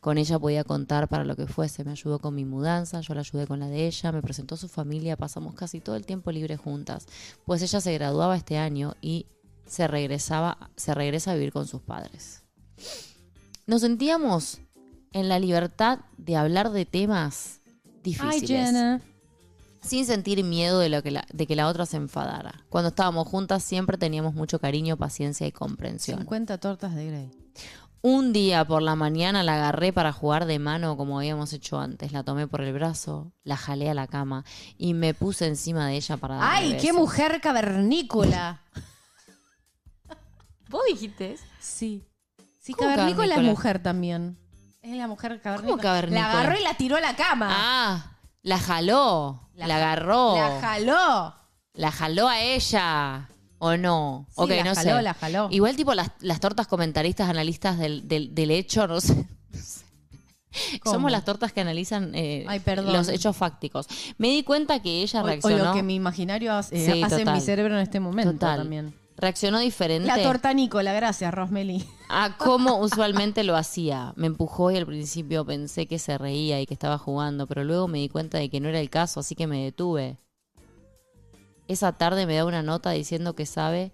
Con 0.00 0.18
ella 0.18 0.38
podía 0.38 0.64
contar 0.64 1.08
para 1.08 1.24
lo 1.24 1.36
que 1.36 1.46
fuese, 1.46 1.84
me 1.84 1.92
ayudó 1.92 2.18
con 2.18 2.34
mi 2.34 2.44
mudanza, 2.44 3.00
yo 3.00 3.14
la 3.14 3.20
ayudé 3.20 3.46
con 3.46 3.60
la 3.60 3.68
de 3.68 3.86
ella, 3.86 4.12
me 4.12 4.22
presentó 4.22 4.54
a 4.54 4.58
su 4.58 4.68
familia, 4.68 5.16
pasamos 5.16 5.54
casi 5.54 5.80
todo 5.80 5.96
el 5.96 6.06
tiempo 6.06 6.30
libre 6.32 6.56
juntas, 6.56 7.06
pues 7.44 7.62
ella 7.62 7.80
se 7.80 7.94
graduaba 7.94 8.36
este 8.36 8.58
año 8.58 8.94
y 9.00 9.26
se 9.66 9.86
regresaba, 9.88 10.70
se 10.76 10.94
regresa 10.94 11.32
a 11.32 11.34
vivir 11.34 11.52
con 11.52 11.66
sus 11.66 11.80
padres. 11.80 12.42
Nos 13.66 13.82
sentíamos 13.82 14.60
en 15.12 15.28
la 15.28 15.38
libertad 15.38 16.00
de 16.18 16.36
hablar 16.36 16.70
de 16.70 16.84
temas 16.84 17.60
difíciles. 18.02 19.02
Sin 19.80 20.06
sentir 20.06 20.44
miedo 20.44 20.78
de, 20.78 20.88
lo 20.88 21.02
que 21.02 21.10
la, 21.10 21.26
de 21.32 21.44
que 21.44 21.56
la 21.56 21.66
otra 21.66 21.86
se 21.86 21.96
enfadara. 21.96 22.64
Cuando 22.68 22.90
estábamos 22.90 23.26
juntas 23.26 23.64
siempre 23.64 23.98
teníamos 23.98 24.32
mucho 24.32 24.60
cariño, 24.60 24.96
paciencia 24.96 25.44
y 25.44 25.50
comprensión. 25.50 26.20
50 26.20 26.58
tortas 26.58 26.94
de 26.94 27.06
Grey. 27.06 27.30
Un 28.04 28.32
día 28.32 28.64
por 28.64 28.82
la 28.82 28.96
mañana 28.96 29.44
la 29.44 29.54
agarré 29.54 29.92
para 29.92 30.12
jugar 30.12 30.46
de 30.46 30.58
mano 30.58 30.96
como 30.96 31.18
habíamos 31.18 31.52
hecho 31.52 31.78
antes. 31.78 32.10
La 32.12 32.24
tomé 32.24 32.48
por 32.48 32.60
el 32.62 32.72
brazo, 32.72 33.32
la 33.44 33.56
jalé 33.56 33.88
a 33.90 33.94
la 33.94 34.08
cama 34.08 34.44
y 34.76 34.92
me 34.94 35.14
puse 35.14 35.46
encima 35.46 35.86
de 35.86 35.94
ella 35.96 36.16
para 36.16 36.34
darle 36.36 36.56
¡Ay, 36.74 36.76
qué 36.78 36.92
mujer 36.92 37.40
cavernícola! 37.40 38.60
¿Vos 40.68 40.82
dijiste? 40.88 41.36
Sí. 41.60 42.04
Sí, 42.58 42.72
¿Cómo 42.74 42.88
cavernícola 42.90 43.24
es 43.24 43.30
cavernícola? 43.30 43.50
mujer 43.50 43.82
también. 43.82 44.38
Es 44.82 44.96
la 44.96 45.06
mujer 45.06 45.40
cavernícola. 45.40 45.82
cavernícola? 45.82 46.20
La 46.28 46.32
agarró 46.40 46.58
y 46.60 46.64
la 46.64 46.74
tiró 46.74 46.96
a 46.96 47.00
la 47.00 47.14
cama. 47.14 47.48
Ah, 47.50 48.16
la 48.42 48.58
jaló, 48.58 49.48
la, 49.54 49.66
agarró, 49.76 50.34
La 50.36 50.60
jaló. 50.60 51.34
la 51.74 51.92
jaló 51.92 52.28
a 52.28 52.40
ella. 52.40 53.28
¿O 53.64 53.76
no? 53.76 54.26
Sí, 54.30 54.34
ok, 54.36 54.48
la 54.50 54.64
no 54.64 54.74
jaló, 54.74 54.96
sé. 54.96 55.02
la 55.02 55.14
jaló. 55.14 55.48
Igual 55.52 55.76
tipo 55.76 55.94
las, 55.94 56.10
las 56.18 56.40
tortas 56.40 56.66
comentaristas, 56.66 57.28
analistas 57.30 57.78
del, 57.78 58.08
del, 58.08 58.34
del 58.34 58.50
hecho, 58.50 58.88
no 58.88 59.00
sé. 59.00 59.24
Somos 60.84 61.12
las 61.12 61.24
tortas 61.24 61.52
que 61.52 61.60
analizan 61.60 62.12
eh, 62.14 62.44
Ay, 62.48 62.60
los 62.84 63.08
hechos 63.08 63.36
fácticos. 63.36 63.86
Me 64.18 64.28
di 64.28 64.42
cuenta 64.42 64.82
que 64.82 65.02
ella 65.02 65.20
O, 65.20 65.22
o 65.22 65.26
reaccionó. 65.26 65.64
lo 65.66 65.72
que 65.74 65.82
mi 65.84 65.94
imaginario 65.94 66.52
hace, 66.52 66.92
Sí, 66.92 67.02
hace 67.02 67.22
en 67.22 67.32
mi 67.32 67.40
cerebro 67.40 67.74
en 67.76 67.82
este 67.82 68.00
momento 68.00 68.32
Total. 68.32 68.58
también. 68.58 68.94
Reaccionó 69.16 69.60
diferente 69.60 70.08
La 70.08 70.20
torta 70.20 70.52
Nicola, 70.52 70.92
gracias, 70.92 71.32
Rosmeli. 71.32 71.84
a 72.08 72.36
cómo 72.38 72.78
usualmente 72.80 73.44
lo 73.44 73.56
hacía. 73.56 74.12
Me 74.16 74.26
empujó 74.26 74.72
y 74.72 74.76
al 74.76 74.86
principio 74.86 75.44
pensé 75.46 75.86
que 75.86 76.00
se 76.00 76.18
reía 76.18 76.60
y 76.60 76.66
que 76.66 76.74
estaba 76.74 76.98
jugando, 76.98 77.46
pero 77.46 77.62
luego 77.62 77.86
me 77.86 77.98
di 77.98 78.08
cuenta 78.08 78.38
de 78.38 78.50
que 78.50 78.58
no 78.60 78.68
era 78.68 78.80
el 78.80 78.90
caso, 78.90 79.20
así 79.20 79.36
que 79.36 79.46
me 79.46 79.62
detuve. 79.62 80.18
Esa 81.72 81.92
tarde 81.92 82.26
me 82.26 82.36
da 82.36 82.44
una 82.44 82.62
nota 82.62 82.90
diciendo 82.90 83.34
que 83.34 83.46
sabe 83.46 83.92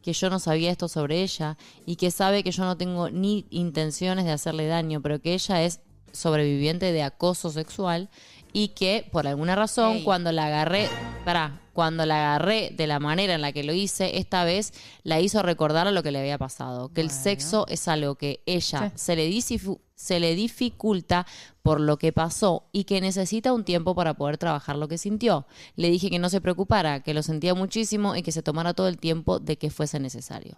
que 0.00 0.12
yo 0.12 0.30
no 0.30 0.38
sabía 0.38 0.70
esto 0.70 0.86
sobre 0.86 1.22
ella 1.22 1.58
y 1.84 1.96
que 1.96 2.12
sabe 2.12 2.44
que 2.44 2.52
yo 2.52 2.64
no 2.64 2.76
tengo 2.76 3.10
ni 3.10 3.46
intenciones 3.50 4.24
de 4.26 4.30
hacerle 4.30 4.68
daño, 4.68 5.02
pero 5.02 5.20
que 5.20 5.34
ella 5.34 5.64
es 5.64 5.80
sobreviviente 6.12 6.92
de 6.92 7.02
acoso 7.02 7.50
sexual 7.50 8.10
y 8.52 8.68
que 8.68 9.08
por 9.10 9.26
alguna 9.26 9.56
razón 9.56 9.96
Ey. 9.96 10.04
cuando 10.04 10.30
la 10.30 10.46
agarré, 10.46 10.88
pará, 11.24 11.60
cuando 11.72 12.06
la 12.06 12.34
agarré 12.34 12.70
de 12.76 12.86
la 12.86 13.00
manera 13.00 13.34
en 13.34 13.40
la 13.40 13.50
que 13.52 13.64
lo 13.64 13.72
hice, 13.72 14.18
esta 14.18 14.44
vez 14.44 14.72
la 15.02 15.18
hizo 15.20 15.42
recordar 15.42 15.88
a 15.88 15.90
lo 15.90 16.04
que 16.04 16.12
le 16.12 16.20
había 16.20 16.38
pasado, 16.38 16.90
que 16.90 17.00
el 17.00 17.10
sexo 17.10 17.66
es 17.68 17.88
algo 17.88 18.14
que 18.14 18.40
ella 18.46 18.90
Sí. 18.90 19.02
se 19.02 19.16
le 19.16 19.28
disifu- 19.28 19.80
se 20.00 20.18
le 20.18 20.34
dificulta 20.34 21.26
por 21.60 21.78
lo 21.78 21.98
que 21.98 22.10
pasó 22.10 22.64
y 22.72 22.84
que 22.84 23.02
necesita 23.02 23.52
un 23.52 23.64
tiempo 23.64 23.94
para 23.94 24.14
poder 24.14 24.38
trabajar 24.38 24.76
lo 24.76 24.88
que 24.88 24.96
sintió. 24.96 25.46
Le 25.76 25.90
dije 25.90 26.08
que 26.08 26.18
no 26.18 26.30
se 26.30 26.40
preocupara, 26.40 27.00
que 27.00 27.12
lo 27.12 27.22
sentía 27.22 27.54
muchísimo 27.54 28.16
y 28.16 28.22
que 28.22 28.32
se 28.32 28.42
tomara 28.42 28.72
todo 28.72 28.88
el 28.88 28.96
tiempo 28.96 29.40
de 29.40 29.58
que 29.58 29.68
fuese 29.68 30.00
necesario. 30.00 30.56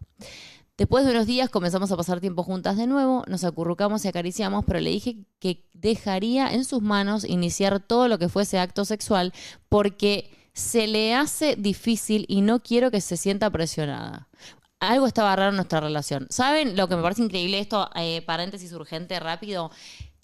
Después 0.79 1.05
de 1.05 1.11
unos 1.11 1.27
días 1.27 1.51
comenzamos 1.51 1.91
a 1.91 1.97
pasar 1.97 2.21
tiempo 2.21 2.45
juntas 2.45 2.77
de 2.77 2.87
nuevo, 2.87 3.25
nos 3.27 3.43
acurrucamos 3.43 4.05
y 4.05 4.09
acariciamos, 4.09 4.65
pero 4.65 4.79
le 4.79 4.91
dije 4.91 5.17
que 5.41 5.69
dejaría 5.75 6.53
en 6.53 6.65
sus 6.65 6.81
manos 6.81 7.25
iniciar 7.25 7.81
todo 7.81 8.07
lo 8.07 8.21
que 8.21 8.29
fuese 8.29 8.61
acto 8.61 8.85
sexual 8.85 9.33
porque 9.69 10.31
se 10.53 10.87
le 10.87 11.17
hace 11.17 11.57
difícil 11.57 12.27
y 12.29 12.43
no 12.43 12.61
quiero 12.63 12.93
que 12.93 13.01
se 13.01 13.17
sienta 13.17 13.51
presionada. 13.51 14.29
Algo 14.83 15.07
estaba 15.07 15.37
raro 15.37 15.51
en 15.51 15.57
nuestra 15.57 15.79
relación. 15.79 16.27
¿Saben 16.29 16.77
lo 16.77 16.89
que 16.89 16.97
me 16.97 17.03
parece 17.03 17.23
increíble 17.23 17.61
esto? 17.61 17.89
Eh, 17.95 18.21
paréntesis 18.27 18.73
urgente, 18.73 19.21
rápido. 19.21 19.71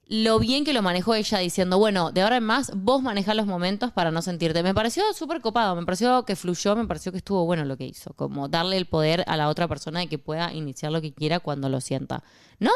Lo 0.08 0.40
bien 0.40 0.64
que 0.64 0.72
lo 0.72 0.82
manejó 0.82 1.14
ella 1.14 1.38
diciendo, 1.38 1.78
bueno, 1.78 2.10
de 2.10 2.22
ahora 2.22 2.38
en 2.38 2.42
más 2.42 2.72
vos 2.74 3.00
manejás 3.00 3.36
los 3.36 3.46
momentos 3.46 3.92
para 3.92 4.10
no 4.10 4.20
sentirte. 4.20 4.64
Me 4.64 4.74
pareció 4.74 5.04
súper 5.14 5.40
copado, 5.42 5.76
me 5.76 5.84
pareció 5.86 6.24
que 6.24 6.34
fluyó, 6.34 6.74
me 6.74 6.88
pareció 6.88 7.12
que 7.12 7.18
estuvo 7.18 7.44
bueno 7.44 7.64
lo 7.64 7.76
que 7.76 7.84
hizo. 7.84 8.14
Como 8.14 8.48
darle 8.48 8.78
el 8.78 8.86
poder 8.86 9.22
a 9.28 9.36
la 9.36 9.48
otra 9.48 9.68
persona 9.68 10.00
de 10.00 10.08
que 10.08 10.18
pueda 10.18 10.52
iniciar 10.52 10.90
lo 10.90 11.00
que 11.00 11.14
quiera 11.14 11.38
cuando 11.38 11.68
lo 11.68 11.80
sienta. 11.80 12.24
¿No? 12.58 12.72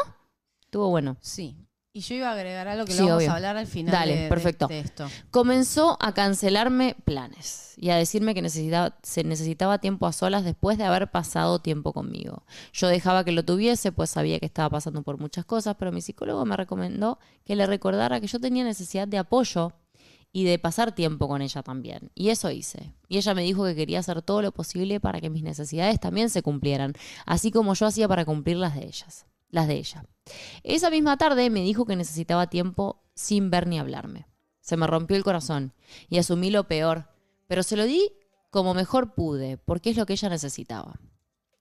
Estuvo 0.61 0.87
bueno. 0.87 1.17
Sí. 1.19 1.67
Y 1.95 1.99
yo 2.01 2.15
iba 2.15 2.29
a 2.29 2.33
agregar 2.33 2.67
algo 2.67 2.85
que 2.85 2.93
Sí, 2.93 2.97
lo 3.01 3.05
vamos 3.05 3.19
obvio. 3.21 3.31
a 3.31 3.35
hablar 3.35 3.55
al 3.55 3.67
final 3.67 3.91
Dale, 3.91 4.15
de- 4.15 4.21
de- 4.23 4.29
perfecto. 4.29 4.67
de 4.67 4.79
esto. 4.79 5.07
Comenzó 5.29 5.95
a 6.01 6.11
cancelarme 6.15 6.95
planes 7.05 7.75
y 7.77 7.91
a 7.91 7.95
decirme 7.97 8.33
que 8.33 8.41
necesitaba, 8.41 8.97
se 9.03 9.23
necesitaba 9.23 9.77
tiempo 9.77 10.07
a 10.07 10.11
solas 10.11 10.43
después 10.43 10.79
de 10.79 10.85
haber 10.85 11.11
pasado 11.11 11.59
tiempo 11.59 11.93
conmigo. 11.93 12.45
Yo 12.73 12.87
dejaba 12.87 13.23
que 13.23 13.31
lo 13.31 13.45
tuviese, 13.45 13.91
pues 13.91 14.09
sabía 14.09 14.39
que 14.39 14.47
estaba 14.47 14.71
pasando 14.71 15.03
por 15.03 15.19
muchas 15.19 15.45
cosas, 15.45 15.75
pero 15.77 15.91
mi 15.91 16.01
psicólogo 16.01 16.43
me 16.45 16.57
recomendó 16.57 17.19
que 17.45 17.55
le 17.55 17.67
recordara 17.67 18.19
que 18.19 18.25
yo 18.25 18.39
tenía 18.39 18.63
necesidad 18.63 19.07
de 19.07 19.19
apoyo 19.19 19.73
y 20.31 20.45
de 20.45 20.57
pasar 20.57 20.93
tiempo 20.95 21.27
con 21.27 21.43
ella 21.43 21.61
también. 21.61 22.09
Y 22.15 22.29
eso 22.29 22.49
hice. 22.49 22.91
Y 23.07 23.17
ella 23.17 23.35
me 23.35 23.43
dijo 23.43 23.65
que 23.65 23.75
quería 23.75 23.99
hacer 23.99 24.23
todo 24.23 24.41
lo 24.41 24.51
posible 24.51 24.99
para 24.99 25.21
que 25.21 25.29
mis 25.29 25.43
necesidades 25.43 25.99
también 25.99 26.31
se 26.31 26.41
cumplieran, 26.41 26.93
así 27.27 27.51
como 27.51 27.75
yo 27.75 27.85
hacía 27.85 28.07
para 28.07 28.25
cumplir 28.25 28.57
las 28.57 28.73
de 28.73 28.85
ellas, 28.85 29.27
las 29.53 29.67
de 29.67 29.75
ella. 29.75 30.03
Esa 30.63 30.89
misma 30.89 31.17
tarde 31.17 31.49
me 31.49 31.61
dijo 31.61 31.85
que 31.85 31.95
necesitaba 31.95 32.47
tiempo 32.47 33.03
sin 33.13 33.51
ver 33.51 33.67
ni 33.67 33.77
hablarme. 33.79 34.25
Se 34.61 34.77
me 34.77 34.87
rompió 34.87 35.15
el 35.15 35.23
corazón 35.23 35.73
y 36.09 36.17
asumí 36.17 36.49
lo 36.49 36.67
peor, 36.67 37.07
pero 37.47 37.61
se 37.61 37.77
lo 37.77 37.85
di 37.85 38.11
como 38.49 38.73
mejor 38.73 39.13
pude, 39.13 39.57
porque 39.57 39.91
es 39.91 39.97
lo 39.97 40.05
que 40.05 40.13
ella 40.13 40.29
necesitaba. 40.29 40.99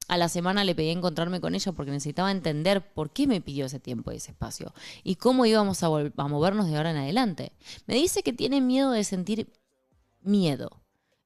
A 0.09 0.17
la 0.17 0.31
semana 0.31 0.65
le 0.65 0.75
pedí 0.75 0.89
encontrarme 0.89 1.41
con 1.41 1.55
ella 1.55 1.73
porque 1.73 1.93
necesitaba 1.93 2.31
entender 2.31 2.93
por 2.95 3.13
qué 3.13 3.27
me 3.27 3.43
pidió 3.43 3.67
ese 3.67 3.79
tiempo 3.79 4.11
y 4.11 4.17
ese 4.17 4.31
espacio 4.31 4.73
y 5.05 5.17
cómo 5.17 5.45
íbamos 5.45 5.83
a, 5.83 5.87
a 5.87 6.29
movernos 6.29 6.69
de 6.69 6.77
ahora 6.77 6.93
en 6.93 6.97
adelante. 6.97 7.53
Me 7.87 7.95
dice 7.95 8.23
que 8.23 8.33
tiene 8.33 8.63
miedo 8.63 8.91
de 8.93 9.05
sentir 9.05 9.53
miedo. 10.23 10.83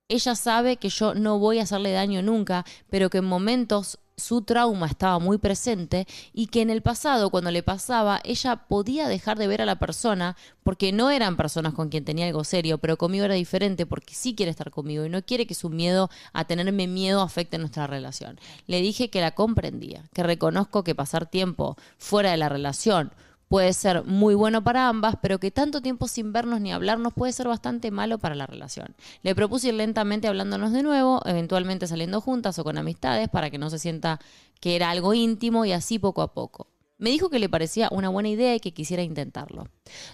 Ella 0.09 0.35
sabe 0.35 0.79
que 0.79 0.89
yo 0.89 1.15
no 1.15 1.39
voy 1.39 1.61
a 1.61 1.63
hacerle 1.63 1.93
daño 1.93 2.23
nunca, 2.23 2.65
pero 2.91 3.09
que 3.09 3.19
en 3.19 3.25
momentos 3.25 3.99
su 4.17 4.41
trauma 4.43 4.87
estaba 4.87 5.19
muy 5.19 5.37
presente 5.37 6.07
y 6.33 6.47
que 6.47 6.63
en 6.63 6.71
el 6.71 6.81
pasado, 6.81 7.29
cuando 7.31 7.51
le 7.51 7.63
pasaba, 7.63 8.21
ella 8.25 8.57
podía 8.67 9.09
dejar 9.09 9.39
de 9.39 9.47
ver 9.47 9.61
a 9.61 9.67
la 9.67 9.79
persona 9.79 10.37
porque 10.63 10.91
no 10.91 11.11
eran 11.11 11.37
personas 11.37 11.75
con 11.75 11.91
quien 11.91 12.05
tenía 12.05 12.27
algo 12.27 12.43
serio, 12.43 12.79
pero 12.79 12.97
conmigo 12.97 13.27
era 13.27 13.35
diferente 13.35 13.85
porque 13.85 14.15
sí 14.15 14.35
quiere 14.35 14.51
estar 14.51 14.71
conmigo 14.71 15.05
y 15.05 15.11
no 15.11 15.23
quiere 15.23 15.47
que 15.47 15.55
su 15.55 15.69
miedo 15.69 16.09
a 16.33 16.47
tenerme 16.47 16.87
miedo 16.87 17.21
afecte 17.21 17.59
nuestra 17.59 17.87
relación. 17.87 18.41
Le 18.67 18.81
dije 18.81 19.11
que 19.11 19.21
la 19.21 19.35
comprendía, 19.35 20.05
que 20.15 20.23
reconozco 20.23 20.83
que 20.83 20.95
pasar 20.95 21.27
tiempo 21.27 21.77
fuera 21.99 22.31
de 22.31 22.39
la 22.39 22.49
relación 22.49 23.13
puede 23.49 23.73
ser 23.73 24.05
muy 24.05 24.35
bueno 24.35 24.63
para 24.63 24.89
ambas, 24.89 25.17
pero 25.21 25.39
que 25.39 25.51
tanto 25.51 25.81
tiempo 25.81 26.09
sin 26.09 26.33
vernos 26.33 26.61
ni 26.61 26.73
hablarnos 26.73 27.13
puede 27.15 27.33
ser 27.33 27.49
bastante 27.49 27.91
malo 27.91 28.19
para 28.19 28.35
la 28.35 28.47
relación. 28.47 28.97
Le 29.23 29.35
propuse 29.35 29.69
ir 29.69 29.75
lentamente 29.75 30.29
hablándonos 30.29 30.73
de 30.73 30.83
nuevo, 30.83 31.21
eventualmente 31.25 31.87
saliendo 31.87 32.21
juntas 32.21 32.59
o 32.59 32.65
con 32.65 32.79
amistades 32.79 33.29
para 33.29 33.51
que 33.51 33.59
no 33.59 33.71
se 33.71 33.79
sienta 33.79 34.21
que 34.61 34.77
era 34.77 34.91
algo 34.91 35.15
íntimo 35.15 35.65
y 35.65 35.73
así 35.73 35.99
poco 35.99 36.23
a 36.23 36.33
poco. 36.33 36.69
Me 36.99 37.11
dijo 37.11 37.29
que 37.29 37.39
le 37.39 37.49
parecía 37.49 37.89
una 37.93 38.09
buena 38.09 38.31
idea 38.31 38.55
y 38.55 38.61
que 38.61 38.73
quisiera 38.73 39.03
intentarlo. 39.03 39.69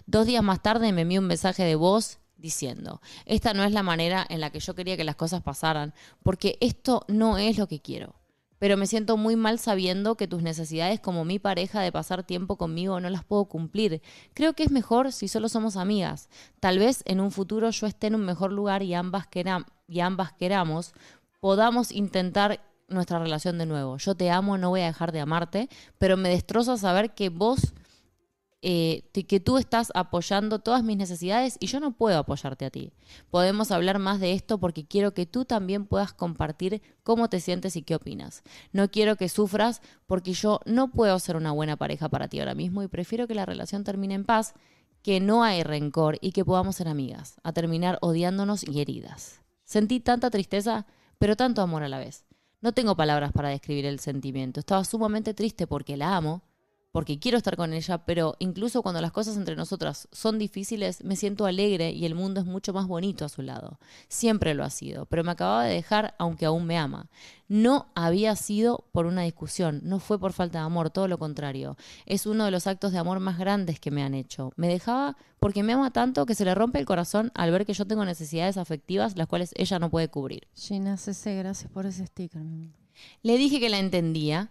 Dos 0.06 0.26
días 0.26 0.42
más 0.42 0.62
tarde 0.62 0.92
me 0.92 1.02
envió 1.02 1.20
un 1.20 1.28
mensaje 1.28 1.62
de 1.62 1.76
voz 1.76 2.18
diciendo, 2.36 3.00
esta 3.24 3.54
no 3.54 3.62
es 3.62 3.70
la 3.70 3.84
manera 3.84 4.26
en 4.28 4.40
la 4.40 4.50
que 4.50 4.58
yo 4.58 4.74
quería 4.74 4.96
que 4.96 5.04
las 5.04 5.14
cosas 5.14 5.42
pasaran, 5.42 5.94
porque 6.24 6.58
esto 6.60 7.04
no 7.06 7.38
es 7.38 7.56
lo 7.56 7.68
que 7.68 7.80
quiero 7.80 8.21
pero 8.62 8.76
me 8.76 8.86
siento 8.86 9.16
muy 9.16 9.34
mal 9.34 9.58
sabiendo 9.58 10.14
que 10.14 10.28
tus 10.28 10.40
necesidades 10.40 11.00
como 11.00 11.24
mi 11.24 11.40
pareja 11.40 11.80
de 11.80 11.90
pasar 11.90 12.22
tiempo 12.22 12.54
conmigo 12.54 13.00
no 13.00 13.10
las 13.10 13.24
puedo 13.24 13.46
cumplir. 13.46 14.02
Creo 14.34 14.52
que 14.52 14.62
es 14.62 14.70
mejor 14.70 15.10
si 15.10 15.26
solo 15.26 15.48
somos 15.48 15.76
amigas. 15.76 16.28
Tal 16.60 16.78
vez 16.78 17.02
en 17.06 17.18
un 17.18 17.32
futuro 17.32 17.70
yo 17.70 17.88
esté 17.88 18.06
en 18.06 18.14
un 18.14 18.24
mejor 18.24 18.52
lugar 18.52 18.84
y 18.84 18.94
ambas, 18.94 19.26
y 19.88 19.98
ambas 19.98 20.32
queramos, 20.34 20.94
podamos 21.40 21.90
intentar 21.90 22.60
nuestra 22.86 23.18
relación 23.18 23.58
de 23.58 23.66
nuevo. 23.66 23.96
Yo 23.96 24.14
te 24.14 24.30
amo, 24.30 24.56
no 24.56 24.68
voy 24.68 24.82
a 24.82 24.86
dejar 24.86 25.10
de 25.10 25.18
amarte, 25.18 25.68
pero 25.98 26.16
me 26.16 26.28
destroza 26.28 26.76
saber 26.76 27.14
que 27.16 27.30
vos 27.30 27.74
eh, 28.64 29.10
que 29.12 29.40
tú 29.40 29.58
estás 29.58 29.90
apoyando 29.94 30.60
todas 30.60 30.84
mis 30.84 30.96
necesidades 30.96 31.56
y 31.58 31.66
yo 31.66 31.80
no 31.80 31.96
puedo 31.96 32.18
apoyarte 32.18 32.64
a 32.64 32.70
ti. 32.70 32.92
Podemos 33.28 33.72
hablar 33.72 33.98
más 33.98 34.20
de 34.20 34.32
esto 34.32 34.58
porque 34.58 34.86
quiero 34.86 35.14
que 35.14 35.26
tú 35.26 35.44
también 35.44 35.84
puedas 35.84 36.12
compartir 36.12 36.80
cómo 37.02 37.28
te 37.28 37.40
sientes 37.40 37.74
y 37.74 37.82
qué 37.82 37.96
opinas. 37.96 38.44
No 38.72 38.88
quiero 38.88 39.16
que 39.16 39.28
sufras 39.28 39.82
porque 40.06 40.32
yo 40.32 40.60
no 40.64 40.92
puedo 40.92 41.18
ser 41.18 41.34
una 41.36 41.50
buena 41.50 41.76
pareja 41.76 42.08
para 42.08 42.28
ti 42.28 42.38
ahora 42.38 42.54
mismo 42.54 42.84
y 42.84 42.88
prefiero 42.88 43.26
que 43.26 43.34
la 43.34 43.46
relación 43.46 43.82
termine 43.82 44.14
en 44.14 44.24
paz, 44.24 44.54
que 45.02 45.18
no 45.18 45.42
hay 45.42 45.64
rencor 45.64 46.18
y 46.20 46.30
que 46.30 46.44
podamos 46.44 46.76
ser 46.76 46.86
amigas, 46.86 47.40
a 47.42 47.52
terminar 47.52 47.98
odiándonos 48.00 48.62
y 48.62 48.80
heridas. 48.80 49.40
Sentí 49.64 49.98
tanta 49.98 50.30
tristeza, 50.30 50.86
pero 51.18 51.34
tanto 51.34 51.62
amor 51.62 51.82
a 51.82 51.88
la 51.88 51.98
vez. 51.98 52.24
No 52.60 52.70
tengo 52.70 52.94
palabras 52.96 53.32
para 53.32 53.48
describir 53.48 53.86
el 53.86 53.98
sentimiento. 53.98 54.60
Estaba 54.60 54.84
sumamente 54.84 55.34
triste 55.34 55.66
porque 55.66 55.96
la 55.96 56.16
amo, 56.16 56.42
porque 56.92 57.18
quiero 57.18 57.38
estar 57.38 57.56
con 57.56 57.72
ella, 57.72 58.04
pero 58.04 58.36
incluso 58.38 58.82
cuando 58.82 59.00
las 59.00 59.12
cosas 59.12 59.36
entre 59.38 59.56
nosotras 59.56 60.08
son 60.12 60.38
difíciles, 60.38 61.02
me 61.02 61.16
siento 61.16 61.46
alegre 61.46 61.90
y 61.90 62.04
el 62.04 62.14
mundo 62.14 62.40
es 62.40 62.46
mucho 62.46 62.74
más 62.74 62.86
bonito 62.86 63.24
a 63.24 63.30
su 63.30 63.40
lado. 63.40 63.80
Siempre 64.08 64.52
lo 64.54 64.62
ha 64.62 64.70
sido, 64.70 65.06
pero 65.06 65.24
me 65.24 65.32
acababa 65.32 65.64
de 65.64 65.74
dejar 65.74 66.14
aunque 66.18 66.44
aún 66.44 66.66
me 66.66 66.76
ama. 66.76 67.08
No 67.48 67.90
había 67.94 68.36
sido 68.36 68.84
por 68.92 69.06
una 69.06 69.22
discusión, 69.22 69.80
no 69.84 69.98
fue 69.98 70.18
por 70.18 70.34
falta 70.34 70.60
de 70.60 70.64
amor, 70.66 70.90
todo 70.90 71.08
lo 71.08 71.18
contrario. 71.18 71.76
Es 72.04 72.26
uno 72.26 72.44
de 72.44 72.50
los 72.50 72.66
actos 72.66 72.92
de 72.92 72.98
amor 72.98 73.20
más 73.20 73.38
grandes 73.38 73.80
que 73.80 73.90
me 73.90 74.02
han 74.02 74.14
hecho. 74.14 74.52
Me 74.56 74.68
dejaba 74.68 75.16
porque 75.40 75.62
me 75.62 75.72
ama 75.72 75.90
tanto 75.90 76.26
que 76.26 76.34
se 76.34 76.44
le 76.44 76.54
rompe 76.54 76.78
el 76.78 76.86
corazón 76.86 77.32
al 77.34 77.50
ver 77.50 77.64
que 77.64 77.74
yo 77.74 77.86
tengo 77.86 78.04
necesidades 78.04 78.58
afectivas 78.58 79.16
las 79.16 79.28
cuales 79.28 79.52
ella 79.56 79.78
no 79.78 79.90
puede 79.90 80.08
cubrir. 80.08 80.46
Gina 80.54 80.96
CC, 80.98 81.36
gracias 81.36 81.70
por 81.72 81.86
ese 81.86 82.06
sticker. 82.06 82.42
mi 82.42 82.66
amor. 82.66 82.82
Le 83.22 83.38
dije 83.38 83.60
que 83.60 83.70
la 83.70 83.78
entendía 83.78 84.50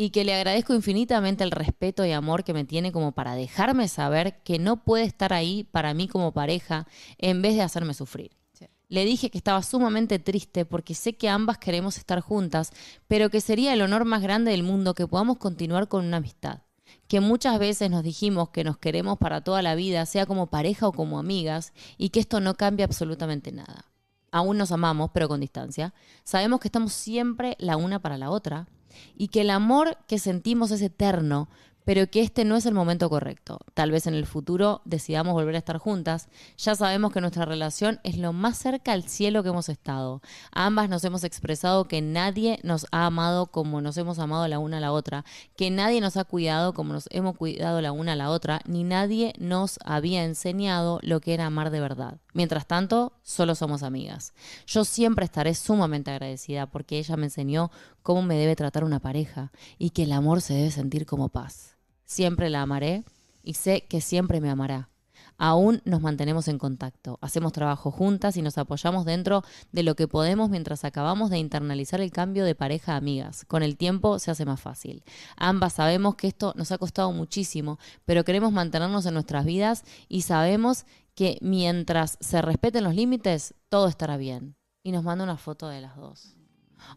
y 0.00 0.10
que 0.10 0.22
le 0.22 0.32
agradezco 0.32 0.74
infinitamente 0.74 1.42
el 1.42 1.50
respeto 1.50 2.04
y 2.04 2.12
amor 2.12 2.44
que 2.44 2.54
me 2.54 2.64
tiene 2.64 2.92
como 2.92 3.10
para 3.10 3.34
dejarme 3.34 3.88
saber 3.88 4.40
que 4.44 4.60
no 4.60 4.84
puede 4.84 5.02
estar 5.02 5.32
ahí 5.32 5.64
para 5.64 5.92
mí 5.92 6.06
como 6.06 6.30
pareja 6.30 6.86
en 7.18 7.42
vez 7.42 7.56
de 7.56 7.62
hacerme 7.62 7.94
sufrir. 7.94 8.30
Sí. 8.52 8.66
Le 8.86 9.04
dije 9.04 9.28
que 9.28 9.38
estaba 9.38 9.60
sumamente 9.64 10.20
triste 10.20 10.64
porque 10.64 10.94
sé 10.94 11.16
que 11.16 11.28
ambas 11.28 11.58
queremos 11.58 11.98
estar 11.98 12.20
juntas, 12.20 12.70
pero 13.08 13.28
que 13.28 13.40
sería 13.40 13.72
el 13.72 13.82
honor 13.82 14.04
más 14.04 14.22
grande 14.22 14.52
del 14.52 14.62
mundo 14.62 14.94
que 14.94 15.08
podamos 15.08 15.38
continuar 15.38 15.88
con 15.88 16.06
una 16.06 16.18
amistad. 16.18 16.60
Que 17.08 17.18
muchas 17.18 17.58
veces 17.58 17.90
nos 17.90 18.04
dijimos 18.04 18.50
que 18.50 18.62
nos 18.62 18.78
queremos 18.78 19.18
para 19.18 19.40
toda 19.40 19.62
la 19.62 19.74
vida, 19.74 20.06
sea 20.06 20.26
como 20.26 20.46
pareja 20.46 20.86
o 20.86 20.92
como 20.92 21.18
amigas, 21.18 21.72
y 21.96 22.10
que 22.10 22.20
esto 22.20 22.38
no 22.38 22.54
cambia 22.54 22.84
absolutamente 22.84 23.50
nada. 23.50 23.86
Aún 24.30 24.58
nos 24.58 24.70
amamos, 24.70 25.10
pero 25.12 25.26
con 25.26 25.40
distancia. 25.40 25.92
Sabemos 26.22 26.60
que 26.60 26.68
estamos 26.68 26.92
siempre 26.92 27.56
la 27.58 27.76
una 27.76 27.98
para 27.98 28.16
la 28.16 28.30
otra 28.30 28.68
y 29.16 29.28
que 29.28 29.42
el 29.42 29.50
amor 29.50 29.98
que 30.06 30.18
sentimos 30.18 30.70
es 30.70 30.82
eterno, 30.82 31.48
pero 31.88 32.06
que 32.10 32.20
este 32.20 32.44
no 32.44 32.54
es 32.54 32.66
el 32.66 32.74
momento 32.74 33.08
correcto. 33.08 33.60
Tal 33.72 33.90
vez 33.90 34.06
en 34.06 34.12
el 34.12 34.26
futuro 34.26 34.82
decidamos 34.84 35.32
volver 35.32 35.54
a 35.54 35.58
estar 35.58 35.78
juntas. 35.78 36.28
Ya 36.58 36.74
sabemos 36.74 37.14
que 37.14 37.22
nuestra 37.22 37.46
relación 37.46 37.98
es 38.04 38.18
lo 38.18 38.34
más 38.34 38.58
cerca 38.58 38.92
al 38.92 39.04
cielo 39.04 39.42
que 39.42 39.48
hemos 39.48 39.70
estado. 39.70 40.20
Ambas 40.52 40.90
nos 40.90 41.02
hemos 41.04 41.24
expresado 41.24 41.88
que 41.88 42.02
nadie 42.02 42.60
nos 42.62 42.86
ha 42.92 43.06
amado 43.06 43.46
como 43.46 43.80
nos 43.80 43.96
hemos 43.96 44.18
amado 44.18 44.46
la 44.48 44.58
una 44.58 44.76
a 44.76 44.80
la 44.80 44.92
otra, 44.92 45.24
que 45.56 45.70
nadie 45.70 46.02
nos 46.02 46.18
ha 46.18 46.24
cuidado 46.24 46.74
como 46.74 46.92
nos 46.92 47.08
hemos 47.10 47.38
cuidado 47.38 47.80
la 47.80 47.92
una 47.92 48.12
a 48.12 48.16
la 48.16 48.28
otra, 48.28 48.60
ni 48.66 48.84
nadie 48.84 49.32
nos 49.38 49.78
había 49.82 50.24
enseñado 50.24 51.00
lo 51.00 51.20
que 51.20 51.32
era 51.32 51.46
amar 51.46 51.70
de 51.70 51.80
verdad. 51.80 52.18
Mientras 52.38 52.68
tanto, 52.68 53.14
solo 53.24 53.56
somos 53.56 53.82
amigas. 53.82 54.32
Yo 54.64 54.84
siempre 54.84 55.24
estaré 55.24 55.54
sumamente 55.54 56.12
agradecida 56.12 56.66
porque 56.66 56.96
ella 57.00 57.16
me 57.16 57.24
enseñó 57.24 57.72
cómo 58.04 58.22
me 58.22 58.36
debe 58.36 58.54
tratar 58.54 58.84
una 58.84 59.00
pareja 59.00 59.50
y 59.76 59.90
que 59.90 60.04
el 60.04 60.12
amor 60.12 60.40
se 60.40 60.54
debe 60.54 60.70
sentir 60.70 61.04
como 61.04 61.30
paz. 61.30 61.76
Siempre 62.04 62.48
la 62.48 62.62
amaré 62.62 63.02
y 63.42 63.54
sé 63.54 63.86
que 63.88 64.00
siempre 64.00 64.40
me 64.40 64.50
amará. 64.50 64.88
Aún 65.36 65.82
nos 65.84 66.00
mantenemos 66.00 66.46
en 66.46 66.58
contacto, 66.58 67.18
hacemos 67.22 67.52
trabajo 67.52 67.90
juntas 67.90 68.36
y 68.36 68.42
nos 68.42 68.56
apoyamos 68.56 69.04
dentro 69.04 69.42
de 69.72 69.82
lo 69.82 69.96
que 69.96 70.06
podemos 70.06 70.48
mientras 70.48 70.84
acabamos 70.84 71.30
de 71.30 71.38
internalizar 71.38 72.00
el 72.00 72.12
cambio 72.12 72.44
de 72.44 72.54
pareja 72.54 72.92
a 72.92 72.96
amigas. 72.98 73.44
Con 73.46 73.64
el 73.64 73.76
tiempo 73.76 74.20
se 74.20 74.30
hace 74.30 74.44
más 74.44 74.60
fácil. 74.60 75.02
Ambas 75.36 75.72
sabemos 75.72 76.14
que 76.14 76.28
esto 76.28 76.54
nos 76.56 76.70
ha 76.70 76.78
costado 76.78 77.10
muchísimo, 77.10 77.80
pero 78.04 78.24
queremos 78.24 78.52
mantenernos 78.52 79.06
en 79.06 79.14
nuestras 79.14 79.44
vidas 79.44 79.84
y 80.08 80.22
sabemos 80.22 80.86
que 81.18 81.36
mientras 81.40 82.16
se 82.20 82.40
respeten 82.40 82.84
los 82.84 82.94
límites, 82.94 83.52
todo 83.68 83.88
estará 83.88 84.16
bien. 84.16 84.54
Y 84.84 84.92
nos 84.92 85.02
manda 85.02 85.24
una 85.24 85.36
foto 85.36 85.66
de 85.66 85.80
las 85.80 85.96
dos. 85.96 86.36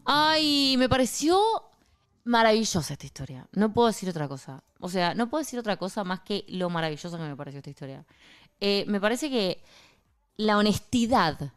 Ay, 0.04 0.76
me 0.78 0.88
pareció 0.88 1.40
maravillosa 2.22 2.92
esta 2.92 3.04
historia. 3.04 3.48
No 3.50 3.72
puedo 3.72 3.88
decir 3.88 4.08
otra 4.08 4.28
cosa. 4.28 4.62
O 4.78 4.88
sea, 4.88 5.16
no 5.16 5.28
puedo 5.28 5.42
decir 5.42 5.58
otra 5.58 5.76
cosa 5.76 6.04
más 6.04 6.20
que 6.20 6.44
lo 6.46 6.70
maravillosa 6.70 7.18
que 7.18 7.24
me 7.24 7.34
pareció 7.34 7.58
esta 7.58 7.70
historia. 7.70 8.06
Eh, 8.60 8.84
me 8.86 9.00
parece 9.00 9.28
que 9.28 9.64
la 10.36 10.56
honestidad, 10.56 11.52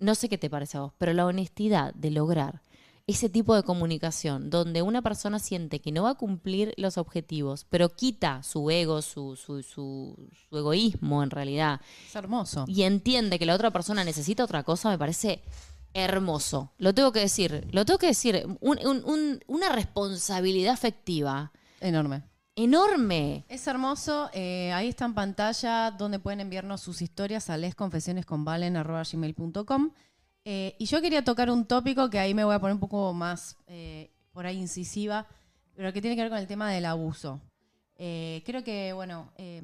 no 0.00 0.16
sé 0.16 0.28
qué 0.28 0.38
te 0.38 0.50
parece 0.50 0.78
a 0.78 0.80
vos, 0.80 0.94
pero 0.98 1.12
la 1.12 1.24
honestidad 1.24 1.94
de 1.94 2.10
lograr 2.10 2.62
ese 3.06 3.28
tipo 3.28 3.54
de 3.54 3.62
comunicación 3.64 4.48
donde 4.50 4.82
una 4.82 5.02
persona 5.02 5.38
siente 5.38 5.80
que 5.80 5.92
no 5.92 6.02
va 6.04 6.10
a 6.10 6.14
cumplir 6.14 6.72
los 6.76 6.96
objetivos, 6.98 7.66
pero 7.68 7.88
quita 7.90 8.42
su 8.42 8.70
ego, 8.70 9.02
su, 9.02 9.36
su, 9.36 9.62
su, 9.62 10.28
su 10.48 10.56
egoísmo 10.58 11.22
en 11.22 11.30
realidad, 11.30 11.80
Es 12.06 12.14
hermoso. 12.16 12.64
y 12.68 12.82
entiende 12.82 13.38
que 13.38 13.46
la 13.46 13.54
otra 13.54 13.70
persona 13.70 14.04
necesita 14.04 14.44
otra 14.44 14.62
cosa, 14.62 14.88
me 14.90 14.98
parece 14.98 15.42
hermoso. 15.94 16.72
Lo 16.78 16.94
tengo 16.94 17.12
que 17.12 17.20
decir, 17.20 17.68
lo 17.72 17.84
tengo 17.84 17.98
que 17.98 18.06
decir. 18.06 18.46
Un- 18.60 18.78
un- 18.86 19.04
un- 19.04 19.40
una 19.46 19.68
responsabilidad 19.68 20.72
afectiva 20.72 21.52
Enorme. 21.80 22.22
enorme. 22.56 23.44
Es 23.48 23.66
hermoso. 23.66 24.30
eh, 24.32 24.72
ahí 24.72 24.88
está 24.88 25.04
en 25.04 25.12
pantalla 25.14 25.90
donde 25.90 26.18
pueden 26.18 26.40
enviarnos 26.40 26.80
sus 26.80 27.02
historias 27.02 27.50
a 27.50 27.58
lesconfesionesconvalen.gmail.com. 27.58 29.90
Eh, 30.44 30.74
y 30.78 30.86
yo 30.86 31.00
quería 31.00 31.24
tocar 31.24 31.50
un 31.50 31.64
tópico 31.66 32.10
que 32.10 32.18
ahí 32.18 32.34
me 32.34 32.44
voy 32.44 32.54
a 32.54 32.58
poner 32.58 32.74
un 32.74 32.80
poco 32.80 33.12
más 33.12 33.56
eh, 33.66 34.10
por 34.32 34.46
ahí 34.46 34.58
incisiva, 34.58 35.26
pero 35.74 35.92
que 35.92 36.00
tiene 36.00 36.16
que 36.16 36.22
ver 36.22 36.30
con 36.30 36.38
el 36.38 36.46
tema 36.46 36.70
del 36.70 36.84
abuso. 36.84 37.40
Eh, 37.96 38.42
creo 38.44 38.64
que, 38.64 38.92
bueno, 38.92 39.30
eh, 39.36 39.62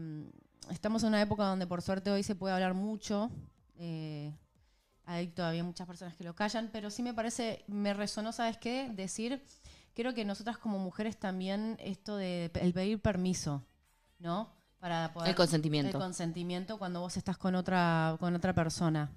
estamos 0.71 1.03
en 1.03 1.09
una 1.09 1.23
época 1.23 1.45
donde 1.45 1.67
por 1.67 1.83
suerte 1.83 2.11
hoy 2.11 2.23
se 2.23 2.35
puede 2.37 2.55
hablar 2.55 2.75
mucho. 2.75 3.31
eh, 3.77 4.33
hay 5.05 5.29
todavía 5.29 5.65
muchas 5.65 5.87
personas 5.87 6.15
que 6.17 6.23
lo 6.23 6.35
callan, 6.35 6.69
pero 6.71 6.91
sí 6.91 7.03
me 7.03 7.15
parece, 7.15 7.65
me 7.67 7.95
resonó, 7.95 8.31
¿sabes 8.31 8.59
qué? 8.59 8.91
Decir, 8.95 9.43
creo 9.95 10.13
que 10.13 10.27
nosotras 10.27 10.59
como 10.59 10.79
mujeres 10.79 11.17
también 11.19 11.79
esto 11.81 12.17
de 12.19 12.51
el 12.61 12.75
pedir 12.75 13.01
permiso, 13.01 13.65
¿no? 14.19 14.53
Para 14.81 15.11
poder 15.15 15.31
El 15.31 15.35
consentimiento. 15.35 15.97
el 15.97 16.03
consentimiento 16.03 16.79
cuando 16.79 17.01
vos 17.01 17.17
estás 17.17 17.39
con 17.39 17.55
otra, 17.55 18.19
con 18.21 18.35
otra 18.35 18.53
persona. 18.53 19.11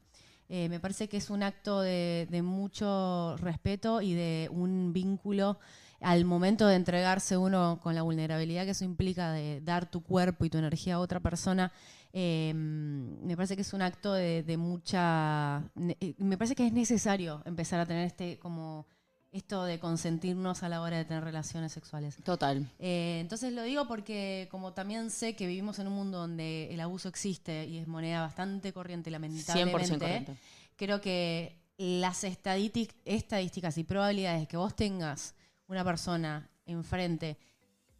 Eh, 0.54 0.68
me 0.68 0.82
parece 0.82 1.08
que 1.08 1.16
es 1.16 1.30
un 1.30 1.43
acto 1.43 1.80
de, 1.80 2.41
mucho 2.43 3.38
respeto 3.38 4.02
y 4.02 4.14
de 4.14 4.49
un 4.52 4.91
vínculo 4.91 5.58
al 6.02 6.26
momento 6.26 6.68
de 6.68 6.76
entregarse 6.76 7.38
uno 7.38 7.80
con 7.82 7.95
la 7.95 8.02
vulnerabilidad 8.02 8.66
que 8.66 8.72
eso 8.72 8.84
implica 8.84 9.32
de 9.32 9.62
dar 9.62 9.89
tu 9.89 10.04
cuerpo 10.04 10.43
y 10.43 10.49
tu 10.49 10.58
energía 10.58 10.95
a 10.95 10.99
otra 10.99 11.22
persona. 11.22 11.72
eh, 12.12 12.52
me 12.54 13.38
parece 13.38 13.56
que 13.56 13.62
es 13.62 13.72
un 13.72 13.82
acto 13.82 14.12
de, 14.12 14.43
de 14.43 14.58
mucha... 14.58 15.64
eh, 16.02 16.16
Me 16.18 16.38
parece 16.38 16.56
que 16.56 16.68
es 16.68 16.74
necesario 16.74 17.41
empezar 17.45 17.80
a 17.80 17.86
tener 17.86 18.06
este 18.06 18.38
como 18.38 18.88
esto 19.32 19.64
de 19.64 19.80
consentirnos 19.80 20.62
a 20.64 20.70
la 20.70 20.82
hora 20.82 20.98
de 20.98 21.06
tener 21.06 21.24
relaciones 21.24 21.72
sexuales. 21.72 22.18
Total. 22.24 22.68
Eh, 22.80 23.20
entonces 23.22 23.54
lo 23.54 23.64
digo 23.64 23.88
porque 23.88 24.48
como 24.52 24.74
también 24.74 25.10
sé 25.10 25.36
que 25.36 25.48
vivimos 25.48 25.80
en 25.80 25.88
un 25.88 25.94
mundo 25.94 26.18
donde 26.18 26.74
el 26.74 26.80
abuso 26.82 27.08
existe 27.08 27.66
y 27.66 27.78
es 27.78 27.88
moneda 27.88 28.22
bastante 28.22 28.74
corriente, 28.74 29.10
100% 29.10 29.14
lamentablemente, 29.14 30.00
corriente. 30.00 30.36
creo 30.76 31.00
que 31.00 31.58
las 31.78 32.24
estadístic- 32.26 32.94
estadísticas 33.06 33.78
y 33.78 33.84
probabilidades 33.86 34.48
que 34.48 34.58
vos 34.58 34.76
tengas 34.76 35.34
una 35.68 35.84
persona 35.86 36.50
enfrente 36.66 37.38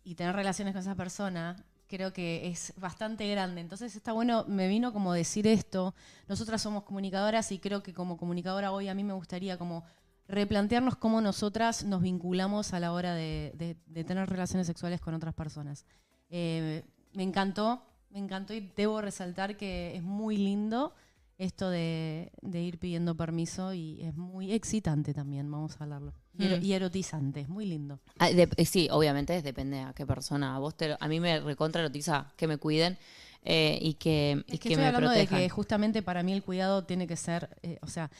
y 0.04 0.16
tener 0.16 0.36
relaciones 0.36 0.74
con 0.74 0.82
esa 0.82 0.96
persona, 0.96 1.64
creo 1.88 2.12
que 2.12 2.48
es 2.50 2.74
bastante 2.78 3.30
grande. 3.30 3.62
Entonces 3.62 3.96
está 3.96 4.12
bueno, 4.12 4.44
me 4.48 4.68
vino 4.68 4.92
como 4.94 5.14
decir 5.14 5.48
esto. 5.48 5.96
Nosotras 6.28 6.62
somos 6.62 6.84
comunicadoras 6.84 7.52
y 7.52 7.60
creo 7.60 7.82
que 7.84 7.94
como 7.94 8.18
comunicadora 8.18 8.72
hoy 8.72 8.88
a 8.90 8.94
mí 8.94 9.04
me 9.04 9.14
gustaría 9.14 9.58
como 9.58 9.84
replantearnos 10.28 10.95
cómo 10.95 11.22
nosotras 11.22 11.84
nos 11.84 12.01
vinculamos 12.01 12.74
a 12.74 12.80
la 12.80 12.91
hora 12.93 13.13
de, 13.15 13.51
de- 13.55 13.78
de 13.86 14.03
tener 14.03 14.30
relaciones 14.30 14.67
sexuales 14.67 15.01
con 15.01 15.13
otras 15.13 15.34
personas. 15.34 15.86
Eh, 16.30 16.84
me 17.13 17.24
encantó, 17.24 17.84
me 18.09 18.19
encantó 18.19 18.53
y 18.53 18.72
debo 18.76 19.01
resaltar 19.01 19.57
que 19.57 19.95
es 19.95 20.03
muy 20.03 20.38
lindo 20.38 20.93
esto 21.38 21.69
de, 21.72 22.32
de 22.41 22.61
ir 22.61 22.78
pidiendo 22.78 23.15
permiso 23.17 23.74
y 23.74 23.99
es 24.03 24.15
muy 24.15 24.53
excitante 24.53 25.13
también, 25.13 25.49
vamos 25.51 25.76
a 25.80 25.84
hablarlo. 25.86 26.13
Y, 26.38 26.45
Mm. 26.45 26.63
y 26.63 26.74
erotizante, 26.74 27.41
es 27.41 27.49
muy 27.49 27.65
lindo. 27.65 27.99
Ah, 28.19 28.30
de- 28.30 28.47
eh, 28.55 28.65
sí, 28.65 28.88
obviamente 28.91 29.41
depende 29.41 29.80
a 29.82 29.91
qué 29.93 30.05
persona. 30.05 30.55
A 30.55 30.59
vos 30.59 30.76
te, 30.78 30.95
a 30.97 31.07
mí 31.07 31.19
me 31.19 31.39
recontra 31.39 31.82
erotiza 31.82 32.32
que 32.38 32.47
me 32.47 32.57
cuiden 32.57 32.97
eh, 33.43 33.80
y 33.82 33.95
que, 33.95 34.43
y 34.47 34.53
Es 34.53 34.59
que, 34.59 34.59
que 34.59 34.69
estoy 34.69 34.76
me 34.84 34.86
hablando 34.88 35.09
protejan. 35.09 35.39
de 35.39 35.43
que 35.45 35.49
justamente 35.49 36.01
para 36.03 36.22
mí 36.24 36.32
el 36.32 36.43
cuidado 36.43 36.84
tiene 36.86 37.07
que 37.07 37.15
ser, 37.17 37.49
eh, 37.63 37.80
o 37.82 37.88
sea, 37.88 38.11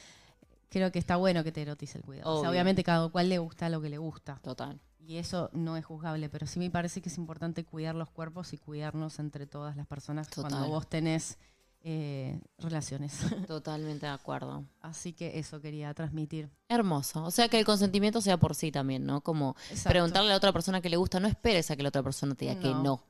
creo 0.72 0.90
que 0.90 0.98
está 0.98 1.16
bueno 1.16 1.44
que 1.44 1.52
te 1.52 1.62
erotice 1.62 1.98
el 1.98 2.04
cuidado. 2.04 2.34
O 2.34 2.40
sea, 2.40 2.50
obviamente 2.50 2.82
cada 2.82 3.08
cual 3.10 3.28
le 3.28 3.38
gusta 3.38 3.68
lo 3.68 3.80
que 3.80 3.90
le 3.90 3.98
gusta. 3.98 4.40
Total. 4.42 4.80
y 4.98 5.16
eso 5.18 5.50
no 5.52 5.76
es 5.76 5.84
juzgable, 5.84 6.28
pero 6.28 6.46
sí 6.46 6.58
me 6.58 6.70
parece 6.70 7.02
que 7.02 7.08
es 7.08 7.18
importante 7.18 7.64
cuidar 7.64 7.94
los 7.94 8.08
cuerpos 8.10 8.52
y 8.52 8.58
cuidarnos 8.58 9.18
entre 9.18 9.46
todas 9.46 9.76
las 9.76 9.86
personas 9.86 10.28
cuando 10.34 10.66
vos 10.68 10.88
tenés 10.88 11.38
eh, 11.84 12.40
relaciones. 12.58 13.12
Totalmente 13.48 14.06
de 14.06 14.12
acuerdo. 14.12 14.64
Así 14.80 15.12
que 15.12 15.40
eso 15.40 15.60
quería 15.60 15.92
transmitir. 15.94 16.48
Hermoso. 16.68 17.24
O 17.24 17.30
sea, 17.32 17.48
que 17.48 17.58
el 17.58 17.64
consentimiento 17.64 18.20
sea 18.20 18.36
por 18.36 18.54
sí 18.54 18.70
también, 18.70 19.04
¿no? 19.04 19.20
Como 19.20 19.56
Exacto. 19.68 19.90
preguntarle 19.90 20.28
a 20.28 20.30
la 20.30 20.36
otra 20.36 20.52
persona 20.52 20.80
que 20.80 20.88
le 20.88 20.96
gusta, 20.96 21.18
no 21.18 21.26
esperes 21.26 21.70
a 21.70 21.76
que 21.76 21.82
la 21.82 21.88
otra 21.88 22.02
persona 22.04 22.34
te 22.36 22.46
diga 22.46 22.60
que 22.60 22.68
No. 22.68 23.02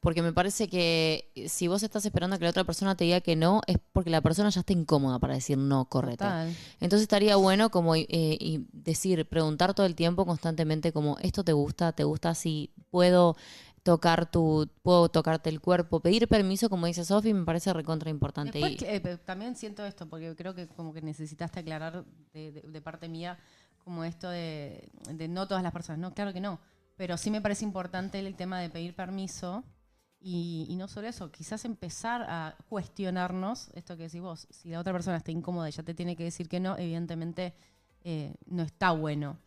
Porque 0.00 0.22
me 0.22 0.32
parece 0.32 0.68
que 0.68 1.30
si 1.48 1.68
vos 1.68 1.82
estás 1.82 2.04
esperando 2.06 2.36
a 2.36 2.38
que 2.38 2.44
la 2.44 2.50
otra 2.50 2.64
persona 2.64 2.96
te 2.96 3.04
diga 3.04 3.20
que 3.20 3.36
no, 3.36 3.60
es 3.66 3.76
porque 3.92 4.10
la 4.10 4.20
persona 4.22 4.48
ya 4.50 4.60
está 4.60 4.72
incómoda 4.72 5.18
para 5.18 5.34
decir 5.34 5.58
no, 5.58 5.84
correcto. 5.86 6.24
Total. 6.24 6.54
Entonces 6.80 7.02
estaría 7.02 7.36
bueno 7.36 7.70
como 7.70 7.94
eh, 7.94 8.06
y 8.08 8.66
decir, 8.72 9.26
preguntar 9.28 9.74
todo 9.74 9.86
el 9.86 9.94
tiempo 9.94 10.24
constantemente 10.24 10.92
como, 10.92 11.18
¿esto 11.20 11.44
te 11.44 11.52
gusta? 11.52 11.92
¿Te 11.92 12.04
gusta 12.04 12.34
si 12.34 12.72
puedo 12.90 13.36
tocar 13.82 14.30
tu, 14.30 14.68
puedo 14.82 15.08
tocarte 15.08 15.50
el 15.50 15.60
cuerpo? 15.60 16.00
Pedir 16.00 16.28
permiso, 16.28 16.68
como 16.70 16.86
dice 16.86 17.04
Sofi, 17.04 17.32
me 17.34 17.44
parece 17.44 17.72
recontra 17.72 18.10
importante. 18.10 18.58
Después 18.58 18.82
eh, 18.82 19.18
también 19.24 19.56
siento 19.56 19.84
esto, 19.84 20.08
porque 20.08 20.34
creo 20.36 20.54
que 20.54 20.66
como 20.68 20.92
que 20.94 21.02
necesitaste 21.02 21.60
aclarar 21.60 22.04
de, 22.32 22.52
de- 22.52 22.62
de 22.62 22.80
parte 22.82 23.08
mía 23.08 23.38
como 23.84 24.04
esto 24.04 24.28
de, 24.30 24.90
de 25.12 25.28
no 25.28 25.46
todas 25.48 25.62
las 25.62 25.72
personas. 25.72 25.98
No, 25.98 26.12
claro 26.14 26.32
que 26.32 26.40
no. 26.40 26.60
Pero 27.00 27.16
sí 27.16 27.30
me 27.30 27.40
parece 27.40 27.64
importante 27.64 28.18
el 28.18 28.34
tema 28.34 28.60
de 28.60 28.68
pedir 28.68 28.94
permiso. 28.94 29.64
Y, 30.20 30.66
y 30.68 30.76
no 30.76 30.86
solo 30.86 31.08
eso, 31.08 31.32
quizás 31.32 31.64
empezar 31.64 32.20
a 32.28 32.54
cuestionarnos 32.68 33.70
esto 33.72 33.96
que 33.96 34.02
decís 34.02 34.20
vos. 34.20 34.46
Si 34.50 34.68
la 34.68 34.80
otra 34.80 34.92
persona 34.92 35.16
está 35.16 35.30
incómoda 35.30 35.66
y 35.66 35.72
ya 35.72 35.82
te 35.82 35.94
tiene 35.94 36.14
que 36.14 36.24
decir 36.24 36.46
que 36.46 36.60
no, 36.60 36.76
evidentemente 36.76 37.54
eh, 38.04 38.34
no 38.44 38.62
está 38.62 38.90
bueno. 38.90 39.38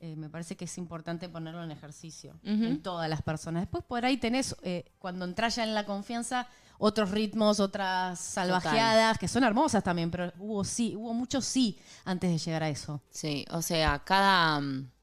Eh, 0.00 0.16
me 0.16 0.30
parece 0.30 0.56
que 0.56 0.64
es 0.64 0.78
importante 0.78 1.28
ponerlo 1.28 1.62
en 1.62 1.72
ejercicio 1.72 2.38
Ujú. 2.42 2.64
en 2.64 2.82
todas 2.82 3.10
las 3.10 3.20
personas. 3.20 3.64
Después 3.64 3.84
por 3.84 4.02
ahí 4.02 4.16
tenés, 4.16 4.56
eh, 4.62 4.90
cuando 4.98 5.26
entras 5.26 5.56
ya 5.56 5.64
en 5.64 5.74
la 5.74 5.84
confianza, 5.84 6.48
otros 6.78 7.10
ritmos, 7.10 7.60
otras 7.60 8.18
salvajeadas, 8.18 9.18
que 9.18 9.28
son 9.28 9.44
hermosas 9.44 9.84
también, 9.84 10.10
pero 10.10 10.32
hubo 10.38 10.64
sí, 10.64 10.96
hubo 10.96 11.12
mucho 11.12 11.42
sí 11.42 11.78
antes 12.06 12.30
de 12.30 12.38
llegar 12.38 12.62
a 12.62 12.70
eso. 12.70 13.02
Sí, 13.10 13.44
o 13.50 13.60
sea, 13.60 13.98
cada... 13.98 14.58
mm, 14.58 14.93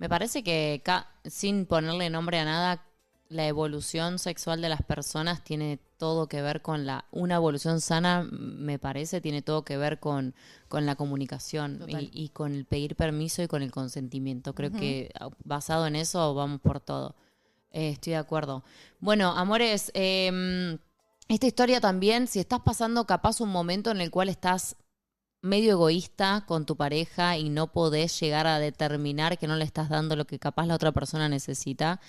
Me 0.00 0.08
parece 0.08 0.42
que 0.42 0.82
sin 1.26 1.66
ponerle 1.66 2.08
nombre 2.08 2.38
a 2.38 2.46
nada, 2.46 2.86
la 3.28 3.46
evolución 3.46 4.18
sexual 4.18 4.62
de 4.62 4.70
las 4.70 4.82
personas 4.82 5.44
tiene 5.44 5.78
todo 5.98 6.26
que 6.26 6.40
ver 6.40 6.62
con 6.62 6.86
la... 6.86 7.04
Una 7.10 7.34
evolución 7.34 7.82
sana, 7.82 8.26
me 8.32 8.78
parece, 8.78 9.20
tiene 9.20 9.42
todo 9.42 9.62
que 9.62 9.76
ver 9.76 10.00
con, 10.00 10.34
con 10.68 10.86
la 10.86 10.96
comunicación 10.96 11.84
y, 11.86 12.10
y 12.14 12.30
con 12.30 12.54
el 12.54 12.64
pedir 12.64 12.96
permiso 12.96 13.42
y 13.42 13.46
con 13.46 13.60
el 13.60 13.70
consentimiento. 13.70 14.54
Creo 14.54 14.72
que 14.72 15.10
ah, 15.20 15.28
basado 15.44 15.86
en 15.86 15.96
eso 15.96 16.34
vamos 16.34 16.62
por 16.62 16.80
todo. 16.80 17.14
Eh, 17.70 17.90
estoy 17.90 18.14
de 18.14 18.20
acuerdo. 18.20 18.64
Bueno, 19.00 19.32
amores, 19.36 19.92
eh, 19.92 20.78
esta 21.28 21.46
historia 21.46 21.78
también, 21.78 22.26
si 22.26 22.40
estás 22.40 22.60
pasando 22.60 23.06
capaz 23.06 23.42
un 23.42 23.50
momento 23.50 23.90
en 23.90 24.00
el 24.00 24.10
cual 24.10 24.30
estás 24.30 24.76
medio 25.42 25.72
egoísta 25.72 26.44
con 26.46 26.66
tu 26.66 26.76
pareja 26.76 27.36
y 27.38 27.48
no 27.48 27.72
podés 27.72 28.18
llegar 28.20 28.46
a 28.46 28.58
determinar 28.58 29.38
que 29.38 29.46
no 29.46 29.56
le 29.56 29.64
estás 29.64 29.88
dando 29.88 30.16
lo 30.16 30.26
que 30.26 30.38
capaz 30.38 30.66
la 30.66 30.74
otra 30.74 30.92
persona 30.92 31.28
necesita, 31.28 32.00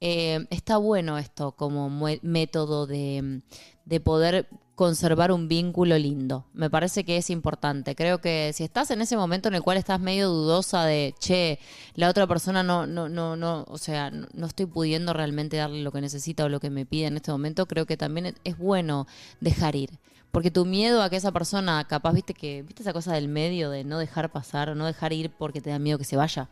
eh, 0.00 0.46
está 0.50 0.76
bueno 0.76 1.16
esto 1.16 1.52
como 1.52 1.88
método 2.22 2.86
de, 2.86 3.40
de 3.86 4.00
poder 4.00 4.48
conservar 4.74 5.32
un 5.32 5.48
vínculo 5.48 5.96
lindo. 5.96 6.44
Me 6.52 6.68
parece 6.68 7.04
que 7.04 7.16
es 7.16 7.30
importante. 7.30 7.94
Creo 7.94 8.20
que 8.20 8.52
si 8.52 8.62
estás 8.62 8.90
en 8.90 9.00
ese 9.00 9.16
momento 9.16 9.48
en 9.48 9.54
el 9.54 9.62
cual 9.62 9.78
estás 9.78 9.98
medio 9.98 10.28
dudosa 10.28 10.84
de, 10.84 11.14
che, 11.18 11.58
la 11.94 12.10
otra 12.10 12.26
persona 12.26 12.62
no, 12.62 12.86
no, 12.86 13.08
no, 13.08 13.36
no, 13.36 13.64
o 13.68 13.78
sea, 13.78 14.10
no, 14.10 14.28
no 14.34 14.46
estoy 14.46 14.66
pudiendo 14.66 15.14
realmente 15.14 15.56
darle 15.56 15.82
lo 15.82 15.92
que 15.92 16.02
necesita 16.02 16.44
o 16.44 16.50
lo 16.50 16.60
que 16.60 16.68
me 16.68 16.84
pide 16.84 17.06
en 17.06 17.16
este 17.16 17.32
momento, 17.32 17.64
creo 17.64 17.86
que 17.86 17.96
también 17.96 18.34
es 18.44 18.58
bueno 18.58 19.06
dejar 19.40 19.76
ir. 19.76 19.98
Porque 20.36 20.50
tu 20.50 20.66
miedo 20.66 21.02
a 21.02 21.08
que 21.08 21.16
esa 21.16 21.32
persona, 21.32 21.82
capaz, 21.84 22.12
viste 22.12 22.34
que, 22.34 22.60
viste 22.60 22.82
esa 22.82 22.92
cosa 22.92 23.14
del 23.14 23.26
medio 23.26 23.70
de 23.70 23.84
no 23.84 23.98
dejar 23.98 24.30
pasar 24.30 24.76
no 24.76 24.84
dejar 24.84 25.14
ir 25.14 25.30
porque 25.30 25.62
te 25.62 25.70
da 25.70 25.78
miedo 25.78 25.96
que 25.96 26.04
se 26.04 26.14
vaya. 26.14 26.50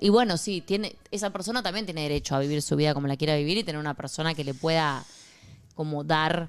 Y 0.00 0.08
bueno, 0.08 0.38
sí, 0.38 0.62
tiene, 0.62 0.96
esa 1.10 1.28
persona 1.28 1.62
también 1.62 1.84
tiene 1.84 2.00
derecho 2.00 2.34
a 2.34 2.38
vivir 2.38 2.62
su 2.62 2.74
vida 2.74 2.94
como 2.94 3.06
la 3.06 3.18
quiera 3.18 3.36
vivir 3.36 3.58
y 3.58 3.64
tener 3.64 3.78
una 3.78 3.92
persona 3.92 4.32
que 4.32 4.44
le 4.44 4.54
pueda 4.54 5.04
como 5.74 6.04
dar 6.04 6.48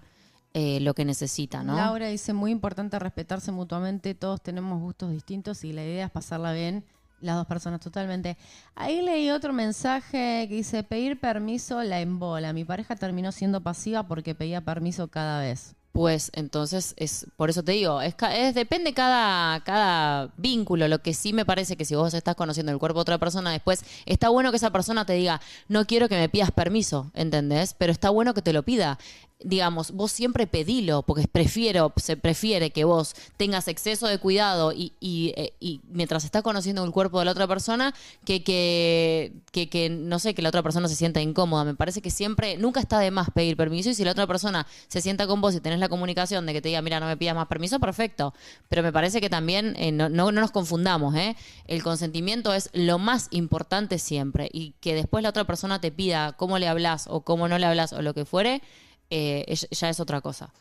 eh, 0.54 0.80
lo 0.80 0.94
que 0.94 1.04
necesita, 1.04 1.64
¿no? 1.64 1.76
Laura 1.76 2.08
dice, 2.08 2.32
muy 2.32 2.50
importante 2.50 2.98
respetarse 2.98 3.52
mutuamente, 3.52 4.16
todos 4.16 4.42
tenemos 4.42 4.80
gustos 4.80 5.12
distintos 5.12 5.66
y 5.66 5.74
la 5.74 5.84
idea 5.84 6.06
es 6.06 6.12
pasarla 6.12 6.54
bien 6.54 6.86
las 7.20 7.36
dos 7.36 7.46
personas 7.46 7.82
totalmente. 7.82 8.38
Ahí 8.76 9.02
leí 9.02 9.32
otro 9.32 9.52
mensaje 9.52 10.46
que 10.48 10.56
dice, 10.56 10.84
pedir 10.84 11.20
permiso 11.20 11.84
la 11.84 12.00
embola. 12.00 12.54
Mi 12.54 12.64
pareja 12.64 12.96
terminó 12.96 13.34
siendo 13.34 13.60
pasiva 13.60 14.04
porque 14.04 14.34
pedía 14.34 14.62
permiso 14.62 15.10
cada 15.10 15.42
vez. 15.42 15.76
Pues 15.92 16.30
entonces 16.36 16.94
es 16.98 17.26
por 17.36 17.50
eso 17.50 17.64
te 17.64 17.72
digo, 17.72 18.00
es, 18.02 18.16
es- 18.34 18.54
depende 18.56 18.94
cada 18.94 19.60
cada 19.64 20.32
vínculo, 20.38 20.88
lo 20.88 21.00
que 21.02 21.14
sí 21.16 21.34
me 21.34 21.46
parece 21.46 21.76
que 21.78 21.84
si 21.84 21.96
vos 21.96 22.14
estás 22.14 22.36
conociendo 22.36 22.72
el 22.72 22.78
cuerpo 22.78 23.00
de 23.00 23.02
otra 23.02 23.18
persona 23.18 23.52
después 23.52 23.84
está 24.06 24.30
bueno 24.30 24.52
que 24.52 24.58
esa 24.58 24.72
persona 24.72 25.06
te 25.06 25.14
diga, 25.14 25.42
"No 25.68 25.86
quiero 25.86 26.08
que 26.08 26.16
me 26.16 26.30
pidas 26.30 26.52
permiso", 26.52 27.12
¿entendés? 27.16 27.74
Pero 27.78 27.92
está 27.92 28.12
bueno 28.12 28.34
que 28.36 28.42
te 28.44 28.54
lo 28.54 28.62
pida. 28.64 29.00
Digamos, 29.42 29.92
vos 29.92 30.12
siempre 30.12 30.48
pedilo, 30.48 31.04
porque 31.04 31.26
prefiero, 31.26 31.94
se 31.96 32.18
prefiere 32.18 32.72
que 32.72 32.84
vos 32.84 33.16
tengas 33.38 33.70
exceso 33.70 34.06
de 34.08 34.18
cuidado 34.18 34.74
y, 34.74 34.92
y, 35.00 35.34
eh, 35.38 35.54
y 35.62 35.80
mientras 35.88 36.26
estás 36.26 36.42
conociendo 36.44 36.84
el 36.84 36.92
cuerpo 36.92 37.20
de 37.20 37.26
la 37.26 37.32
otra 37.32 37.48
persona, 37.48 37.96
que, 38.26 38.44
que, 38.44 39.32
que, 39.52 39.90
no 39.90 40.20
sé, 40.20 40.34
que 40.34 40.42
la 40.42 40.50
otra 40.50 40.62
persona 40.62 40.90
se 40.90 40.96
sienta 40.96 41.22
incómoda. 41.22 41.64
Me 41.64 41.74
parece 41.74 42.02
que 42.02 42.12
siempre, 42.12 42.58
nunca 42.58 42.82
está 42.82 43.00
de 43.00 43.12
más 43.12 43.30
pedir 43.32 43.56
permiso 43.56 43.90
y 43.90 43.94
si 43.94 44.04
la 44.04 44.12
otra 44.12 44.28
persona 44.28 44.68
se 44.90 45.00
sienta 45.00 45.26
con 45.26 45.40
vos 45.40 45.56
y 45.56 45.62
tenés 45.62 45.80
la 45.80 45.88
comunicación 45.88 46.46
de 46.46 46.52
que 46.52 46.62
te 46.62 46.68
diga, 46.68 46.82
mira, 46.82 47.00
no 47.00 47.06
me 47.06 47.16
pidas 47.16 47.34
más 47.34 47.48
permiso, 47.48 47.80
perfecto. 47.80 48.34
Pero 48.68 48.84
me 48.84 48.92
parece 48.92 49.22
que 49.22 49.30
también, 49.30 49.74
eh, 49.78 49.94
no, 49.94 50.10
no, 50.10 50.34
no 50.34 50.42
nos 50.42 50.52
confundamos, 50.52 51.16
¿eh? 51.16 51.38
El 51.66 51.82
consentimiento 51.82 52.54
es 52.54 52.70
lo 52.74 53.00
más 53.00 53.30
importante 53.32 54.00
siempre 54.00 54.50
y 54.52 54.74
que 54.82 54.96
después 54.96 55.24
la 55.24 55.30
otra 55.30 55.46
persona 55.46 55.80
te 55.80 55.92
pida 55.94 56.34
cómo 56.34 56.60
le 56.60 56.68
hablas 56.68 57.06
o 57.08 57.22
cómo 57.22 57.48
no 57.48 57.58
le 57.58 57.66
hablas 57.66 57.94
o 57.94 58.02
lo 58.02 58.14
que 58.14 58.26
fuere, 58.26 58.62
eh, 59.10 59.46
es- 59.48 59.68
ya 59.72 59.90
es 59.90 60.00
otra 60.00 60.22
cosa. 60.22 60.54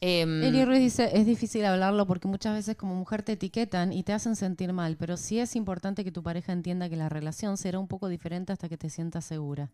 Em, 0.00 0.42
Eli 0.42 0.64
Ruiz 0.64 0.80
dice, 0.80 1.10
es 1.16 1.24
difícil 1.24 1.64
hablarlo 1.64 2.04
porque 2.06 2.28
muchas 2.28 2.54
veces 2.54 2.76
como 2.76 2.94
mujer 2.94 3.22
te 3.22 3.32
etiquetan 3.32 3.92
y 3.92 4.02
te 4.02 4.12
hacen 4.12 4.36
sentir 4.36 4.72
mal, 4.72 4.96
pero 4.96 5.16
sí 5.16 5.38
es 5.38 5.56
importante 5.56 6.04
que 6.04 6.12
tu 6.12 6.22
pareja 6.22 6.52
entienda 6.52 6.88
que 6.90 6.96
la 6.96 7.08
relación 7.08 7.56
será 7.56 7.78
un 7.78 7.86
poco 7.88 8.08
diferente 8.08 8.52
hasta 8.52 8.68
que 8.68 8.76
te 8.76 8.90
sientas 8.90 9.24
segura. 9.24 9.70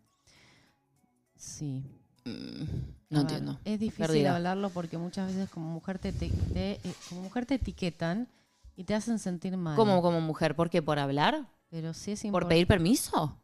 Sí. 1.35 1.83
no 2.23 2.31
A 2.31 3.23
ver, 3.23 3.31
entiendo. 3.31 3.59
Es 3.65 3.79
difícil 3.79 4.05
Perdida. 4.05 4.35
hablarlo 4.35 4.69
porque 4.69 4.97
muchas 4.97 5.27
veces 5.27 5.49
como 5.49 5.69
mujer 5.71 5.97
te, 5.99 6.13
te- 6.13 6.29
te- 6.29 6.73
eh, 6.83 6.93
como 7.09 7.23
mujer 7.23 7.45
te 7.45 7.55
etiquetan 7.55 8.27
y 8.75 8.83
te 8.83 8.93
hacen 8.93 9.17
sentir 9.19 9.57
mal. 9.57 9.75
¿Cómo 9.75 10.01
como 10.01 10.21
mujer? 10.21 10.55
¿Por 10.55 10.69
qué? 10.69 10.81
¿Por 10.81 10.99
hablar? 10.99 11.47
Pero 11.69 11.93
sí 11.93 12.11
es 12.11 12.21
¿Por 12.21 12.27
importante. 12.27 12.53
pedir 12.55 12.67
permiso? 12.67 13.37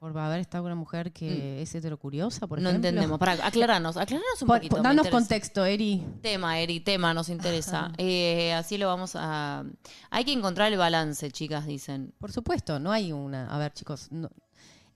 Por 0.00 0.16
haber 0.16 0.40
estado 0.40 0.64
con 0.64 0.72
una 0.72 0.80
mujer 0.80 1.12
que 1.12 1.60
es 1.60 1.74
heterocuriosa, 1.74 2.46
por 2.46 2.58
no 2.58 2.70
ejemplo. 2.70 2.88
entendemos. 2.88 3.18
Para, 3.18 3.32
aclaranos, 3.46 3.98
aclaranos 3.98 4.40
un 4.40 4.48
Por- 4.48 4.56
poquito. 4.56 4.80
danos 4.80 5.08
contexto, 5.08 5.62
Eri. 5.66 6.02
Tema, 6.22 6.58
Eri, 6.58 6.80
tema, 6.80 7.12
nos 7.12 7.28
interesa. 7.28 7.92
Eh, 7.98 8.54
así 8.54 8.78
lo 8.78 8.86
vamos 8.86 9.12
a... 9.14 9.62
Hay 10.08 10.24
que 10.24 10.32
encontrar 10.32 10.72
el 10.72 10.78
balance, 10.78 11.30
chicas, 11.30 11.66
dicen. 11.66 12.14
Por 12.18 12.32
supuesto, 12.32 12.80
no 12.80 12.92
hay 12.92 13.12
una. 13.12 13.46
A 13.54 13.58
ver, 13.58 13.74
chicos, 13.74 14.10
no- 14.10 14.30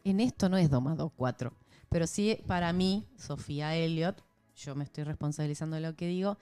en 0.05 0.20
esto 0.20 0.48
no 0.48 0.57
es 0.57 0.70
2 0.70 0.80
más 0.82 0.96
2, 0.96 1.12
4. 1.14 1.52
Pero 1.90 2.07
sí, 2.07 2.38
para 2.46 2.72
mí, 2.72 3.07
Sofía 3.18 3.74
Elliot, 3.76 4.24
yo 4.57 4.74
me 4.74 4.84
estoy 4.84 5.05
responsabilizando 5.05 5.76
de 5.76 5.82
lo 5.82 5.94
que 5.96 6.07
digo, 6.07 6.38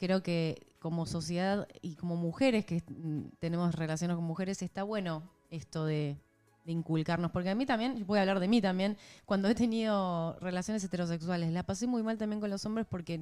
creo 0.00 0.24
que 0.24 0.74
como 0.80 1.06
sociedad 1.06 1.68
y 1.82 1.94
como 1.94 2.16
mujeres 2.16 2.64
que 2.66 2.82
mm, 2.88 3.36
tenemos 3.38 3.76
relaciones 3.76 4.16
con 4.16 4.24
mujeres, 4.24 4.60
está 4.60 4.82
bueno 4.82 5.22
esto 5.50 5.84
de, 5.86 6.18
de 6.64 6.72
inculcarnos. 6.72 7.30
Porque 7.30 7.50
a 7.50 7.54
mí 7.54 7.66
también, 7.66 8.04
voy 8.06 8.18
a 8.18 8.22
hablar 8.22 8.40
de 8.40 8.48
mí 8.48 8.60
también, 8.60 8.96
cuando 9.24 9.48
he 9.48 9.54
tenido 9.54 10.36
relaciones 10.40 10.84
heterosexuales, 10.84 11.52
la 11.52 11.62
pasé 11.62 11.86
muy 11.86 12.02
mal 12.02 12.18
también 12.18 12.40
con 12.40 12.50
los 12.50 12.64
hombres 12.64 12.86
porque 12.88 13.20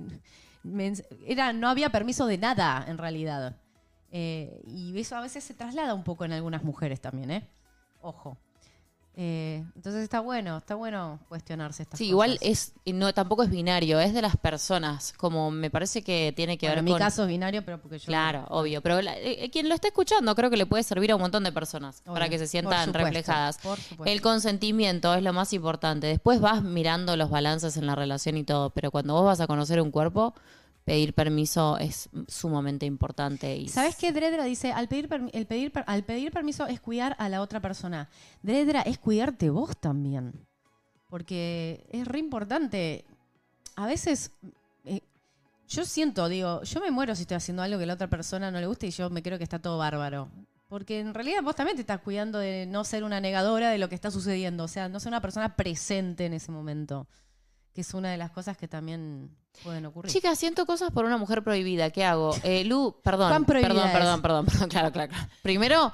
era, 1.27 1.53
no 1.53 1.69
había 1.69 1.91
permiso 1.91 2.27
de 2.27 2.39
nada 2.39 2.85
en 2.89 2.99
realidad. 2.99 3.57
Eh, 4.13 4.63
y 4.67 4.99
eso 4.99 5.17
a 5.17 5.21
veces 5.21 5.45
se 5.45 5.55
traslada 5.55 5.95
un 5.95 6.05
poco 6.05 6.25
en 6.25 6.33
algunas 6.33 6.65
mujeres 6.65 7.01
también, 7.01 7.31
¿eh? 7.31 7.49
Ojo. 8.03 8.37
Eh, 9.17 9.65
entonces 9.75 10.03
está 10.05 10.21
bueno, 10.21 10.57
está 10.59 10.77
bueno 10.77 11.19
cuestionarse 11.29 11.83
estas 11.83 11.99
Sí, 11.99 12.05
cosas. 12.05 12.11
igual 12.11 12.39
es 12.41 12.73
no 12.87 13.13
tampoco 13.13 13.43
es 13.43 13.51
binario, 13.51 13.99
es 14.01 14.15
de 14.15 14.23
las 14.23 14.37
personas, 14.37 15.13
como 15.17 15.51
me 15.51 15.69
parece 15.69 16.03
que 16.03 16.33
tiene 16.35 16.57
que 16.57 16.67
Bueno, 16.67 16.75
ver 16.77 16.79
en 16.79 16.85
mi 16.85 16.91
con 16.93 16.99
caso 17.01 17.23
es 17.23 17.29
binario, 17.29 17.65
pero 17.65 17.79
porque 17.81 17.99
yo... 17.99 18.07
Claro, 18.07 18.47
obvio, 18.49 18.81
pero 18.83 19.03
la- 19.03 19.19
eh, 19.19 19.51
quien 19.53 19.69
lo 19.69 19.75
está 19.75 19.89
escuchando 19.89 20.35
creo 20.37 20.49
que 20.49 20.57
le 20.57 20.65
puede 20.65 20.85
servir 20.85 21.11
a 21.11 21.17
un 21.17 21.23
montón 21.23 21.43
de 21.45 21.51
personas 21.53 22.01
Obvio, 22.05 22.15
para 22.15 22.29
que 22.29 22.39
se 22.39 22.47
sientan 22.47 22.87
supuesto, 22.87 23.05
reflejadas. 23.05 23.59
El 24.07 24.21
consentimiento 24.23 25.13
es 25.15 25.23
lo 25.23 25.33
más 25.33 25.53
importante. 25.53 26.07
Después 26.07 26.41
vas 26.41 26.63
mirando 26.63 27.17
los 27.17 27.31
balances 27.31 27.77
en 27.77 27.87
la 27.87 27.97
relación 27.97 28.37
y 28.37 28.45
todo, 28.45 28.71
pero 28.71 28.91
cuando 28.93 29.15
vos 29.15 29.25
vas 29.25 29.41
a 29.41 29.47
conocer 29.49 29.81
un 29.83 29.91
cuerpo, 29.91 30.35
pedir 30.85 31.15
permiso 31.15 31.79
es 31.79 32.09
sumamente 32.27 32.87
importante. 32.87 33.57
Y 33.57 33.69
¿Sabes 33.69 33.97
qué? 33.97 34.13
Dredra 34.13 34.45
dice, 34.45 34.73
al 34.73 34.89
pedir, 34.89 35.09
el 35.33 35.47
pedir, 35.47 35.73
al 35.87 36.05
pedir 36.05 36.33
permiso 36.33 36.67
es 36.67 36.81
cuidar 36.81 37.17
a 37.19 37.29
la 37.29 37.43
otra 37.43 37.61
persona. 37.61 38.09
Dredra 38.43 38.83
es 38.83 38.99
cuidarte 38.99 39.51
vos 39.51 39.77
también. 39.77 40.47
Porque 41.09 41.87
es 41.91 42.07
re 42.07 42.19
importante. 42.19 43.05
A 43.77 43.87
veces, 43.87 44.33
eh, 44.85 45.03
yo 45.69 45.85
siento, 45.85 46.29
digo, 46.29 46.63
yo 46.63 46.81
me 46.81 46.91
muero 46.91 47.15
si 47.15 47.23
estoy 47.23 47.37
haciendo 47.37 47.63
algo 47.63 47.79
que 47.79 47.85
a 47.85 47.87
la 47.87 47.95
otra 47.95 48.09
persona 48.11 48.51
no 48.51 48.61
le 48.61 48.67
guste 48.67 48.87
y 48.87 48.91
yo 48.91 49.11
me 49.11 49.23
creo 49.23 49.39
que 49.39 49.45
está 49.45 49.59
todo 49.59 49.79
bárbaro. 49.79 50.31
Porque 50.69 51.01
en 51.01 51.15
realidad 51.15 51.43
vos 51.43 51.57
también 51.57 51.77
te 51.77 51.81
estás 51.81 52.01
cuidando 52.01 52.39
de 52.39 52.65
no 52.67 52.85
ser 52.85 53.03
una 53.03 53.21
negadora 53.21 53.71
de 53.71 53.79
lo 53.79 53.89
que 53.89 53.97
está 53.97 54.13
sucediendo. 54.13 54.65
O 54.65 54.69
sea, 54.69 54.89
no 54.89 55.01
ser 55.01 55.11
una 55.11 55.21
persona 55.21 55.57
presente 55.57 56.27
en 56.27 56.33
ese 56.33 56.53
momento. 56.53 57.09
Que 57.75 57.81
es 57.81 57.93
una 57.93 58.13
de 58.13 58.17
las 58.17 58.31
cosas 58.31 58.57
que 58.57 58.69
también 58.69 59.37
pueden 59.63 59.87
ocurrir. 59.87 60.13
Chicas, 60.13 60.39
siento 60.39 60.67
cosas 60.67 60.91
por 60.91 61.05
una 61.05 61.17
mujer 61.17 61.43
prohibida. 61.43 61.91
¿Qué 61.91 62.05
hago? 62.05 62.35
Eh, 62.43 62.65
Lu, 62.65 62.97
perdón. 63.03 63.29
¿Cuán 63.31 63.45
prohibida 63.45 63.69
perdón, 63.69 63.89
es? 63.89 63.93
perdón, 63.93 64.23
perdón, 64.23 64.47
perdón. 64.47 64.69
Claro, 64.69 64.93
claro, 64.93 65.11
claro. 65.13 65.29
Primero, 65.43 65.93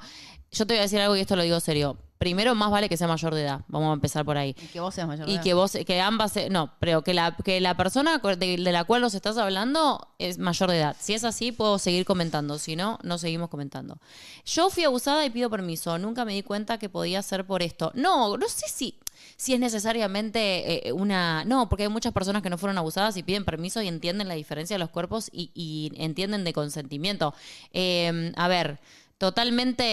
yo 0.51 0.65
te 0.67 0.73
voy 0.73 0.79
a 0.79 0.83
decir 0.83 0.99
algo 0.99 1.15
y 1.15 1.19
esto 1.21 1.35
lo 1.35 1.43
digo 1.43 1.59
serio. 1.59 1.97
Primero, 2.17 2.55
más 2.55 2.71
vale 2.71 2.89
que 2.89 2.97
sea 2.97 3.07
mayor 3.07 3.35
de 3.35 3.43
edad. 3.43 3.61
Vamos 3.67 3.91
a 3.91 3.93
empezar 3.93 4.25
por 4.25 4.37
ahí. 4.37 4.55
Y 4.61 4.67
que 4.67 4.79
vos 4.79 4.95
seas 4.95 5.07
mayor. 5.07 5.25
de 5.25 5.31
Y 5.31 5.35
edad. 5.35 5.43
que 5.43 5.53
vos, 5.53 5.77
que 5.85 6.01
ambas, 6.01 6.31
se- 6.31 6.49
no, 6.49 6.73
pero 6.79 7.03
que 7.03 7.13
la, 7.13 7.35
que 7.43 7.61
la 7.61 7.77
persona 7.77 8.17
de, 8.19 8.35
de 8.57 8.71
la 8.71 8.83
cual 8.85 9.01
nos 9.01 9.13
estás 9.13 9.37
hablando 9.37 10.07
es 10.17 10.39
mayor 10.39 10.71
de 10.71 10.77
edad. 10.79 10.95
Si 10.99 11.13
es 11.13 11.23
así, 11.23 11.51
puedo 11.51 11.77
seguir 11.79 12.05
comentando. 12.05 12.57
Si 12.57 12.75
no, 12.75 12.97
no 13.03 13.17
seguimos 13.17 13.49
comentando. 13.49 13.99
Yo 14.45 14.69
fui 14.69 14.83
abusada 14.83 15.25
y 15.25 15.29
pido 15.29 15.49
permiso. 15.49 15.97
Nunca 15.99 16.25
me 16.25 16.33
di 16.33 16.41
cuenta 16.43 16.79
que 16.79 16.89
podía 16.89 17.21
ser 17.21 17.45
por 17.45 17.61
esto. 17.61 17.91
No, 17.93 18.35
no 18.37 18.47
sé 18.49 18.65
si, 18.67 18.95
si 19.35 19.53
es 19.53 19.59
necesariamente 19.59 20.87
eh, 20.87 20.91
una... 20.93 21.45
No, 21.45 21.69
porque 21.69 21.83
hay 21.83 21.89
muchas 21.89 22.13
personas 22.13 22.41
que 22.41 22.49
no 22.49 22.57
fueron 22.57 22.77
abusadas 22.77 23.15
y 23.17 23.23
piden 23.23 23.45
permiso 23.45 23.81
y 23.81 23.87
entienden 23.87 24.27
la 24.27 24.33
diferencia 24.33 24.73
de 24.75 24.79
los 24.79 24.89
cuerpos 24.89 25.29
y, 25.31 25.51
y 25.53 25.91
entienden 25.97 26.43
de 26.43 26.53
consentimiento. 26.53 27.33
Eh, 27.73 28.31
a 28.35 28.47
ver, 28.47 28.79
totalmente 29.17 29.83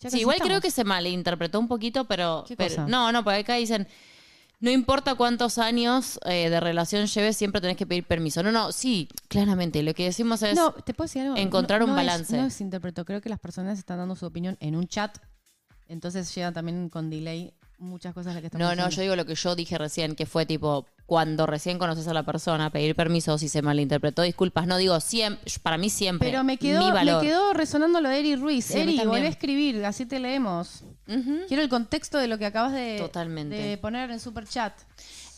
ya 0.00 0.10
Sí, 0.10 0.20
igual 0.20 0.36
estamos. 0.36 0.48
creo 0.50 0.60
que 0.60 0.70
se 0.70 0.84
malinterpretó 0.84 1.58
un 1.58 1.68
poquito, 1.68 2.04
pero, 2.06 2.44
¿Qué 2.46 2.54
pero- 2.56 2.68
cosa? 2.70 2.86
no, 2.86 3.10
no, 3.12 3.24
porque 3.24 3.38
acá 3.40 3.54
dicen 3.54 3.86
no 4.60 4.70
importa 4.70 5.14
cuántos 5.14 5.58
años 5.58 6.20
eh, 6.26 6.50
de 6.50 6.60
relación 6.60 7.06
lleves, 7.06 7.36
siempre 7.36 7.60
tenés 7.60 7.76
que 7.76 7.86
pedir 7.86 8.04
permiso. 8.06 8.42
No, 8.42 8.52
no, 8.52 8.72
sí, 8.72 9.08
claramente, 9.28 9.82
lo 9.82 9.94
que 9.94 10.04
decimos 10.04 10.42
es 10.42 10.54
No, 10.56 10.72
¿te 10.72 10.94
puedo 10.94 11.06
decir 11.06 11.22
algo? 11.22 11.36
encontrar 11.36 11.80
No- 11.80 11.86
un 11.86 11.92
no 11.94 12.00
es- 12.00 12.06
balance. 12.06 12.36
no 12.36 12.44
es 12.46 12.60
interpreto. 12.60 13.04
Creo 13.04 13.20
que 13.20 13.28
las 13.30 13.40
personas 13.40 13.78
están 13.78 13.98
dando 13.98 14.16
su 14.16 14.26
opinión 14.26 14.56
en 14.60 14.76
un 14.76 14.86
chat. 14.86 15.18
Entonces 15.88 16.32
llegan 16.34 16.54
también 16.54 16.88
con 16.88 17.10
delay 17.10 17.52
muchas 17.80 18.14
cosas 18.14 18.34
las 18.34 18.42
que 18.42 18.46
estamos 18.46 18.66
No, 18.66 18.74
no, 18.74 18.88
yo 18.90 19.02
digo 19.02 19.16
lo 19.16 19.24
que 19.26 19.34
yo 19.34 19.56
dije 19.56 19.76
recién, 19.78 20.14
que 20.14 20.26
fue 20.26 20.46
tipo, 20.46 20.86
cuando 21.06 21.46
recién 21.46 21.78
conoces 21.78 22.06
a 22.06 22.14
la 22.14 22.22
persona, 22.22 22.70
pedir 22.70 22.94
permiso 22.94 23.36
si 23.38 23.48
se 23.48 23.62
malinterpretó, 23.62 24.22
disculpas, 24.22 24.66
no 24.66 24.76
digo 24.76 25.00
siempre, 25.00 25.50
para 25.62 25.78
mí 25.78 25.90
siempre. 25.90 26.30
Pero 26.30 26.44
me 26.44 26.56
quedó, 26.56 26.92
mi 26.92 27.04
me 27.04 27.20
quedó 27.20 27.52
resonando 27.52 28.00
lo 28.00 28.08
de 28.08 28.18
Eri 28.20 28.36
Ruiz. 28.36 28.66
Sí, 28.66 28.78
Eri, 28.78 28.98
volvé 28.98 29.26
a 29.26 29.28
escribir, 29.28 29.84
así 29.84 30.06
te 30.06 30.20
leemos. 30.20 30.84
Quiero 31.48 31.62
el 31.62 31.68
contexto 31.68 32.18
de 32.18 32.28
lo 32.28 32.38
que 32.38 32.46
acabas 32.46 32.72
de, 32.72 32.96
Totalmente. 32.98 33.56
de 33.56 33.76
poner 33.78 34.10
en 34.10 34.20
super 34.20 34.46
chat. 34.46 34.72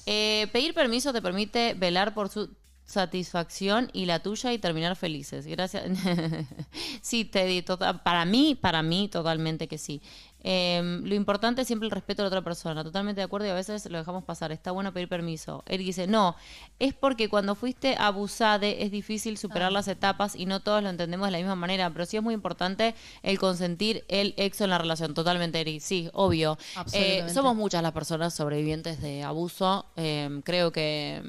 Eh, 0.05 0.49
pedir 0.53 0.75
permiso 0.75 1.13
te 1.13 1.23
permite 1.23 1.75
velar 1.75 2.13
por 2.13 2.29
su 2.29 2.51
satisfacción 2.85 3.89
y 3.93 4.05
la 4.07 4.21
tuya 4.21 4.53
y 4.53 4.59
terminar 4.59 4.97
felices. 4.97 5.47
Gracias. 5.47 5.85
sí, 7.01 7.25
Teddy, 7.25 7.63
tota- 7.63 8.03
para 8.03 8.25
mí, 8.25 8.55
para 8.55 8.83
mí, 8.83 9.09
totalmente 9.09 9.67
que 9.69 9.79
sí. 9.79 10.03
Eh, 10.45 11.01
lo 11.03 11.15
importante 11.15 11.63
es 11.63 11.67
siempre 11.67 11.87
el 11.87 11.93
respeto 11.93 12.23
a 12.23 12.25
la 12.25 12.29
otra 12.29 12.43
persona. 12.43 12.83
Totalmente 12.83 13.21
de 13.21 13.25
acuerdo 13.25 13.47
y 13.47 13.51
a 13.51 13.55
veces 13.55 13.89
lo 13.91 13.99
dejamos 13.99 14.25
pasar. 14.25 14.53
Está 14.53 14.71
bueno 14.73 14.93
pedir 14.93 15.09
permiso. 15.09 15.63
Él 15.67 15.79
dice, 15.79 16.07
no, 16.07 16.37
es 16.79 16.95
porque 16.95 17.29
cuando 17.29 17.55
fuiste 17.55 17.97
abusade 17.99 18.83
es 18.83 18.91
difícil 18.91 19.39
superar 19.39 19.73
las 19.73 19.89
etapas 19.89 20.35
y 20.35 20.47
no 20.47 20.61
todos 20.61 20.83
lo 20.83 20.89
entendemos 20.89 21.27
de 21.29 21.33
la 21.33 21.39
misma 21.39 21.55
manera, 21.55 21.91
pero 21.91 22.07
sí 22.07 22.17
es 22.17 22.23
muy 22.23 22.35
importante 22.35 22.95
el 23.23 23.39
consentir 23.39 24.05
el 24.09 24.35
exo 24.37 24.65
en 24.65 24.71
la 24.71 24.79
relación. 24.79 25.15
Totalmente, 25.15 25.61
Eri. 25.61 25.81
Sí, 25.81 26.11
obvio. 26.13 26.59
Eh, 26.93 27.27
somos 27.33 27.55
muchas 27.55 27.83
las 27.83 27.93
personas 27.93 28.35
sobrevivientes 28.35 29.01
de 29.01 29.23
abuso. 29.23 29.87
Eh, 29.97 30.41
creo 30.45 30.73
que 30.73 31.23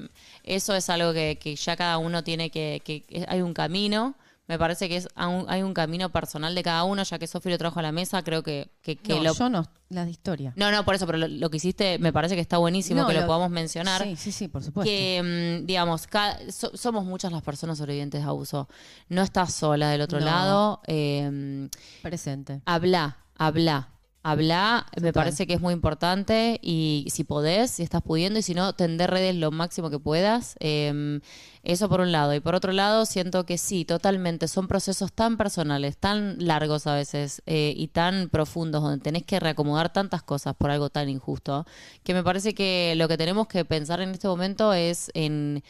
eso 0.44 0.76
es 0.76 0.90
algo 0.90 1.14
que, 1.14 1.38
que 1.40 1.56
ya 1.56 1.76
cada 1.76 1.98
uno 1.98 2.24
tiene 2.24 2.50
que, 2.50 2.82
que, 2.84 3.02
que 3.02 3.26
hay 3.28 3.42
un 3.42 3.54
camino. 3.54 4.16
Me 4.46 4.60
parece 4.60 4.90
que 4.90 4.98
es 4.98 5.08
aún- 5.16 5.46
hay 5.48 5.62
un 5.62 5.74
camino 5.74 6.10
personal 6.12 6.54
de 6.54 6.64
cada 6.64 6.84
uno, 6.84 7.02
ya 7.04 7.18
que 7.18 7.28
Sofi 7.28 7.50
lo 7.50 7.58
trajo 7.58 7.80
a 7.80 7.82
la 7.82 7.94
mesa, 7.94 8.24
creo 8.24 8.44
que, 8.44 8.72
que, 8.82 8.98
que 8.98 9.16
no, 9.16 9.24
lo... 9.24 9.34
yo 9.34 9.50
no, 9.50 9.66
las 9.88 10.04
de 10.06 10.12
historia. 10.12 10.52
No, 10.58 10.70
no, 10.70 10.84
por 10.84 10.96
eso, 10.96 11.06
pero 11.06 11.18
lo, 11.18 11.30
lo 11.30 11.50
que 11.50 11.58
hiciste 11.58 11.98
me 12.00 12.12
parece 12.12 12.36
que 12.36 12.42
está 12.42 12.58
buenísimo 12.58 13.02
No, 13.04 13.08
que 13.08 13.14
lo, 13.14 13.22
lo- 13.22 13.28
podamos 13.28 13.50
mencionar. 13.52 14.04
Sí, 14.04 14.18
sí, 14.18 14.32
sí, 14.34 14.48
por 14.50 14.62
supuesto. 14.62 14.90
Que, 14.90 15.62
mm, 15.62 15.66
digamos, 15.66 16.08
so- 16.50 16.76
somos 16.76 17.06
muchas 17.06 17.32
las 17.32 17.42
personas 17.42 17.78
sobrevivientes 17.78 18.22
de 18.22 18.28
abuso. 18.28 18.68
No 19.08 19.22
estás 19.22 19.54
sola 19.54 19.90
del 19.90 20.02
otro 20.02 20.20
No. 20.20 20.26
lado. 20.26 20.82
eh, 20.88 21.70
Presente. 22.02 22.62
habla, 22.66 23.18
habla, 23.38 23.90
habla, 24.24 24.88
me 25.00 25.14
parece 25.14 25.46
que 25.46 25.54
es 25.54 25.62
muy 25.62 25.74
importante 25.74 26.60
y 26.62 27.06
si 27.12 27.24
podés, 27.24 27.72
si 27.72 27.84
estás 27.84 28.02
pudiendo 28.02 28.40
y 28.40 28.42
si 28.42 28.54
no, 28.54 28.74
tender 28.74 29.12
redes 29.12 29.36
lo 29.36 29.52
máximo 29.52 29.90
que 29.90 30.00
puedas. 30.00 30.56
Eh, 30.60 31.20
eso 31.64 31.88
por 31.88 32.02
un 32.02 32.12
lado. 32.12 32.34
Y 32.34 32.42
por 32.42 32.56
otro 32.56 32.74
lado, 32.74 33.06
siento 33.06 33.46
que 33.46 33.58
sí, 33.58 33.86
totalmente, 33.86 34.50
son 34.50 34.68
procesos 34.68 35.14
tan 35.14 35.38
personales, 35.38 35.98
tan 35.98 36.36
largos 36.40 36.88
a 36.88 36.96
veces 36.96 37.42
eh, 37.46 37.74
y 37.76 37.88
tan 37.88 38.30
profundos, 38.30 38.84
donde 38.84 39.02
tenés 39.02 39.24
que 39.24 39.40
reacomodar 39.40 39.92
tantas 39.92 40.24
cosas 40.24 40.56
por 40.56 40.72
algo 40.72 40.90
tan 40.90 41.08
injusto, 41.08 41.66
que 42.04 42.14
me 42.14 42.22
parece 42.22 42.54
que 42.54 42.94
lo 42.98 43.08
que 43.08 43.18
tenemos 43.18 43.48
que 43.48 43.64
pensar 43.64 44.02
en 44.02 44.10
este 44.10 44.28
momento 44.28 44.74
es 44.74 45.10
en 45.14 45.64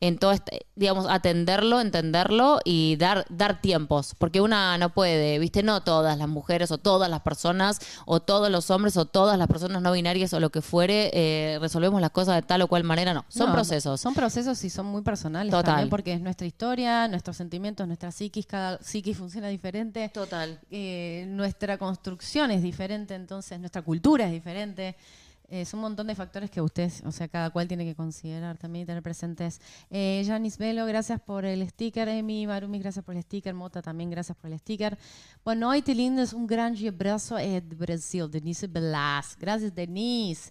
en 0.00 0.18
todo 0.18 0.32
este, 0.32 0.66
digamos, 0.74 1.06
atenderlo, 1.08 1.80
entenderlo 1.80 2.60
y 2.64 2.96
dar, 2.96 3.24
dar 3.30 3.62
tiempos, 3.62 4.14
porque 4.18 4.42
una 4.42 4.76
no 4.76 4.90
puede, 4.90 5.38
viste, 5.38 5.62
no 5.62 5.80
todas 5.82 6.18
las 6.18 6.28
mujeres 6.28 6.70
o 6.70 6.76
todas 6.78 7.08
las 7.08 7.20
personas 7.22 7.80
o 8.04 8.20
todos 8.20 8.50
los 8.50 8.70
hombres 8.70 8.96
o 8.98 9.06
todas 9.06 9.38
las 9.38 9.48
personas 9.48 9.80
no 9.80 9.92
binarias 9.92 10.34
o 10.34 10.40
lo 10.40 10.50
que 10.50 10.60
fuere, 10.60 11.10
eh, 11.14 11.58
resolvemos 11.60 12.00
las 12.02 12.10
cosas 12.10 12.34
de 12.36 12.42
tal 12.42 12.60
o 12.62 12.68
cual 12.68 12.84
manera, 12.84 13.14
no, 13.14 13.24
son 13.28 13.46
No, 13.48 13.54
procesos. 13.54 14.00
Son 14.00 14.12
procesos 14.12 14.62
y 14.64 14.70
son 14.70 14.84
muy 14.86 15.00
personales 15.02 15.50
Total. 15.50 15.64
también 15.64 15.88
porque 15.88 16.12
es 16.12 16.20
nuestra 16.20 16.46
historia, 16.46 17.08
nuestros 17.08 17.36
sentimientos, 17.38 17.86
nuestra 17.86 18.12
psiquis, 18.12 18.44
cada 18.46 18.78
psiquis 18.82 19.16
funciona 19.16 19.48
diferente. 19.48 20.10
Total. 20.10 20.60
eh, 20.70 21.24
nuestra 21.28 21.78
construcción 21.78 22.50
es 22.50 22.62
diferente, 22.62 23.14
entonces 23.14 23.58
nuestra 23.58 23.80
cultura 23.82 24.26
es 24.26 24.32
diferente. 24.32 24.94
Eh, 25.48 25.60
es 25.62 25.72
un 25.74 25.80
montón 25.80 26.06
de 26.08 26.14
factores 26.14 26.50
que 26.50 26.60
ustedes, 26.60 27.02
o 27.04 27.12
sea, 27.12 27.28
cada 27.28 27.50
cual 27.50 27.68
tiene 27.68 27.84
que 27.84 27.94
considerar 27.94 28.58
también 28.58 28.82
y 28.82 28.86
tener 28.86 29.02
presentes. 29.02 29.60
Eh, 29.90 30.22
Janis 30.26 30.58
Velo, 30.58 30.84
gracias 30.86 31.20
por 31.20 31.44
el 31.44 31.68
sticker. 31.68 32.08
Emi 32.08 32.46
Marumi, 32.46 32.78
gracias 32.78 33.04
por 33.04 33.14
el 33.16 33.22
sticker. 33.22 33.54
Mota 33.54 33.82
también, 33.82 34.10
gracias 34.10 34.36
por 34.36 34.50
el 34.50 34.58
sticker. 34.58 34.98
Boa 35.44 35.54
noite, 35.54 35.94
lindas. 35.94 36.32
Um 36.32 36.46
grande 36.46 36.88
abraço 36.88 37.36
é 37.36 37.60
do 37.60 37.76
Brasil. 37.76 38.28
Denise 38.28 38.66
Blas. 38.66 39.36
Gracias, 39.38 39.72
Denise. 39.74 40.50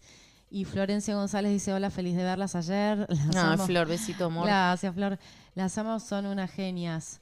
Y 0.50 0.64
Florencia 0.64 1.16
González 1.16 1.52
dice, 1.52 1.74
hola, 1.74 1.90
feliz 1.90 2.16
de 2.16 2.24
verlas 2.24 2.56
ayer. 2.56 3.06
Las 3.10 3.36
Ah, 3.36 3.54
amo. 3.54 3.66
Flor, 3.66 3.88
besito, 3.88 4.26
amor. 4.26 4.46
Gracias, 4.46 4.94
Flor. 4.94 5.18
Las 5.56 5.78
amos 5.78 6.04
son 6.04 6.28
unas 6.28 6.52
genias. 6.52 7.20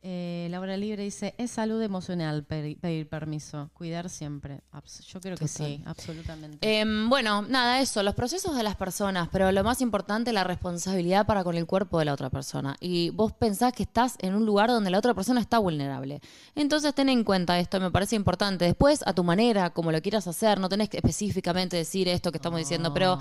Eh, 0.00 0.46
Laura 0.52 0.76
Libre 0.76 1.02
dice, 1.02 1.34
es 1.38 1.50
salud 1.50 1.82
emocional 1.82 2.44
pedir, 2.44 3.08
permiso, 3.08 3.68
cuidar 3.74 4.08
siempre. 4.08 4.60
Abs- 4.72 5.00
Yo 5.06 5.20
creo 5.20 5.36
que 5.36 5.46
Total. 5.48 5.66
sí, 5.66 5.82
absolutamente. 5.86 6.58
Em, 6.80 7.08
bueno, 7.10 7.42
nada, 7.42 7.80
eso, 7.80 8.02
los 8.04 8.14
procesos 8.14 8.54
de 8.56 8.62
las 8.62 8.76
personas, 8.76 9.28
pero 9.32 9.50
lo 9.50 9.64
más 9.64 9.80
importante, 9.80 10.32
la 10.32 10.44
responsabilidad 10.44 11.26
para 11.26 11.42
con 11.42 11.56
el 11.56 11.66
cuerpo 11.66 11.98
de 11.98 12.04
la 12.04 12.12
otra 12.12 12.30
persona. 12.30 12.76
Y 12.80 13.10
vos 13.10 13.32
pensás 13.32 13.72
que 13.72 13.82
estás 13.82 14.14
en 14.20 14.36
un 14.36 14.46
lugar 14.46 14.68
donde 14.70 14.90
la 14.90 14.98
otra 14.98 15.14
persona 15.14 15.40
está 15.40 15.58
vulnerable. 15.58 16.20
Entonces 16.54 16.94
ten 16.94 17.08
en 17.08 17.24
cuenta 17.24 17.58
esto, 17.58 17.80
me 17.80 17.90
parece 17.90 18.14
importante. 18.14 18.66
Después, 18.66 19.02
a 19.04 19.12
tu 19.14 19.24
manera, 19.24 19.70
como 19.70 19.90
lo 19.90 20.00
quieras 20.00 20.28
hacer, 20.28 20.60
no 20.60 20.68
tenés 20.68 20.88
que 20.90 20.98
específicamente 20.98 21.76
decir 21.76 22.06
esto 22.08 22.30
que 22.30 22.38
estamos 22.38 22.60
diciendo, 22.60 22.94
pero 22.94 23.18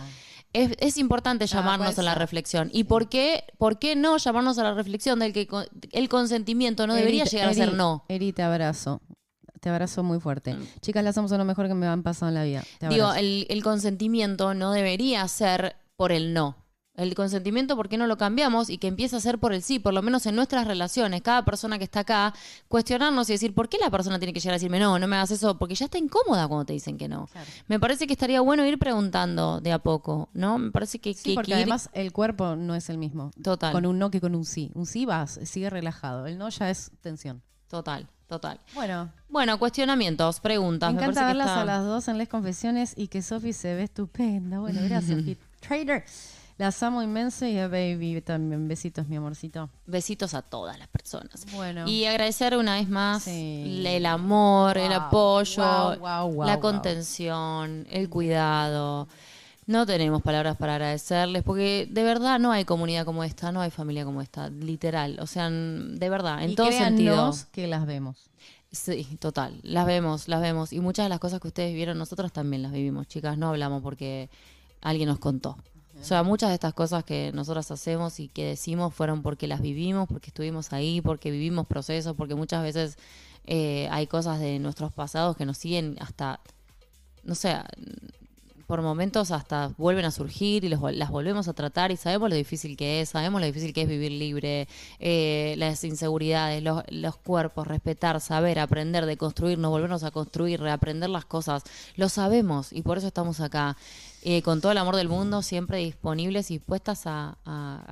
es, 0.53 0.71
es 0.79 0.97
importante 0.97 1.45
llamarnos 1.47 1.97
a 1.99 2.03
la 2.03 2.15
reflexión. 2.15 2.69
¿Y 2.73 2.85
por 2.85 3.09
qué, 3.09 3.43
por 3.57 3.79
qué 3.79 3.95
no 3.95 4.17
llamarnos 4.17 4.57
a 4.57 4.63
la 4.63 4.73
reflexión 4.73 5.19
del 5.19 5.33
que 5.33 5.47
con- 5.47 5.65
el 5.91 6.09
consentimiento 6.09 6.87
no 6.87 6.95
debería 6.95 7.25
llegar 7.25 7.49
a 7.49 7.53
ser 7.53 7.73
no? 7.73 8.03
Mm. 8.07 8.11
Eri, 8.13 8.33
te 8.33 8.43
abrazo. 8.43 9.01
Te 9.59 9.69
abrazo 9.69 10.03
muy 10.03 10.19
fuerte. 10.19 10.55
Chicas, 10.81 11.03
las 11.03 11.15
son 11.15 11.29
lo 11.37 11.45
mejor 11.45 11.67
que 11.67 11.73
me 11.73 11.87
han 11.87 12.03
pasado 12.03 12.29
en 12.29 12.35
la 12.35 12.43
vida. 12.43 12.63
Te 12.79 12.87
Digo, 12.89 13.11
el 13.13 13.63
consentimiento 13.63 14.53
no 14.53 14.71
debería 14.71 15.27
ser 15.27 15.75
por 15.95 16.11
el 16.11 16.33
no. 16.33 16.55
El 16.97 17.13
consentimiento, 17.15 17.75
¿por 17.75 17.87
qué 17.89 17.97
no 17.97 18.07
lo 18.07 18.17
cambiamos? 18.17 18.69
Y 18.71 18.79
que 18.79 18.87
empiece 18.87 19.15
a 19.15 19.19
ser 19.19 19.37
por 19.37 19.53
el 19.53 19.61
sí, 19.61 19.77
por 19.79 19.93
lo 19.93 20.01
menos 20.01 20.25
en 20.25 20.35
nuestras 20.35 20.65
relaciones. 20.67 21.21
Cada 21.21 21.45
persona 21.45 21.77
que 21.77 21.83
está 21.83 21.99
acá, 22.01 22.33
cuestionarnos 22.67 23.29
y 23.29 23.33
decir, 23.33 23.53
¿por 23.53 23.69
qué 23.69 23.77
la 23.77 23.89
persona 23.91 24.17
tiene 24.19 24.33
que 24.33 24.39
llegar 24.39 24.53
a 24.53 24.57
decirme, 24.57 24.79
no, 24.79 24.97
no 24.99 25.07
me 25.07 25.15
hagas 25.15 25.31
eso? 25.31 25.57
Porque 25.59 25.75
ya 25.75 25.85
está 25.85 25.97
incómoda 25.99 26.47
cuando 26.47 26.65
te 26.65 26.73
dicen 26.73 26.97
que 26.97 27.07
no. 27.07 27.27
Claro. 27.31 27.47
Me 27.67 27.79
parece 27.79 28.07
que 28.07 28.13
estaría 28.13 28.41
bueno 28.41 28.65
ir 28.65 28.79
preguntando 28.79 29.61
de 29.61 29.71
a 29.71 29.79
poco, 29.79 30.29
¿no? 30.33 30.57
Me 30.57 30.71
parece 30.71 30.99
que, 30.99 31.13
Sí, 31.13 31.29
que- 31.29 31.35
porque 31.35 31.51
que 31.51 31.57
ir- 31.59 31.61
además 31.61 31.89
el 31.93 32.11
cuerpo 32.11 32.55
no 32.55 32.73
es 32.75 32.89
el 32.89 32.97
mismo. 32.97 33.31
Total. 33.43 33.71
Con 33.73 33.85
un 33.85 33.99
no 33.99 34.09
que 34.11 34.19
con 34.19 34.33
un 34.33 34.43
sí. 34.43 34.71
Un 34.73 34.85
sí 34.87 35.05
vas, 35.05 35.39
sigue 35.43 35.69
relajado. 35.69 36.25
El 36.25 36.37
no 36.39 36.49
ya 36.49 36.69
es 36.71 36.89
tensión. 37.01 37.43
Total, 37.67 38.07
total. 38.27 38.59
Bueno, 38.73 39.11
Bueno, 39.29 39.59
cuestionamientos, 39.59 40.39
preguntas. 40.39 40.89
me 40.91 40.95
Me 40.99 41.03
encanta 41.03 41.21
que 41.21 41.27
verlas 41.27 41.47
está- 41.49 41.61
a 41.61 41.65
las 41.65 41.83
dos 41.85 42.07
en 42.07 42.17
Les 42.17 42.27
Confesiones 42.27 42.93
y 42.95 43.07
que 43.09 43.21
Sofi 43.21 43.53
se 43.53 43.75
ve 43.75 43.83
estupenda. 43.83 44.57
Bueno, 44.59 44.79
gracias, 44.83 45.19
Trader. 45.59 46.03
Las 46.57 46.81
amo 46.81 47.03
inmenso 47.03 47.45
y 47.45 47.57
a 47.59 47.67
Baby 47.67 48.21
también. 48.21 48.67
Besitos, 48.67 49.07
mi 49.07 49.15
amorcito. 49.15 49.69
Besitos 49.85 50.33
a 50.33 50.41
todas 50.41 50.79
las 50.79 50.87
personas. 50.87 51.45
Bueno. 51.53 51.87
Y 51.87 52.05
agradecer 52.05 52.57
una 52.57 52.75
vez 52.75 52.89
más 52.89 53.23
Sí. 53.23 53.83
el 53.85 54.05
amor, 54.07 54.77
el 54.79 54.91
apoyo, 54.91 55.63
wow, 55.63 55.99
wow, 55.99 56.33
wow, 56.33 56.45
la 56.47 56.59
contención, 56.59 57.85
el 57.91 58.09
cuidado. 58.09 59.07
No 59.67 59.85
tenemos 59.85 60.21
palabras 60.23 60.55
para 60.57 60.75
agradecerles 60.75 61.43
porque 61.43 61.87
de 61.91 62.03
verdad 62.03 62.39
no 62.39 62.51
hay 62.51 62.63
comunidad 62.65 63.05
como 63.05 63.23
esta, 63.23 63.51
no 63.51 63.61
hay 63.61 63.69
familia 63.69 64.05
como 64.05 64.21
esta, 64.21 64.49
literal. 64.49 65.19
O 65.21 65.27
sea, 65.27 65.49
de 65.51 66.09
verdad, 66.09 66.41
en 66.41 66.51
y 66.51 66.55
todo 66.55 66.71
sentido. 66.71 67.33
que 67.51 67.67
las 67.67 67.85
vemos. 67.85 68.29
Sí, 68.71 69.17
total. 69.19 69.59
Las 69.63 69.85
vemos, 69.85 70.27
las 70.27 70.41
vemos. 70.41 70.73
Y 70.73 70.79
muchas 70.79 71.05
de 71.05 71.09
las 71.09 71.19
cosas 71.19 71.39
que 71.39 71.47
ustedes 71.49 71.73
vieron, 71.75 71.97
nosotros 71.97 72.31
también 72.31 72.63
las 72.63 72.71
vivimos, 72.71 73.07
chicas. 73.07 73.37
No 73.37 73.49
hablamos 73.49 73.81
porque 73.83 74.29
alguien 74.81 75.07
nos 75.09 75.19
contó. 75.19 75.57
O 75.99 76.03
sea, 76.03 76.23
muchas 76.23 76.49
de 76.49 76.55
estas 76.55 76.73
cosas 76.73 77.03
que 77.03 77.31
nosotras 77.33 77.71
hacemos 77.71 78.19
y 78.19 78.27
que 78.27 78.45
decimos 78.45 78.93
fueron 78.93 79.21
porque 79.21 79.47
las 79.47 79.61
vivimos, 79.61 80.07
porque 80.07 80.27
estuvimos 80.27 80.71
ahí, 80.73 81.01
porque 81.01 81.31
vivimos 81.31 81.65
procesos, 81.65 82.15
porque 82.15 82.35
muchas 82.35 82.63
veces 82.63 82.97
eh, 83.45 83.87
hay 83.91 84.07
cosas 84.07 84.39
de 84.39 84.59
nuestros 84.59 84.91
pasados 84.93 85.35
que 85.35 85.45
nos 85.45 85.57
siguen 85.57 85.97
hasta, 85.99 86.39
no 87.23 87.33
sé, 87.33 87.55
por 88.67 88.81
momentos 88.81 89.31
hasta 89.31 89.71
vuelven 89.77 90.03
a 90.03 90.11
surgir 90.11 90.65
y 90.65 90.69
los 90.69 90.81
las 90.93 91.09
volvemos 91.09 91.47
a 91.47 91.53
tratar 91.53 91.91
y 91.91 91.95
sabemos 91.95 92.29
lo 92.29 92.35
difícil 92.35 92.75
que 92.75 92.99
es, 92.99 93.09
sabemos 93.09 93.39
lo 93.39 93.47
difícil 93.47 93.73
que 93.73 93.83
es 93.83 93.87
vivir 93.87 94.11
libre, 94.11 94.67
eh, 94.99 95.55
las 95.57 95.85
inseguridades, 95.85 96.61
los, 96.61 96.83
los 96.89 97.15
cuerpos, 97.15 97.65
respetar, 97.65 98.19
saber, 98.19 98.59
aprender, 98.59 99.05
de 99.05 99.15
construirnos, 99.15 99.71
volvernos 99.71 100.03
a 100.03 100.11
construir, 100.11 100.59
reaprender 100.59 101.09
las 101.09 101.23
cosas, 101.23 101.63
lo 101.95 102.09
sabemos 102.09 102.73
y 102.73 102.81
por 102.81 102.97
eso 102.97 103.07
estamos 103.07 103.39
acá. 103.39 103.77
Eh, 104.29 104.41
con 104.41 104.59
todo 104.59 104.73
el 104.73 104.77
amor 104.77 104.97
del 104.97 105.07
mundo, 105.07 105.41
siempre 105.41 105.77
disponibles 105.77 106.51
y 106.51 106.55
dispuestas 106.57 107.03
a, 107.05 107.37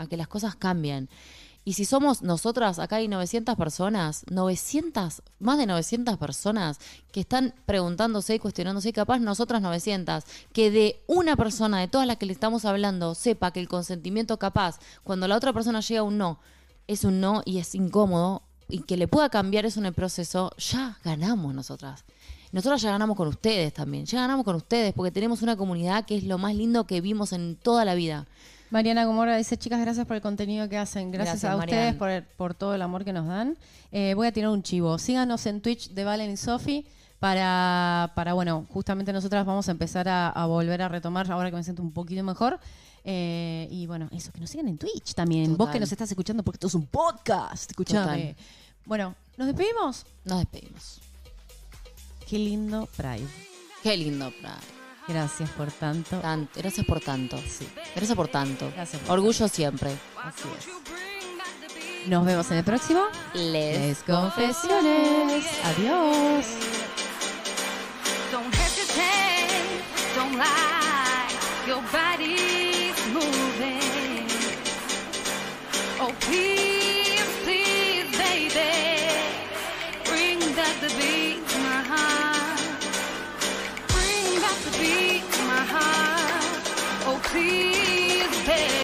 que 0.10 0.18
las 0.18 0.28
cosas 0.28 0.58
cambien. 0.58 1.08
Y 1.64 1.74
si 1.74 1.86
somos 1.86 2.24
nosotras, 2.24 2.78
acá 2.78 2.98
hay 2.98 3.08
900 3.08 3.56
personas, 3.56 4.26
900, 4.30 5.22
más 5.40 5.58
de 5.58 5.66
900 5.66 6.18
personas 6.18 6.80
que 7.14 7.22
están 7.22 7.56
preguntándose 7.66 8.36
y 8.36 8.40
cuestionándose, 8.40 8.90
y 8.90 8.92
capaz 8.92 9.20
nosotras 9.20 9.62
900, 9.62 10.26
que 10.52 10.72
de 10.72 11.02
una 11.08 11.38
persona, 11.38 11.80
de 11.80 11.88
todas 11.88 12.06
las 12.06 12.18
que 12.18 12.26
le 12.26 12.34
estamos 12.34 12.66
hablando, 12.66 13.16
sepa 13.16 13.52
que 13.52 13.62
el 13.62 13.70
consentimiento 13.70 14.38
capaz, 14.38 14.80
cuando 15.06 15.30
la 15.30 15.38
otra 15.38 15.54
persona 15.54 15.80
llega 15.80 16.02
a 16.02 16.04
un 16.04 16.18
no, 16.18 16.42
es 16.88 17.06
un 17.06 17.22
no 17.22 17.44
y 17.46 17.60
es 17.60 17.76
incómodo, 17.76 18.44
y 18.68 18.80
que 18.80 18.98
le 18.98 19.08
pueda 19.08 19.30
cambiar 19.30 19.66
eso 19.66 19.80
en 19.80 19.86
el 19.86 19.94
proceso, 19.94 20.52
ya 20.58 20.98
ganamos 21.02 21.54
nosotras. 21.54 22.04
Nosotros 22.56 22.82
ya 22.82 22.90
ganamos 22.92 23.18
con 23.18 23.28
ustedes 23.28 23.74
también, 23.74 24.06
ya 24.06 24.22
ganamos 24.22 24.46
con 24.46 24.56
ustedes 24.56 24.94
porque 24.94 25.12
tenemos 25.12 25.42
una 25.42 25.56
comunidad 25.58 26.06
que 26.06 26.16
es 26.18 26.24
lo 26.24 26.38
más 26.38 26.56
lindo 26.56 26.88
que 26.88 27.02
vimos 27.02 27.34
en 27.34 27.58
toda 27.58 27.84
la 27.86 27.96
vida. 27.96 28.26
Mariana 28.72 29.04
Gomorra 29.06 29.36
dice, 29.38 29.58
chicas, 29.58 29.80
gracias 29.82 30.06
por 30.08 30.16
el 30.16 30.22
contenido 30.22 30.68
que 30.70 30.78
hacen. 30.78 31.12
Gracias, 31.12 31.42
Gracias, 31.42 31.52
a 31.52 31.58
ustedes 31.58 31.94
por, 31.96 32.10
el- 32.10 32.24
por 32.24 32.54
todo 32.56 32.74
el 32.74 32.82
amor 32.82 33.04
que 33.06 33.14
nos 33.14 33.28
dan. 33.28 33.58
Eh, 33.92 34.14
voy 34.16 34.26
a 34.28 34.32
tirar 34.32 34.50
un 34.52 34.64
chivo. 34.64 34.98
Síganos 34.98 35.46
en 35.46 35.62
Twitch 35.62 35.90
de 35.92 36.04
Valen 36.06 36.32
y 36.32 36.38
Sofi 36.38 36.86
para, 37.20 38.12
para, 38.16 38.34
bueno, 38.34 38.66
justamente 38.72 39.12
nosotras 39.14 39.46
vamos 39.46 39.68
a 39.68 39.72
empezar 39.72 40.08
a, 40.10 40.30
a 40.30 40.46
volver 40.48 40.82
a 40.82 40.88
retomar 40.88 41.30
ahora 41.32 41.50
que 41.52 41.58
me 41.58 41.64
siento 41.64 41.84
un 41.84 41.92
poquito 41.92 42.24
mejor. 42.24 42.60
Eh, 43.04 43.68
y 43.70 43.86
bueno, 43.86 44.08
eso, 44.12 44.32
que 44.32 44.40
nos 44.40 44.50
sigan 44.50 44.68
en 44.68 44.78
Twitch 44.78 45.14
también. 45.14 45.56
Vos 45.58 45.70
que 45.70 45.80
nos 45.80 45.92
estás 45.92 46.10
escuchando 46.10 46.42
porque 46.42 46.56
esto 46.56 46.68
es 46.68 46.74
un 46.76 46.88
podcast. 46.88 47.70
Escuchame. 47.70 48.30
Total. 48.34 48.36
Bueno, 48.86 49.16
¿nos 49.38 49.48
despedimos? 49.48 50.06
Nos 50.24 50.40
despedimos. 50.40 51.02
Qué 52.28 52.40
lindo 52.40 52.88
Pride. 52.98 53.28
Qué 53.84 53.96
lindo, 53.96 54.32
Pride. 54.32 54.76
Gracias 55.08 55.50
por 55.52 55.72
tanto. 55.72 56.20
Tanto, 56.20 56.60
gracias 56.60 56.86
por 56.86 57.00
tanto. 57.00 57.38
Gracias 57.96 58.16
por 58.16 58.28
tanto. 58.28 58.72
Gracias 58.74 59.02
por 59.04 59.12
Orgullo 59.20 59.48
siempre. 59.48 59.96
Así 60.24 60.48
es. 60.58 62.10
Nos 62.10 62.26
vemos 62.26 62.50
en 62.52 62.58
el 62.58 62.64
próximo. 62.64 63.02
Les 63.34 63.80
Les 63.80 64.04
Confesiones. 64.04 65.46
Adiós. 65.64 66.46
Don't 68.32 68.54
hesitate, 68.54 69.84
don't 70.16 70.36
lie. 70.36 70.85